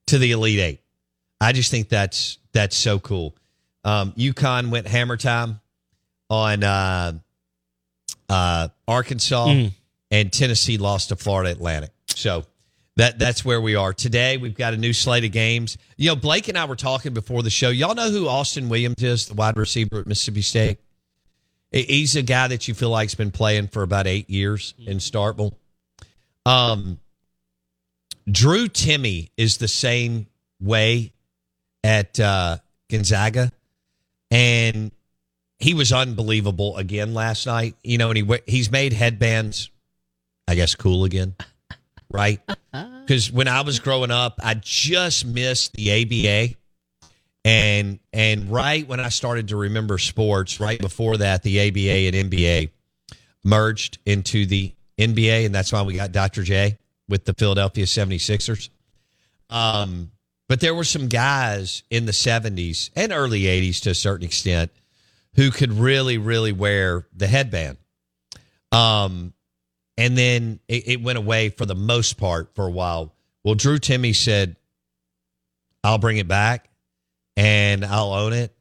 to 0.07 0.17
the 0.17 0.31
Elite 0.31 0.59
Eight. 0.59 0.81
I 1.39 1.53
just 1.53 1.71
think 1.71 1.89
that's 1.89 2.37
that's 2.51 2.75
so 2.75 2.99
cool. 2.99 3.35
Um, 3.83 4.11
UConn 4.13 4.69
went 4.69 4.87
hammer 4.87 5.17
time 5.17 5.61
on 6.29 6.63
uh, 6.63 7.13
uh, 8.29 8.67
Arkansas, 8.87 9.47
Mm. 9.47 9.71
and 10.11 10.31
Tennessee 10.33 10.77
lost 10.77 11.09
to 11.09 11.15
Florida 11.15 11.51
Atlantic. 11.51 11.91
So 12.07 12.45
that 12.95 13.19
that's 13.19 13.45
where 13.45 13.61
we 13.61 13.75
are 13.75 13.93
today. 13.93 14.37
We've 14.37 14.55
got 14.55 14.73
a 14.73 14.77
new 14.77 14.93
slate 14.93 15.23
of 15.23 15.31
games. 15.31 15.77
You 15.97 16.09
know, 16.09 16.15
Blake 16.15 16.47
and 16.47 16.57
I 16.57 16.65
were 16.65 16.75
talking 16.75 17.13
before 17.13 17.43
the 17.43 17.49
show. 17.49 17.69
Y'all 17.69 17.93
know 17.95 18.09
who 18.09 18.27
Austin 18.27 18.69
Williams 18.69 19.01
is, 19.03 19.27
the 19.27 19.33
wide 19.35 19.57
receiver 19.57 19.99
at 19.99 20.07
Mississippi 20.07 20.41
State. 20.41 20.79
He's 21.71 22.15
a 22.15 22.21
guy 22.21 22.47
that 22.47 22.67
you 22.67 22.73
feel 22.73 22.89
like's 22.89 23.13
been 23.15 23.31
playing 23.31 23.67
for 23.67 23.83
about 23.83 24.07
eight 24.07 24.29
years 24.29 24.73
in 24.79 24.97
Starkville. 24.99 25.53
Um, 26.45 26.99
Drew 28.29 28.67
Timme 28.67 29.29
is 29.37 29.57
the 29.57 29.67
same 29.67 30.27
way 30.61 31.11
at 31.83 32.19
uh, 32.19 32.57
Gonzaga, 32.89 33.51
and 34.31 34.91
he 35.59 35.73
was 35.73 35.91
unbelievable 35.91 36.77
again 36.77 37.13
last 37.13 37.45
night. 37.45 37.75
You 37.83 37.97
know, 37.97 38.09
and 38.09 38.17
he 38.17 38.39
he's 38.45 38.71
made 38.71 38.93
headbands, 38.93 39.69
I 40.47 40.55
guess, 40.55 40.75
cool 40.75 41.03
again, 41.03 41.35
right? 42.11 42.39
Because 42.71 43.31
when 43.31 43.47
I 43.47 43.61
was 43.61 43.79
growing 43.79 44.11
up, 44.11 44.39
I 44.43 44.55
just 44.55 45.25
missed 45.25 45.73
the 45.73 45.91
ABA, 45.91 46.55
and 47.45 47.99
and 48.13 48.51
right 48.51 48.87
when 48.87 48.99
I 48.99 49.09
started 49.09 49.49
to 49.49 49.55
remember 49.55 49.97
sports, 49.97 50.59
right 50.59 50.79
before 50.79 51.17
that, 51.17 51.43
the 51.43 51.67
ABA 51.67 52.17
and 52.17 52.31
NBA 52.31 52.69
merged 53.43 53.97
into 54.05 54.45
the 54.45 54.73
NBA, 54.97 55.45
and 55.45 55.55
that's 55.55 55.71
why 55.71 55.81
we 55.81 55.95
got 55.95 56.11
Dr. 56.11 56.43
J 56.43 56.77
with 57.07 57.25
the 57.25 57.33
Philadelphia 57.33 57.85
76ers. 57.85 58.69
Um, 59.49 60.11
but 60.49 60.59
there 60.59 60.75
were 60.75 60.83
some 60.83 61.07
guys 61.07 61.83
in 61.89 62.05
the 62.05 62.11
70s 62.11 62.89
and 62.95 63.11
early 63.11 63.43
80s 63.43 63.81
to 63.83 63.91
a 63.91 63.95
certain 63.95 64.25
extent 64.25 64.71
who 65.37 65.51
could 65.51 65.71
really, 65.71 66.17
really 66.17 66.51
wear 66.51 67.07
the 67.15 67.27
headband. 67.27 67.77
Um, 68.71 69.33
and 69.95 70.17
then 70.17 70.59
it, 70.67 70.87
it 70.87 71.01
went 71.01 71.17
away 71.17 71.49
for 71.49 71.65
the 71.65 71.75
most 71.75 72.17
part 72.17 72.53
for 72.55 72.67
a 72.67 72.71
while. 72.71 73.13
Well, 73.43 73.55
Drew 73.55 73.77
Timme 73.77 74.13
said, 74.13 74.57
I'll 75.83 75.99
bring 75.99 76.17
it 76.17 76.27
back 76.27 76.69
and 77.37 77.85
I'll 77.85 78.13
own 78.13 78.33
it 78.33 78.53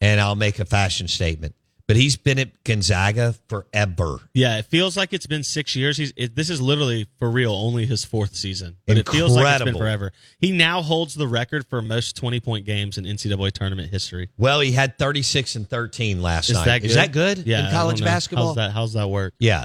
and 0.00 0.20
I'll 0.20 0.36
make 0.36 0.60
a 0.60 0.64
fashion 0.64 1.08
statement. 1.08 1.54
But 1.90 1.96
he's 1.96 2.14
been 2.14 2.38
at 2.38 2.62
Gonzaga 2.62 3.34
forever. 3.48 4.20
Yeah, 4.32 4.58
it 4.58 4.66
feels 4.66 4.96
like 4.96 5.12
it's 5.12 5.26
been 5.26 5.42
six 5.42 5.74
years. 5.74 5.96
He's 5.96 6.12
it, 6.16 6.36
this 6.36 6.48
is 6.48 6.60
literally 6.60 7.08
for 7.18 7.28
real 7.28 7.52
only 7.52 7.84
his 7.84 8.04
fourth 8.04 8.36
season, 8.36 8.76
but 8.86 8.96
it 8.96 9.08
feels 9.08 9.34
like 9.34 9.56
it's 9.56 9.64
been 9.64 9.76
forever. 9.76 10.12
He 10.38 10.52
now 10.52 10.82
holds 10.82 11.16
the 11.16 11.26
record 11.26 11.66
for 11.66 11.82
most 11.82 12.16
twenty 12.16 12.38
point 12.38 12.64
games 12.64 12.96
in 12.96 13.06
NCAA 13.06 13.50
tournament 13.50 13.90
history. 13.90 14.28
Well, 14.38 14.60
he 14.60 14.70
had 14.70 14.98
36 14.98 15.56
and 15.56 15.68
13 15.68 16.22
last 16.22 16.48
Is 16.48 16.54
night. 16.54 16.64
that 16.66 16.78
good? 16.82 16.90
Is 16.90 16.94
that 16.94 17.10
good 17.10 17.38
Yeah, 17.38 17.66
in 17.66 17.72
college 17.72 18.04
basketball? 18.04 18.46
How's 18.46 18.54
that? 18.54 18.70
How's 18.70 18.92
that 18.92 19.08
work? 19.10 19.34
Yeah. 19.40 19.64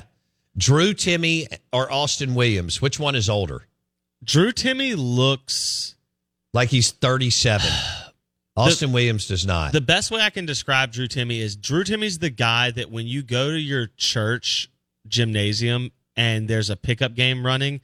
Drew 0.58 0.96
Timme 0.96 1.46
or 1.72 1.92
Austin 1.92 2.34
Williams, 2.34 2.82
which 2.82 3.00
one 3.00 3.14
is 3.14 3.30
older? 3.30 3.68
Drew 4.24 4.52
Timme 4.52 4.96
looks 4.98 5.94
Like 6.56 6.70
he's 6.70 6.90
37. 6.90 7.70
Austin 8.58 8.92
Williams 8.92 9.28
does 9.28 9.46
not. 9.46 9.74
The 9.74 9.82
best 9.82 10.12
way 10.12 10.22
I 10.22 10.30
can 10.30 10.46
describe 10.46 10.92
Drew 10.92 11.08
Timme 11.08 11.38
is 11.40 11.56
Drew 11.56 11.84
Timme's 11.84 12.20
the 12.20 12.30
guy 12.30 12.72
that 12.72 12.90
when 12.90 13.06
you 13.06 13.22
go 13.22 13.52
to 13.52 13.60
your 13.60 13.88
church 13.98 14.70
gymnasium 15.08 15.92
and 16.16 16.48
there's 16.48 16.70
a 16.70 16.76
pickup 16.76 17.16
game 17.16 17.46
running, 17.46 17.82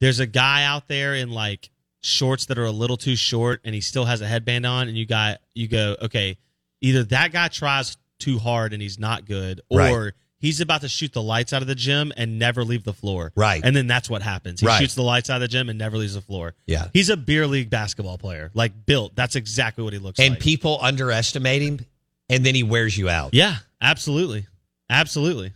there's 0.00 0.18
a 0.20 0.26
guy 0.26 0.64
out 0.64 0.88
there 0.88 1.14
in 1.14 1.30
like 1.30 1.70
shorts 2.00 2.46
that 2.46 2.58
are 2.58 2.64
a 2.64 2.70
little 2.72 2.96
too 2.96 3.16
short 3.16 3.60
and 3.64 3.74
he 3.74 3.80
still 3.80 4.04
has 4.04 4.20
a 4.20 4.26
headband 4.26 4.66
on 4.66 4.88
and 4.88 4.96
you 4.96 5.06
got 5.06 5.38
you 5.54 5.68
go, 5.68 5.96
okay, 6.02 6.36
either 6.80 7.04
that 7.04 7.32
guy 7.32 7.48
tries 7.48 7.96
too 8.18 8.38
hard 8.38 8.72
and 8.72 8.82
he's 8.82 8.98
not 8.98 9.24
good 9.24 9.60
or 9.68 9.78
Right. 9.78 10.12
He's 10.38 10.60
about 10.60 10.80
to 10.82 10.88
shoot 10.88 11.12
the 11.12 11.22
lights 11.22 11.52
out 11.52 11.62
of 11.62 11.68
the 11.68 11.74
gym 11.74 12.12
and 12.16 12.38
never 12.38 12.64
leave 12.64 12.84
the 12.84 12.92
floor. 12.92 13.32
Right. 13.34 13.60
And 13.64 13.74
then 13.74 13.86
that's 13.86 14.08
what 14.08 14.22
happens. 14.22 14.60
He 14.60 14.66
Right. 14.66 14.78
shoots 14.80 14.94
the 14.94 15.02
lights 15.02 15.30
out 15.30 15.36
of 15.36 15.40
the 15.42 15.48
gym 15.48 15.68
and 15.68 15.78
never 15.78 15.98
leaves 15.98 16.14
the 16.14 16.20
floor. 16.20 16.54
Yeah. 16.66 16.88
He's 16.92 17.08
a 17.10 17.16
beer 17.16 17.46
league 17.46 17.70
basketball 17.70 18.18
player. 18.18 18.50
Like 18.54 18.86
built. 18.86 19.14
That's 19.16 19.36
exactly 19.36 19.84
what 19.84 19.92
he 19.92 19.98
looks 19.98 20.18
and 20.18 20.30
like. 20.30 20.38
And 20.38 20.42
people 20.42 20.78
underestimate 20.80 21.62
him, 21.62 21.80
and 22.28 22.44
then 22.46 22.54
he 22.54 22.62
wears 22.62 22.96
you 22.96 23.08
out. 23.08 23.34
Yeah, 23.34 23.56
absolutely, 23.80 24.46
absolutely. 24.88 25.52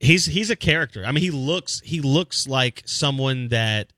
He's 0.00 0.26
he's 0.26 0.50
a 0.50 0.56
character. 0.56 1.04
I 1.04 1.10
mean, 1.12 1.22
he 1.22 1.32
looks 1.32 1.80
he 1.84 2.00
looks 2.00 2.46
like 2.46 2.82
someone 2.86 3.48
that 3.48 3.92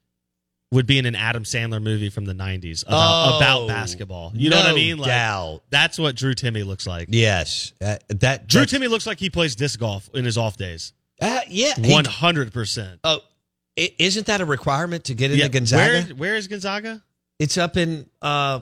would 0.72 0.86
be 0.86 0.98
in 0.98 1.06
an 1.06 1.16
Adam 1.16 1.42
Sandler 1.42 1.82
movie 1.82 2.10
from 2.10 2.24
the 2.26 2.32
'90s 2.32 2.84
about, 2.86 3.32
Oh, 3.32 3.36
about 3.38 3.68
basketball. 3.68 4.32
You 4.34 4.50
know 4.50 4.56
what 4.58 4.66
I 4.66 4.72
mean? 4.74 4.98
Like, 4.98 5.08
doubt. 5.08 5.62
That's 5.70 5.98
what 5.98 6.14
Drew 6.16 6.34
Timme 6.34 6.64
looks 6.64 6.86
like. 6.86 7.08
Yes. 7.10 7.72
Uh, 7.84 7.96
that 8.08 8.46
Drew 8.46 8.62
Timme 8.62 8.88
looks 8.88 9.06
like 9.06 9.18
he 9.18 9.30
plays 9.30 9.56
disc 9.56 9.78
golf 9.80 10.08
in 10.14 10.24
his 10.24 10.38
off 10.38 10.56
days. 10.56 10.92
Uh, 11.20 11.40
yeah. 11.48 11.72
One 11.78 12.04
hundred 12.04 12.52
percent. 12.52 13.00
oh, 13.04 13.20
i- 13.78 13.94
isn't 13.98 14.26
that 14.26 14.40
a 14.40 14.44
requirement 14.44 15.04
to 15.04 15.14
get 15.14 15.32
into 15.32 15.48
Gonzaga? 15.48 15.82
Where, 16.06 16.14
where 16.16 16.34
is 16.36 16.46
Gonzaga? 16.48 17.02
it's 17.38 17.56
up 17.58 17.76
in 17.76 18.06
uh, 18.22 18.60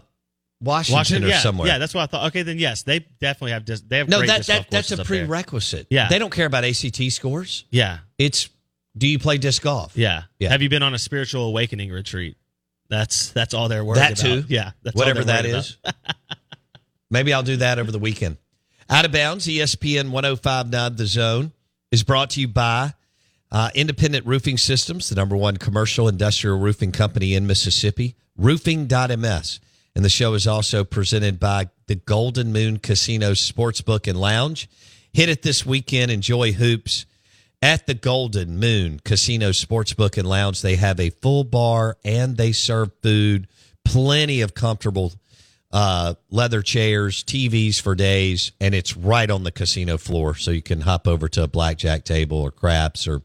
Washington, 0.60 1.24
or 1.24 1.28
yeah, 1.28 1.38
somewhere. 1.40 1.68
Yeah, 1.68 1.78
that's 1.78 1.94
what 1.94 2.02
I 2.02 2.06
thought. 2.06 2.26
Okay, 2.28 2.42
then 2.42 2.58
yes, 2.58 2.84
they 2.84 3.00
definitely 3.20 3.52
have. 3.52 3.64
Dis- 3.64 3.80
they 3.82 3.98
have 3.98 4.08
no, 4.08 4.20
that, 4.24 4.38
disc 4.38 4.48
golf 4.48 4.60
that 4.60 4.70
that's 4.70 4.90
a 4.92 5.04
prerequisite. 5.04 5.86
Yeah. 5.90 6.08
They 6.08 6.18
don't 6.18 6.32
care 6.32 6.46
about 6.46 6.64
ACT 6.64 7.12
scores. 7.12 7.64
Yeah, 7.70 7.98
It's 8.18 8.48
do 8.96 9.06
you 9.06 9.18
play 9.18 9.38
disc 9.38 9.62
golf? 9.62 9.96
Yeah. 9.96 10.22
Yeah. 10.38 10.50
Have 10.50 10.62
you 10.62 10.68
been 10.68 10.82
on 10.82 10.94
a 10.94 10.98
spiritual 10.98 11.44
awakening 11.44 11.90
retreat? 11.90 12.36
That's 12.88 13.30
that's 13.32 13.54
all 13.54 13.68
they're 13.68 13.84
worried 13.84 13.98
That 14.00 14.20
about. 14.20 14.42
too? 14.42 14.44
Yeah. 14.48 14.72
That's 14.82 14.96
whatever 14.96 15.24
that 15.24 15.44
is. 15.44 15.76
Maybe 17.10 17.32
I'll 17.32 17.42
do 17.42 17.56
that 17.56 17.78
over 17.78 17.90
the 17.90 17.98
weekend. 17.98 18.36
Out 18.90 19.04
of 19.04 19.12
bounds, 19.12 19.46
ESPN 19.46 20.10
1059 20.10 20.96
The 20.96 21.06
Zone 21.06 21.52
is 21.90 22.02
brought 22.02 22.30
to 22.30 22.40
you 22.40 22.48
by 22.48 22.94
uh, 23.50 23.70
Independent 23.74 24.26
Roofing 24.26 24.58
Systems, 24.58 25.08
the 25.08 25.14
number 25.14 25.36
one 25.36 25.56
commercial 25.56 26.08
industrial 26.08 26.58
roofing 26.58 26.92
company 26.92 27.34
in 27.34 27.46
Mississippi, 27.46 28.16
roofing.ms. 28.36 29.60
And 29.94 30.04
the 30.04 30.08
show 30.10 30.34
is 30.34 30.46
also 30.46 30.84
presented 30.84 31.40
by 31.40 31.68
the 31.86 31.96
Golden 31.96 32.52
Moon 32.52 32.78
Casino 32.78 33.32
Sportsbook 33.32 34.06
and 34.06 34.20
Lounge. 34.20 34.68
Hit 35.12 35.28
it 35.28 35.42
this 35.42 35.66
weekend. 35.66 36.10
Enjoy 36.10 36.52
hoops 36.52 37.06
at 37.60 37.86
the 37.86 37.94
Golden 37.94 38.58
Moon 38.58 39.00
Casino 39.04 39.50
Sportsbook 39.50 40.16
and 40.16 40.28
Lounge. 40.28 40.62
They 40.62 40.76
have 40.76 41.00
a 41.00 41.10
full 41.10 41.44
bar 41.44 41.96
and 42.04 42.36
they 42.36 42.52
serve 42.52 42.90
food, 43.02 43.48
plenty 43.84 44.40
of 44.40 44.54
comfortable 44.54 45.12
uh, 45.70 46.14
leather 46.30 46.62
chairs, 46.62 47.22
TVs 47.24 47.80
for 47.80 47.94
days, 47.94 48.52
and 48.60 48.74
it's 48.74 48.96
right 48.96 49.30
on 49.30 49.44
the 49.44 49.50
casino 49.50 49.98
floor. 49.98 50.34
So 50.34 50.50
you 50.50 50.62
can 50.62 50.80
hop 50.80 51.06
over 51.06 51.28
to 51.30 51.42
a 51.42 51.48
blackjack 51.48 52.04
table 52.04 52.38
or 52.38 52.50
craps 52.50 53.06
or 53.06 53.22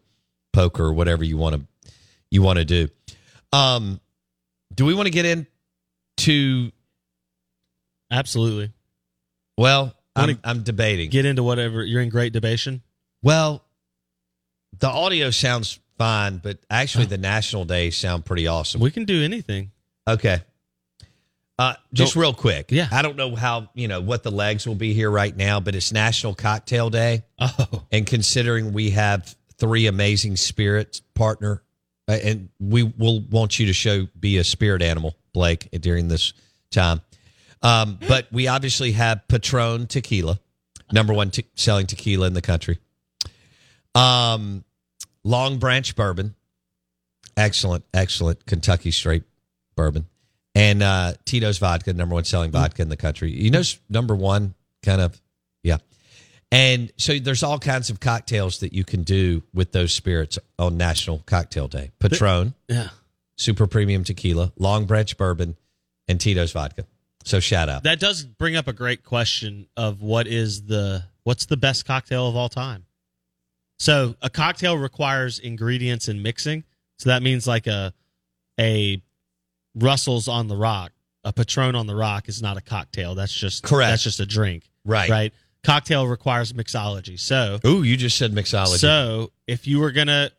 poker 0.51 0.85
or 0.85 0.93
whatever 0.93 1.23
you 1.23 1.37
want 1.37 1.55
to 1.55 1.91
you 2.29 2.41
want 2.41 2.59
to 2.59 2.65
do. 2.65 2.89
Um, 3.51 3.99
do 4.73 4.85
we 4.85 4.93
want 4.93 5.05
to 5.05 5.11
get 5.11 5.25
into? 5.25 6.71
Absolutely. 8.09 8.71
Well, 9.57 9.93
I'm, 10.15 10.39
I'm 10.43 10.63
debating. 10.63 11.09
Get 11.09 11.25
into 11.25 11.43
whatever. 11.43 11.83
You're 11.83 12.01
in 12.01 12.09
great 12.09 12.33
debation. 12.33 12.81
Well, 13.21 13.63
the 14.83 14.89
audio 14.89 15.29
sounds 15.29 15.79
fine, 15.97 16.39
but 16.39 16.57
actually 16.69 17.05
the 17.05 17.17
national 17.17 17.63
days 17.63 17.95
sound 17.95 18.25
pretty 18.25 18.47
awesome. 18.47 18.81
We 18.81 18.91
can 18.91 19.05
do 19.05 19.23
anything. 19.23 19.71
Okay. 20.05 20.41
Uh, 21.57 21.75
just 21.93 22.15
Don't- 22.15 22.21
real 22.21 22.33
quick. 22.33 22.69
Yeah. 22.69 22.89
I 22.91 23.01
don't 23.01 23.15
know 23.15 23.33
how, 23.33 23.69
you 23.75 23.87
know, 23.87 24.01
what 24.01 24.23
the 24.23 24.31
legs 24.31 24.67
will 24.67 24.75
be 24.75 24.93
here 24.93 25.09
right 25.09 25.33
now, 25.33 25.61
but 25.61 25.73
it's 25.73 25.93
National 25.93 26.35
Cocktail 26.35 26.89
Day. 26.89 27.23
Oh, 27.39 27.85
And 27.93 28.05
considering 28.05 28.73
we 28.73 28.89
have 28.89 29.33
three 29.57 29.87
amazing 29.87 30.35
spirits 30.35 30.99
partner, 31.13 31.63
uh, 32.09 32.17
and 32.21 32.49
we 32.59 32.83
will 32.83 33.21
want 33.21 33.59
you 33.59 33.67
to 33.67 33.73
show, 33.73 34.09
be 34.19 34.37
a 34.37 34.43
spirit 34.43 34.81
animal, 34.81 35.15
Blake, 35.31 35.69
during 35.79 36.09
this 36.09 36.33
time. 36.71 36.99
Um, 37.61 37.99
but 38.05 38.27
we 38.33 38.49
obviously 38.49 38.91
have 38.91 39.25
Patron 39.29 39.87
tequila, 39.87 40.41
number 40.91 41.13
one 41.13 41.31
te- 41.31 41.45
selling 41.55 41.87
tequila 41.87 42.27
in 42.27 42.33
the 42.33 42.41
country. 42.41 42.79
Um, 43.95 44.65
Longbranch 45.25 45.95
bourbon, 45.95 46.35
excellent, 47.37 47.85
excellent 47.93 48.45
Kentucky 48.45 48.91
straight 48.91 49.23
bourbon, 49.75 50.05
and 50.55 50.83
uh, 50.83 51.13
Tito's 51.25 51.57
vodka, 51.57 51.93
number 51.93 52.13
one 52.15 52.23
selling 52.25 52.51
vodka 52.51 52.81
in 52.81 52.89
the 52.89 52.97
country. 52.97 53.31
You 53.31 53.51
know, 53.51 53.61
number 53.89 54.15
one 54.15 54.53
kind 54.83 55.01
of, 55.01 55.19
yeah. 55.63 55.77
And 56.51 56.91
so 56.97 57.17
there's 57.17 57.41
all 57.41 57.57
kinds 57.57 57.89
of 57.89 57.99
cocktails 57.99 58.59
that 58.59 58.73
you 58.73 58.83
can 58.83 59.01
do 59.03 59.41
with 59.53 59.71
those 59.71 59.91
spirits 59.93 60.37
on 60.59 60.77
National 60.77 61.19
Cocktail 61.25 61.67
Day. 61.67 61.89
Patron, 61.99 62.53
Yeah. 62.67 62.89
super 63.37 63.65
premium 63.65 64.03
tequila, 64.03 64.51
Longbranch 64.59 65.17
bourbon, 65.17 65.55
and 66.07 66.19
Tito's 66.21 66.51
vodka. 66.51 66.85
So 67.23 67.39
shout 67.39 67.69
out. 67.69 67.83
That 67.83 67.99
does 67.99 68.23
bring 68.23 68.55
up 68.55 68.67
a 68.67 68.73
great 68.73 69.03
question 69.03 69.67
of 69.77 70.01
what 70.01 70.27
is 70.27 70.65
the 70.65 71.05
what's 71.23 71.45
the 71.45 71.55
best 71.57 71.85
cocktail 71.85 72.27
of 72.27 72.35
all 72.35 72.49
time. 72.49 72.85
So 73.83 74.15
a 74.21 74.29
cocktail 74.29 74.77
requires 74.77 75.39
ingredients 75.39 76.07
and 76.07 76.23
mixing. 76.23 76.63
So 76.99 77.09
that 77.09 77.21
means 77.21 77.45
like 77.45 77.67
a 77.67 77.93
a 78.57 79.01
Russell's 79.75 80.29
on 80.29 80.47
the 80.47 80.55
rock, 80.55 80.93
a 81.25 81.33
Patron 81.33 81.75
on 81.75 81.85
the 81.85 81.95
rock 81.95 82.29
is 82.29 82.41
not 82.41 82.55
a 82.55 82.61
cocktail. 82.61 83.13
That's 83.13 83.33
just 83.33 83.63
Correct. 83.63 83.91
That's 83.91 84.03
just 84.03 84.21
a 84.21 84.25
drink. 84.25 84.69
Right. 84.85 85.09
Right. 85.09 85.33
Cocktail 85.65 86.07
requires 86.07 86.53
mixology. 86.53 87.19
So 87.19 87.59
Ooh, 87.65 87.83
you 87.83 87.97
just 87.97 88.17
said 88.17 88.31
mixology. 88.31 88.77
so 88.77 89.33
if 89.47 89.67
you 89.67 89.81
were 89.81 89.91
gonna, 89.91 90.31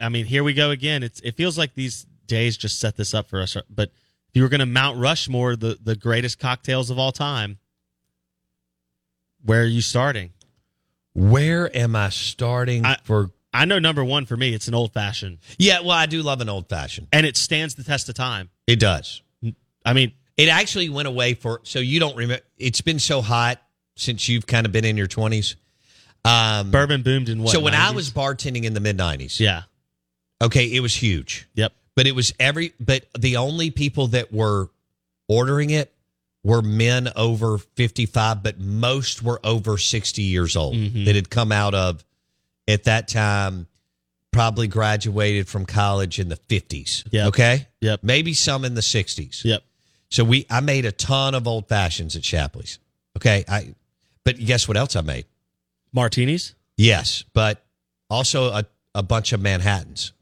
I 0.00 0.08
mean, 0.08 0.24
here 0.24 0.44
we 0.44 0.54
go 0.54 0.70
again. 0.70 1.02
It's 1.02 1.18
it 1.22 1.32
feels 1.32 1.58
like 1.58 1.74
these 1.74 2.06
days 2.28 2.56
just 2.56 2.78
set 2.78 2.96
this 2.96 3.14
up 3.14 3.28
for 3.28 3.40
us. 3.40 3.56
But 3.68 3.90
if 4.28 4.34
you 4.36 4.42
were 4.42 4.48
gonna 4.48 4.64
Mount 4.64 5.00
Rushmore 5.00 5.56
the 5.56 5.76
the 5.82 5.96
greatest 5.96 6.38
cocktails 6.38 6.90
of 6.90 7.00
all 7.00 7.10
time, 7.10 7.58
where 9.42 9.62
are 9.62 9.64
you 9.64 9.80
starting? 9.80 10.30
Where 11.16 11.74
am 11.74 11.96
I 11.96 12.10
starting 12.10 12.84
I- 12.84 12.98
for? 13.04 13.30
I 13.54 13.64
know 13.64 13.78
number 13.78 14.04
one 14.04 14.26
for 14.26 14.36
me, 14.36 14.52
it's 14.52 14.68
an 14.68 14.74
old 14.74 14.92
fashioned, 14.92 15.38
Yeah, 15.58 15.80
well, 15.80 15.92
I 15.92 16.04
do 16.04 16.20
love 16.22 16.42
an 16.42 16.48
old 16.50 16.68
fashioned. 16.68 17.08
and 17.10 17.24
it 17.24 17.38
stands 17.38 17.74
the 17.74 17.84
test 17.84 18.08
of 18.10 18.14
time. 18.14 18.50
It 18.66 18.78
does. 18.78 19.22
I 19.84 19.94
mean, 19.94 20.12
It 20.36 20.48
actually 20.50 20.90
went 20.90 21.08
away 21.08 21.32
for 21.32 21.62
so 21.64 21.78
you 21.78 21.98
don't 21.98 22.14
remember. 22.16 22.44
It's 22.58 22.82
been 22.82 22.98
so 22.98 23.22
hot 23.22 23.62
since 23.96 24.28
you've 24.28 24.46
kind 24.46 24.66
of 24.66 24.72
been 24.72 24.84
in 24.84 24.98
your 24.98 25.06
twenties. 25.06 25.56
Um, 26.26 26.70
bourbon 26.70 27.02
boomed 27.02 27.30
in 27.30 27.42
what? 27.42 27.52
so 27.52 27.60
when 27.60 27.72
I 27.74 27.92
was 27.92 28.10
bartending 28.10 28.64
in 28.64 28.74
the 28.74 28.80
mid 28.80 28.98
nineties, 28.98 29.40
yeah, 29.40 29.62
okay, 30.42 30.66
it 30.66 30.80
was 30.80 30.94
huge. 30.94 31.48
yep, 31.54 31.72
but 31.94 32.06
it 32.06 32.14
was 32.14 32.34
every 32.38 32.74
but 32.78 33.06
the 33.18 33.38
only 33.38 33.70
people 33.70 34.08
that 34.08 34.30
were 34.30 34.68
ordering 35.28 35.70
it 35.70 35.90
were 36.46 36.62
men 36.62 37.10
over 37.16 37.58
55 37.58 38.42
but 38.42 38.60
most 38.60 39.20
were 39.22 39.40
over 39.42 39.76
60 39.76 40.22
years 40.22 40.54
old 40.54 40.74
Mhm. 40.76 41.04
that 41.04 41.16
had 41.16 41.28
come 41.28 41.50
out 41.50 41.74
of 41.74 42.04
at 42.68 42.84
that 42.84 43.08
time 43.08 43.66
probably 44.32 44.68
graduated 44.68 45.48
from 45.48 45.66
college 45.66 46.18
in 46.20 46.28
the 46.28 46.36
50s 46.36 47.02
Yep. 47.10 47.26
okay 47.28 47.66
Yep. 47.80 48.00
maybe 48.04 48.32
some 48.32 48.64
in 48.64 48.74
the 48.74 48.80
60s 48.82 49.44
yep. 49.44 49.64
so 50.10 50.22
we 50.24 50.46
i 50.48 50.60
made 50.60 50.84
a 50.84 50.92
ton 50.92 51.34
of 51.34 51.48
old 51.48 51.68
fashions 51.68 52.14
at 52.14 52.24
shapley's 52.24 52.78
okay 53.16 53.44
i 53.48 53.74
but 54.24 54.38
guess 54.38 54.68
what 54.68 54.76
else 54.76 54.94
i 54.94 55.00
made 55.00 55.24
Martinis. 55.92 56.54
yes 56.76 57.24
but 57.32 57.64
also 58.10 58.52
a, 58.52 58.64
a 58.94 59.02
bunch 59.02 59.32
of 59.32 59.40
manhattans 59.40 60.12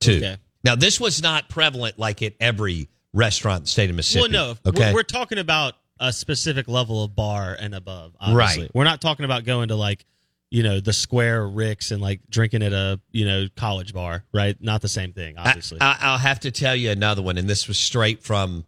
too 0.00 0.16
Okay. 0.18 0.36
now, 0.64 0.76
this 0.76 0.98
was 1.00 1.20
not 1.20 1.48
prevalent 1.48 1.98
like 1.98 2.22
at 2.22 2.34
every 2.40 2.88
restaurant 3.18 3.58
in 3.58 3.62
the 3.64 3.68
state 3.70 3.90
of 3.90 3.96
Mississippi. 3.96 4.32
Well, 4.32 4.54
no, 4.64 4.70
Okay. 4.70 4.90
we're, 4.92 4.98
we're 5.00 5.02
talking 5.02 5.38
about 5.38 5.74
a 6.00 6.12
specific 6.12 6.68
level 6.68 7.02
of 7.04 7.14
bar 7.16 7.56
and 7.58 7.74
above. 7.74 8.14
Obviously. 8.20 8.62
Right. 8.62 8.70
We're 8.74 8.84
not 8.84 9.00
talking 9.00 9.24
about 9.24 9.44
going 9.44 9.68
to 9.68 9.74
like, 9.74 10.04
you 10.50 10.62
know, 10.62 10.80
the 10.80 10.92
Square 10.92 11.48
Ricks 11.48 11.90
and 11.90 12.00
like 12.00 12.20
drinking 12.30 12.62
at 12.62 12.72
a 12.72 13.00
you 13.10 13.26
know 13.26 13.48
college 13.56 13.92
bar, 13.92 14.24
right? 14.32 14.56
Not 14.62 14.80
the 14.80 14.88
same 14.88 15.12
thing, 15.12 15.36
obviously. 15.36 15.78
I, 15.80 15.96
I'll 16.00 16.18
have 16.18 16.40
to 16.40 16.50
tell 16.50 16.74
you 16.76 16.90
another 16.90 17.20
one, 17.20 17.36
and 17.36 17.48
this 17.50 17.66
was 17.68 17.76
straight 17.78 18.22
from 18.22 18.64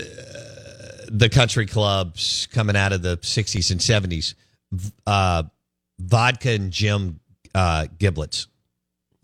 uh, 0.00 0.04
the 1.10 1.28
country 1.28 1.66
clubs 1.66 2.48
coming 2.52 2.76
out 2.76 2.92
of 2.92 3.02
the 3.02 3.16
60s 3.18 3.70
and 3.70 3.80
70s. 3.80 4.34
Uh, 5.06 5.44
vodka 5.98 6.50
and 6.50 6.70
Jim 6.70 7.20
uh, 7.54 7.86
gimlets. 7.98 8.46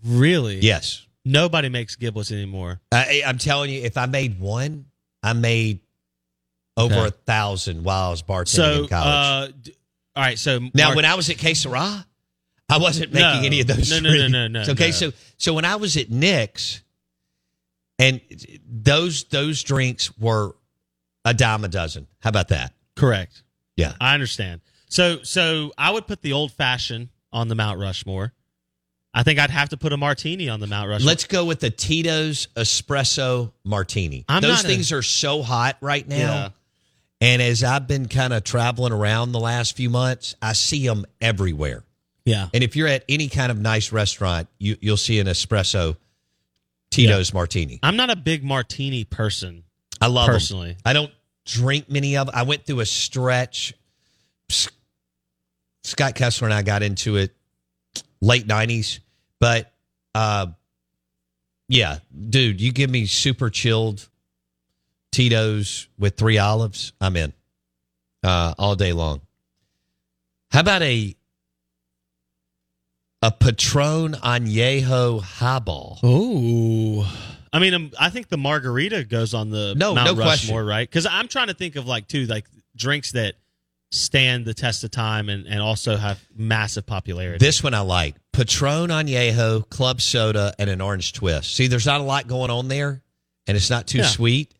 really? 0.04 0.58
Yes. 0.60 1.06
Nobody 1.24 1.68
makes 1.68 1.96
gimlets 1.96 2.30
anymore. 2.32 2.80
I, 2.92 3.22
I'm 3.26 3.38
telling 3.38 3.70
you, 3.70 3.82
if 3.82 3.96
I 3.96 4.06
made 4.06 4.38
one, 4.38 4.86
I 5.22 5.32
made 5.32 5.80
over 6.76 6.94
Okay. 6.94 7.06
a 7.06 7.10
thousand 7.10 7.82
while 7.84 8.08
I 8.08 8.10
was 8.10 8.22
bartending 8.22 8.48
So, 8.48 8.82
in 8.82 8.88
college. 8.88 9.50
uh, 9.50 9.52
d- 9.62 9.74
all 10.16 10.22
right. 10.22 10.38
So 10.38 10.58
Now, 10.74 10.86
Mark- 10.86 10.96
when 10.96 11.04
I 11.04 11.14
was 11.14 11.30
at 11.30 11.38
Que 11.38 11.54
Sera, 11.54 12.06
I 12.68 12.78
wasn't 12.78 13.12
No. 13.12 13.20
making 13.32 13.46
any 13.46 13.60
of 13.60 13.66
those. 13.68 13.90
No, 13.90 14.00
no, 14.00 14.10
no, 14.10 14.16
drinks. 14.18 14.32
no, 14.32 14.48
no, 14.48 14.62
Okay, 14.72 14.86
no. 14.86 14.90
so 14.92 15.12
so 15.38 15.54
when 15.54 15.64
I 15.64 15.76
was 15.76 15.96
at 15.96 16.10
Nick's, 16.10 16.82
and 17.98 18.20
those 18.68 19.24
those 19.24 19.62
drinks 19.62 20.16
were 20.18 20.54
a 21.24 21.32
dime 21.32 21.64
a 21.64 21.68
dozen. 21.68 22.06
How 22.20 22.28
about 22.30 22.48
that? 22.48 22.74
correct. 22.96 23.42
Yeah. 23.76 23.94
I 24.00 24.14
understand. 24.14 24.60
So 24.88 25.22
so 25.22 25.72
I 25.78 25.90
would 25.90 26.06
put 26.06 26.22
the 26.22 26.32
old 26.32 26.52
fashioned 26.52 27.08
on 27.32 27.48
the 27.48 27.54
Mount 27.54 27.78
Rushmore. 27.80 28.32
I 29.14 29.22
think 29.22 29.38
I'd 29.38 29.50
have 29.50 29.68
to 29.68 29.76
put 29.76 29.92
a 29.92 29.96
martini 29.96 30.48
on 30.48 30.58
the 30.60 30.66
Mount 30.66 30.88
Rushmore. 30.88 31.06
Let's 31.06 31.24
go 31.24 31.44
with 31.44 31.60
the 31.60 31.70
Tito's 31.70 32.48
espresso 32.56 33.52
martini. 33.64 34.24
I'm 34.28 34.42
those 34.42 34.56
not 34.56 34.64
a- 34.64 34.68
things 34.68 34.90
are 34.92 35.02
so 35.02 35.42
hot 35.42 35.76
right 35.80 36.06
now. 36.06 36.16
Yeah. 36.16 36.48
And 37.20 37.40
as 37.40 37.62
I've 37.62 37.86
been 37.86 38.08
kind 38.08 38.32
of 38.32 38.44
traveling 38.44 38.92
around 38.92 39.32
the 39.32 39.40
last 39.40 39.76
few 39.76 39.88
months, 39.88 40.34
I 40.42 40.52
see 40.52 40.86
them 40.86 41.06
everywhere. 41.20 41.84
Yeah. 42.24 42.48
And 42.52 42.64
if 42.64 42.74
you're 42.74 42.88
at 42.88 43.04
any 43.08 43.28
kind 43.28 43.52
of 43.52 43.58
nice 43.58 43.92
restaurant, 43.92 44.48
you, 44.58 44.76
you'll 44.80 44.96
see 44.96 45.20
an 45.20 45.26
espresso 45.26 45.96
Tito's 46.90 47.32
martini. 47.32 47.78
I'm 47.82 47.96
not 47.96 48.10
a 48.10 48.16
big 48.16 48.44
martini 48.44 49.04
person. 49.04 49.64
I 50.00 50.08
love 50.08 50.26
Personally. 50.26 50.76
I 50.84 50.92
don't 50.92 51.10
drink 51.44 51.88
many 51.90 52.16
of. 52.16 52.26
Them. 52.26 52.34
I 52.36 52.42
went 52.42 52.66
through 52.66 52.80
a 52.80 52.86
stretch. 52.86 53.74
Scott 55.82 56.14
Kessler 56.14 56.48
and 56.48 56.54
I 56.54 56.62
got 56.62 56.82
into 56.82 57.16
it 57.16 57.34
late 58.20 58.46
'90s, 58.46 59.00
but 59.44 59.70
uh, 60.14 60.46
yeah, 61.68 61.98
dude, 62.30 62.62
you 62.62 62.72
give 62.72 62.88
me 62.88 63.04
super 63.04 63.50
chilled 63.50 64.08
Tito's 65.12 65.86
with 65.98 66.16
three 66.16 66.38
olives, 66.38 66.94
I'm 66.98 67.14
in 67.14 67.34
uh, 68.22 68.54
all 68.58 68.74
day 68.74 68.94
long. 68.94 69.20
How 70.50 70.60
about 70.60 70.80
a 70.80 71.14
a 73.20 73.30
Patron 73.32 74.14
Añejo 74.14 75.20
highball? 75.20 75.98
Oh. 76.02 77.36
I 77.52 77.58
mean, 77.58 77.74
um, 77.74 77.90
I 78.00 78.08
think 78.08 78.30
the 78.30 78.38
margarita 78.38 79.04
goes 79.04 79.34
on 79.34 79.50
the 79.50 79.74
No, 79.76 79.94
Mount 79.94 80.06
no 80.06 80.14
question. 80.22 80.56
Right? 80.56 80.88
Because 80.88 81.04
I'm 81.04 81.28
trying 81.28 81.48
to 81.48 81.54
think 81.54 81.76
of 81.76 81.86
like 81.86 82.08
too, 82.08 82.24
like 82.24 82.46
drinks 82.74 83.12
that 83.12 83.34
stand 83.94 84.44
the 84.44 84.54
test 84.54 84.82
of 84.84 84.90
time 84.90 85.28
and, 85.28 85.46
and 85.46 85.60
also 85.60 85.96
have 85.96 86.20
massive 86.36 86.84
popularity. 86.86 87.38
This 87.44 87.62
one 87.62 87.74
I 87.74 87.80
like. 87.80 88.16
Patron 88.32 88.90
Añejo, 88.90 89.68
club 89.70 90.00
soda, 90.00 90.52
and 90.58 90.68
an 90.68 90.80
orange 90.80 91.12
twist. 91.12 91.54
See, 91.54 91.66
there's 91.68 91.86
not 91.86 92.00
a 92.00 92.04
lot 92.04 92.26
going 92.26 92.50
on 92.50 92.68
there, 92.68 93.02
and 93.46 93.56
it's 93.56 93.70
not 93.70 93.86
too 93.86 93.98
Yeah. 93.98 94.06
sweet. 94.06 94.52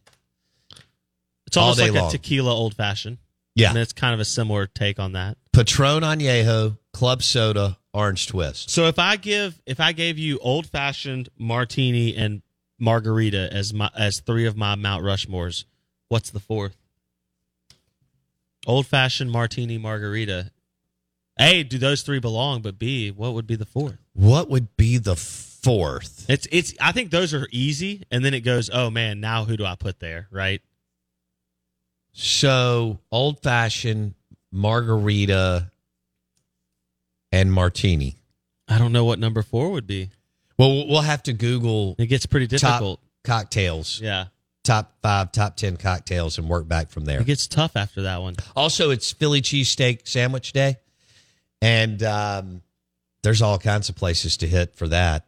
it's 1.47 1.57
almost 1.57 1.81
like 1.81 1.93
long. 1.93 2.09
a 2.09 2.11
tequila 2.11 2.53
old 2.53 2.75
fashioned. 2.75 3.19
Yeah. 3.57 3.69
and 3.71 3.79
it's 3.79 3.93
kind 3.93 4.13
of 4.15 4.19
a 4.21 4.25
similar 4.25 4.67
take 4.67 4.99
on 4.99 5.13
that. 5.13 5.37
Patron 5.53 6.03
Añejo, 6.03 6.77
club 6.93 7.23
soda, 7.23 7.79
orange 7.93 8.27
twist. 8.27 8.69
So 8.71 8.87
if 8.89 8.99
I 8.99 9.15
give 9.17 9.61
if 9.65 9.79
I 9.79 9.93
gave 9.93 10.19
you 10.19 10.39
old 10.39 10.67
fashioned 10.67 11.29
martini 11.39 12.17
and 12.17 12.43
margarita 12.81 13.53
as 13.53 13.73
my 13.73 13.91
as 13.97 14.19
three 14.21 14.47
of 14.47 14.57
my 14.57 14.75
Mount 14.75 15.05
Rushmores, 15.05 15.65
what's 16.09 16.31
the 16.31 16.41
fourth? 16.41 16.77
Old 18.67 18.87
fashioned 18.87 19.31
martini 19.31 19.79
margarita. 19.79 20.51
A, 21.39 21.63
do 21.65 21.79
those 21.79 22.03
three 22.03 22.21
belong? 22.21 22.63
But 22.63 22.79
B, 22.79 23.11
what 23.11 23.35
would 23.35 23.47
be 23.47 23.57
the 23.57 23.67
fourth? 23.67 23.99
What 24.13 24.49
would 24.49 24.77
be 24.77 24.99
the 24.99 25.17
fourth? 25.17 26.27
It's 26.29 26.47
it's 26.53 26.75
I 26.81 26.93
think 26.93 27.11
those 27.11 27.35
are 27.35 27.49
easy, 27.51 28.03
and 28.11 28.25
then 28.25 28.35
it 28.35 28.41
goes, 28.41 28.71
oh 28.73 28.91
man, 28.91 29.21
now 29.21 29.45
who 29.45 29.57
do 29.57 29.65
I 29.65 29.75
put 29.75 29.99
there? 30.01 30.29
Right? 30.31 30.63
So, 32.13 33.01
old 33.11 33.43
fashioned, 33.43 34.15
margarita, 34.53 35.73
and 37.33 37.53
martini. 37.53 38.17
I 38.69 38.79
don't 38.79 38.93
know 38.93 39.05
what 39.05 39.19
number 39.19 39.43
four 39.43 39.71
would 39.73 39.87
be. 39.87 40.11
Well, 40.57 40.87
we'll 40.87 41.01
have 41.01 41.25
to 41.25 41.33
Google 41.33 41.97
It 41.99 42.07
gets 42.07 42.25
pretty 42.27 42.47
difficult. 42.47 43.01
cocktails, 43.25 44.01
Yeah. 44.01 44.27
Top 44.65 44.95
five, 45.03 45.31
top 45.31 45.57
10 45.57 45.77
cocktails, 45.77 46.39
and 46.39 46.49
work 46.49 46.67
back 46.67 46.91
from 46.91 47.05
there. 47.05 47.21
It 47.21 47.27
gets 47.27 47.47
tough 47.47 47.77
after 47.77 48.03
that 48.03 48.21
one. 48.23 48.35
Also, 48.57 48.91
it's 48.91 49.13
Philly 49.13 49.41
cheesesteak 49.43 50.09
sandwich 50.09 50.53
day, 50.53 50.79
and 51.63 52.03
um, 52.03 52.63
there's 53.23 53.43
all 53.43 53.59
kinds 53.59 53.89
of 53.89 53.95
places 53.95 54.39
to 54.39 54.49
hit 54.49 54.75
for 54.75 54.89
that, 54.89 55.27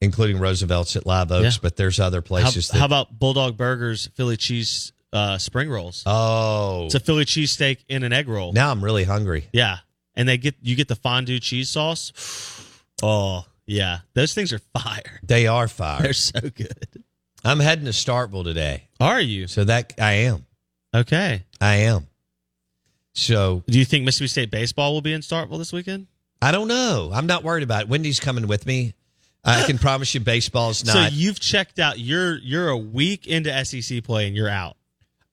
including 0.00 0.38
Roosevelt's 0.38 0.96
at 0.96 1.06
Live 1.06 1.32
Oaks. 1.32 1.56
Yeah. 1.56 1.58
But 1.62 1.76
there's 1.76 2.00
other 2.00 2.18
How, 2.20 2.26
places. 2.26 2.68
that, 2.68 2.78
how 2.78 2.84
about 2.84 3.18
Bulldog 3.18 3.56
Burgers 3.56 4.08
Philly 4.14 4.36
cheese 4.36 4.92
uh, 5.12 5.38
spring 5.38 5.68
rolls? 5.70 6.02
Oh, 6.06 6.86
It's 6.86 6.94
a 6.94 7.00
Philly 7.00 7.24
cheesesteak 7.24 7.78
in 7.88 8.02
an 8.02 8.12
egg 8.12 8.28
roll. 8.28 8.52
now 8.52 8.70
I'm 8.70 8.84
really 8.84 9.04
hungry. 9.04 9.48
Yeah, 9.52 9.78
and 10.14 10.28
they 10.28 10.36
get 10.36 10.56
you 10.62 10.74
get 10.76 10.88
the 10.88 10.96
fondue 10.96 11.40
cheese 11.40 11.70
sauce. 11.70 12.64
Oh 13.00 13.44
yeah, 13.64 13.98
those 14.14 14.34
things 14.34 14.52
are 14.52 14.58
fire. 14.58 15.20
They 15.22 15.46
are 15.46 15.68
fire. 15.68 16.02
They're 16.02 16.12
so 16.14 16.40
good. 16.40 17.04
I'm 17.44 17.60
heading 17.60 17.84
to 17.84 17.92
Starkville 17.92 18.44
today, 18.44 18.88
Are 19.00 19.20
you 19.20 19.46
so 19.46 19.64
that 19.64 19.92
I 19.98 20.12
am. 20.12 20.44
okay? 20.94 21.44
I 21.60 21.74
am. 21.76 22.06
So 23.14 23.62
Do 23.68 23.78
you 23.78 23.84
think 23.84 24.04
Mississippi 24.04 24.28
State 24.28 24.50
baseball 24.50 24.92
will 24.92 25.00
be 25.00 25.12
in 25.12 25.20
Starkville 25.20 25.58
this 25.58 25.72
weekend? 25.72 26.06
I 26.40 26.52
don't 26.52 26.68
know. 26.68 27.10
I'm 27.12 27.26
not 27.26 27.42
worried 27.42 27.62
about 27.64 27.82
it. 27.82 27.88
Wendy's 27.88 28.20
coming 28.20 28.46
with 28.46 28.64
me. 28.66 28.94
I 29.44 29.64
can 29.64 29.78
promise 29.78 30.14
you, 30.14 30.20
baseball's 30.20 30.84
not. 30.84 30.92
So 30.92 31.14
you've 31.14 31.40
checked 31.40 31.78
out. 31.78 31.98
You're 31.98 32.38
you're 32.38 32.68
a 32.68 32.76
week 32.76 33.26
into 33.26 33.64
SEC 33.64 34.04
play 34.04 34.26
and 34.28 34.36
you're 34.36 34.48
out. 34.48 34.76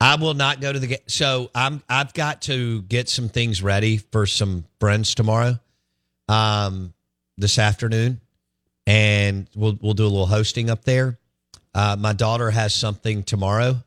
I 0.02 0.16
will 0.16 0.34
not 0.34 0.62
go 0.62 0.74
to 0.74 0.80
the 0.80 0.88
game. 0.88 0.98
So 1.08 1.50
I'm 1.54 1.82
I've 1.90 2.14
got 2.14 2.44
to 2.44 2.82
get 2.84 3.08
some 3.10 3.30
things 3.30 3.62
ready 3.62 3.98
for 3.98 4.26
some 4.26 4.66
friends 4.80 5.16
tomorrow, 5.16 5.60
um, 6.28 6.94
this 7.38 7.60
afternoon, 7.60 8.20
and 8.88 9.48
we'll 9.56 9.78
we'll 9.82 9.94
do 9.94 10.04
a 10.06 10.08
little 10.10 10.28
hosting 10.28 10.70
up 10.70 10.86
there. 10.86 11.18
Uh, 11.76 11.96
my 12.00 12.14
daughter 12.14 12.50
has 12.50 12.74
something 12.74 13.22
tomorrow, 13.24 13.84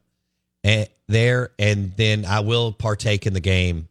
and 0.62 0.88
there, 1.08 1.50
and 1.58 1.96
then 1.96 2.24
I 2.26 2.40
will 2.40 2.70
partake 2.70 3.26
in 3.26 3.32
the 3.32 3.40
game 3.40 3.88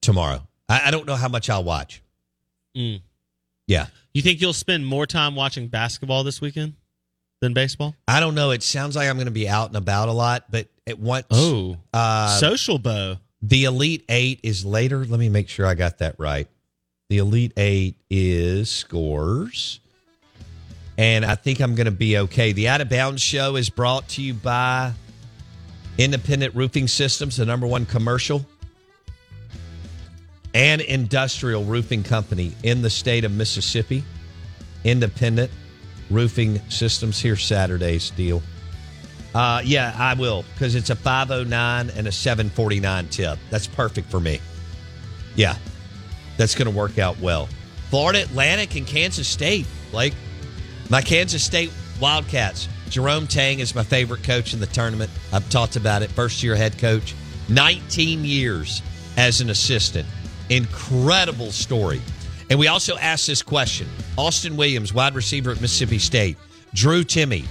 tomorrow. 0.00 0.42
I, 0.68 0.88
I 0.88 0.90
don't 0.90 1.06
know 1.06 1.14
how 1.14 1.28
much 1.28 1.50
I'll 1.50 1.62
watch. 1.64 2.02
Mm. 2.76 3.02
Yeah, 3.66 3.86
You 4.14 4.22
think 4.22 4.40
you'll 4.40 4.52
spend 4.54 4.86
more 4.86 5.06
time 5.06 5.34
watching 5.36 5.68
basketball 5.68 6.24
this 6.24 6.40
weekend 6.40 6.74
than 7.40 7.52
baseball? 7.54 7.94
I 8.08 8.20
don't 8.20 8.34
know. 8.34 8.50
It 8.50 8.62
sounds 8.62 8.96
like 8.96 9.08
I'm 9.08 9.16
going 9.16 9.26
to 9.26 9.30
be 9.32 9.48
out 9.48 9.68
and 9.68 9.76
about 9.76 10.08
a 10.08 10.12
lot, 10.12 10.44
but 10.50 10.68
at 10.86 10.98
once, 10.98 11.26
Oh, 11.30 11.76
uh, 11.92 12.38
social 12.38 12.78
bow. 12.78 13.16
The 13.42 13.64
Elite 13.64 14.04
Eight 14.08 14.40
is 14.42 14.64
later. 14.64 15.04
Let 15.04 15.20
me 15.20 15.28
make 15.28 15.48
sure 15.50 15.66
I 15.66 15.74
got 15.74 15.98
that 15.98 16.16
right. 16.18 16.48
The 17.10 17.18
Elite 17.18 17.52
Eight 17.58 17.96
is 18.08 18.70
scores. 18.70 19.80
And 20.96 21.24
I 21.24 21.34
think 21.34 21.60
I'm 21.60 21.74
going 21.74 21.86
to 21.86 21.90
be 21.90 22.18
okay. 22.18 22.52
The 22.52 22.68
Out 22.68 22.80
of 22.80 22.88
Bounds 22.88 23.20
show 23.20 23.56
is 23.56 23.68
brought 23.68 24.08
to 24.10 24.22
you 24.22 24.34
by 24.34 24.92
Independent 25.98 26.54
Roofing 26.54 26.86
Systems, 26.88 27.36
the 27.36 27.46
number 27.46 27.66
one 27.66 27.86
commercial 27.86 28.44
and 30.54 30.80
industrial 30.80 31.64
roofing 31.64 32.04
company 32.04 32.52
in 32.62 32.80
the 32.80 32.90
state 32.90 33.24
of 33.24 33.32
Mississippi. 33.32 34.04
Independent 34.84 35.50
Roofing 36.10 36.60
Systems 36.68 37.20
here 37.20 37.36
Saturday's 37.36 38.10
deal. 38.10 38.42
Uh, 39.34 39.60
yeah, 39.64 39.94
I 39.98 40.14
will 40.14 40.44
because 40.54 40.76
it's 40.76 40.90
a 40.90 40.96
509 40.96 41.90
and 41.96 42.06
a 42.06 42.12
749 42.12 43.08
tip. 43.08 43.38
That's 43.50 43.66
perfect 43.66 44.08
for 44.10 44.20
me. 44.20 44.40
Yeah, 45.34 45.56
that's 46.36 46.54
going 46.54 46.70
to 46.70 46.76
work 46.76 46.98
out 46.98 47.18
well. 47.18 47.48
Florida 47.90 48.22
Atlantic 48.22 48.76
and 48.76 48.86
Kansas 48.86 49.26
State. 49.26 49.66
Like 49.92 50.14
my 50.94 51.02
Kansas 51.02 51.42
State 51.42 51.72
Wildcats. 52.00 52.68
Jerome 52.88 53.26
Tang 53.26 53.58
is 53.58 53.74
my 53.74 53.82
favorite 53.82 54.22
coach 54.22 54.54
in 54.54 54.60
the 54.60 54.66
tournament. 54.66 55.10
I've 55.32 55.50
talked 55.50 55.74
about 55.74 56.02
it. 56.02 56.10
First 56.12 56.40
year 56.40 56.54
head 56.54 56.78
coach, 56.78 57.16
19 57.48 58.24
years 58.24 58.80
as 59.16 59.40
an 59.40 59.50
assistant. 59.50 60.06
Incredible 60.50 61.50
story. 61.50 62.00
And 62.48 62.60
we 62.60 62.68
also 62.68 62.96
asked 62.98 63.26
this 63.26 63.42
question 63.42 63.88
Austin 64.16 64.56
Williams, 64.56 64.94
wide 64.94 65.16
receiver 65.16 65.50
at 65.50 65.60
Mississippi 65.60 65.98
State, 65.98 66.36
Drew 66.74 67.02
Timme, 67.02 67.44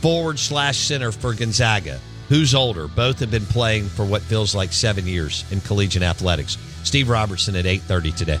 forward 0.00 0.38
slash 0.38 0.78
center 0.78 1.12
for 1.12 1.34
Gonzaga. 1.34 2.00
Who's 2.30 2.54
older? 2.54 2.88
Both 2.88 3.20
have 3.20 3.30
been 3.30 3.44
playing 3.44 3.88
for 3.88 4.06
what 4.06 4.22
feels 4.22 4.54
like 4.54 4.72
seven 4.72 5.06
years 5.06 5.44
in 5.50 5.60
collegiate 5.60 6.02
athletics. 6.02 6.56
Steve 6.82 7.10
Robertson 7.10 7.56
at 7.56 7.66
8:30 7.66 8.16
today. 8.16 8.40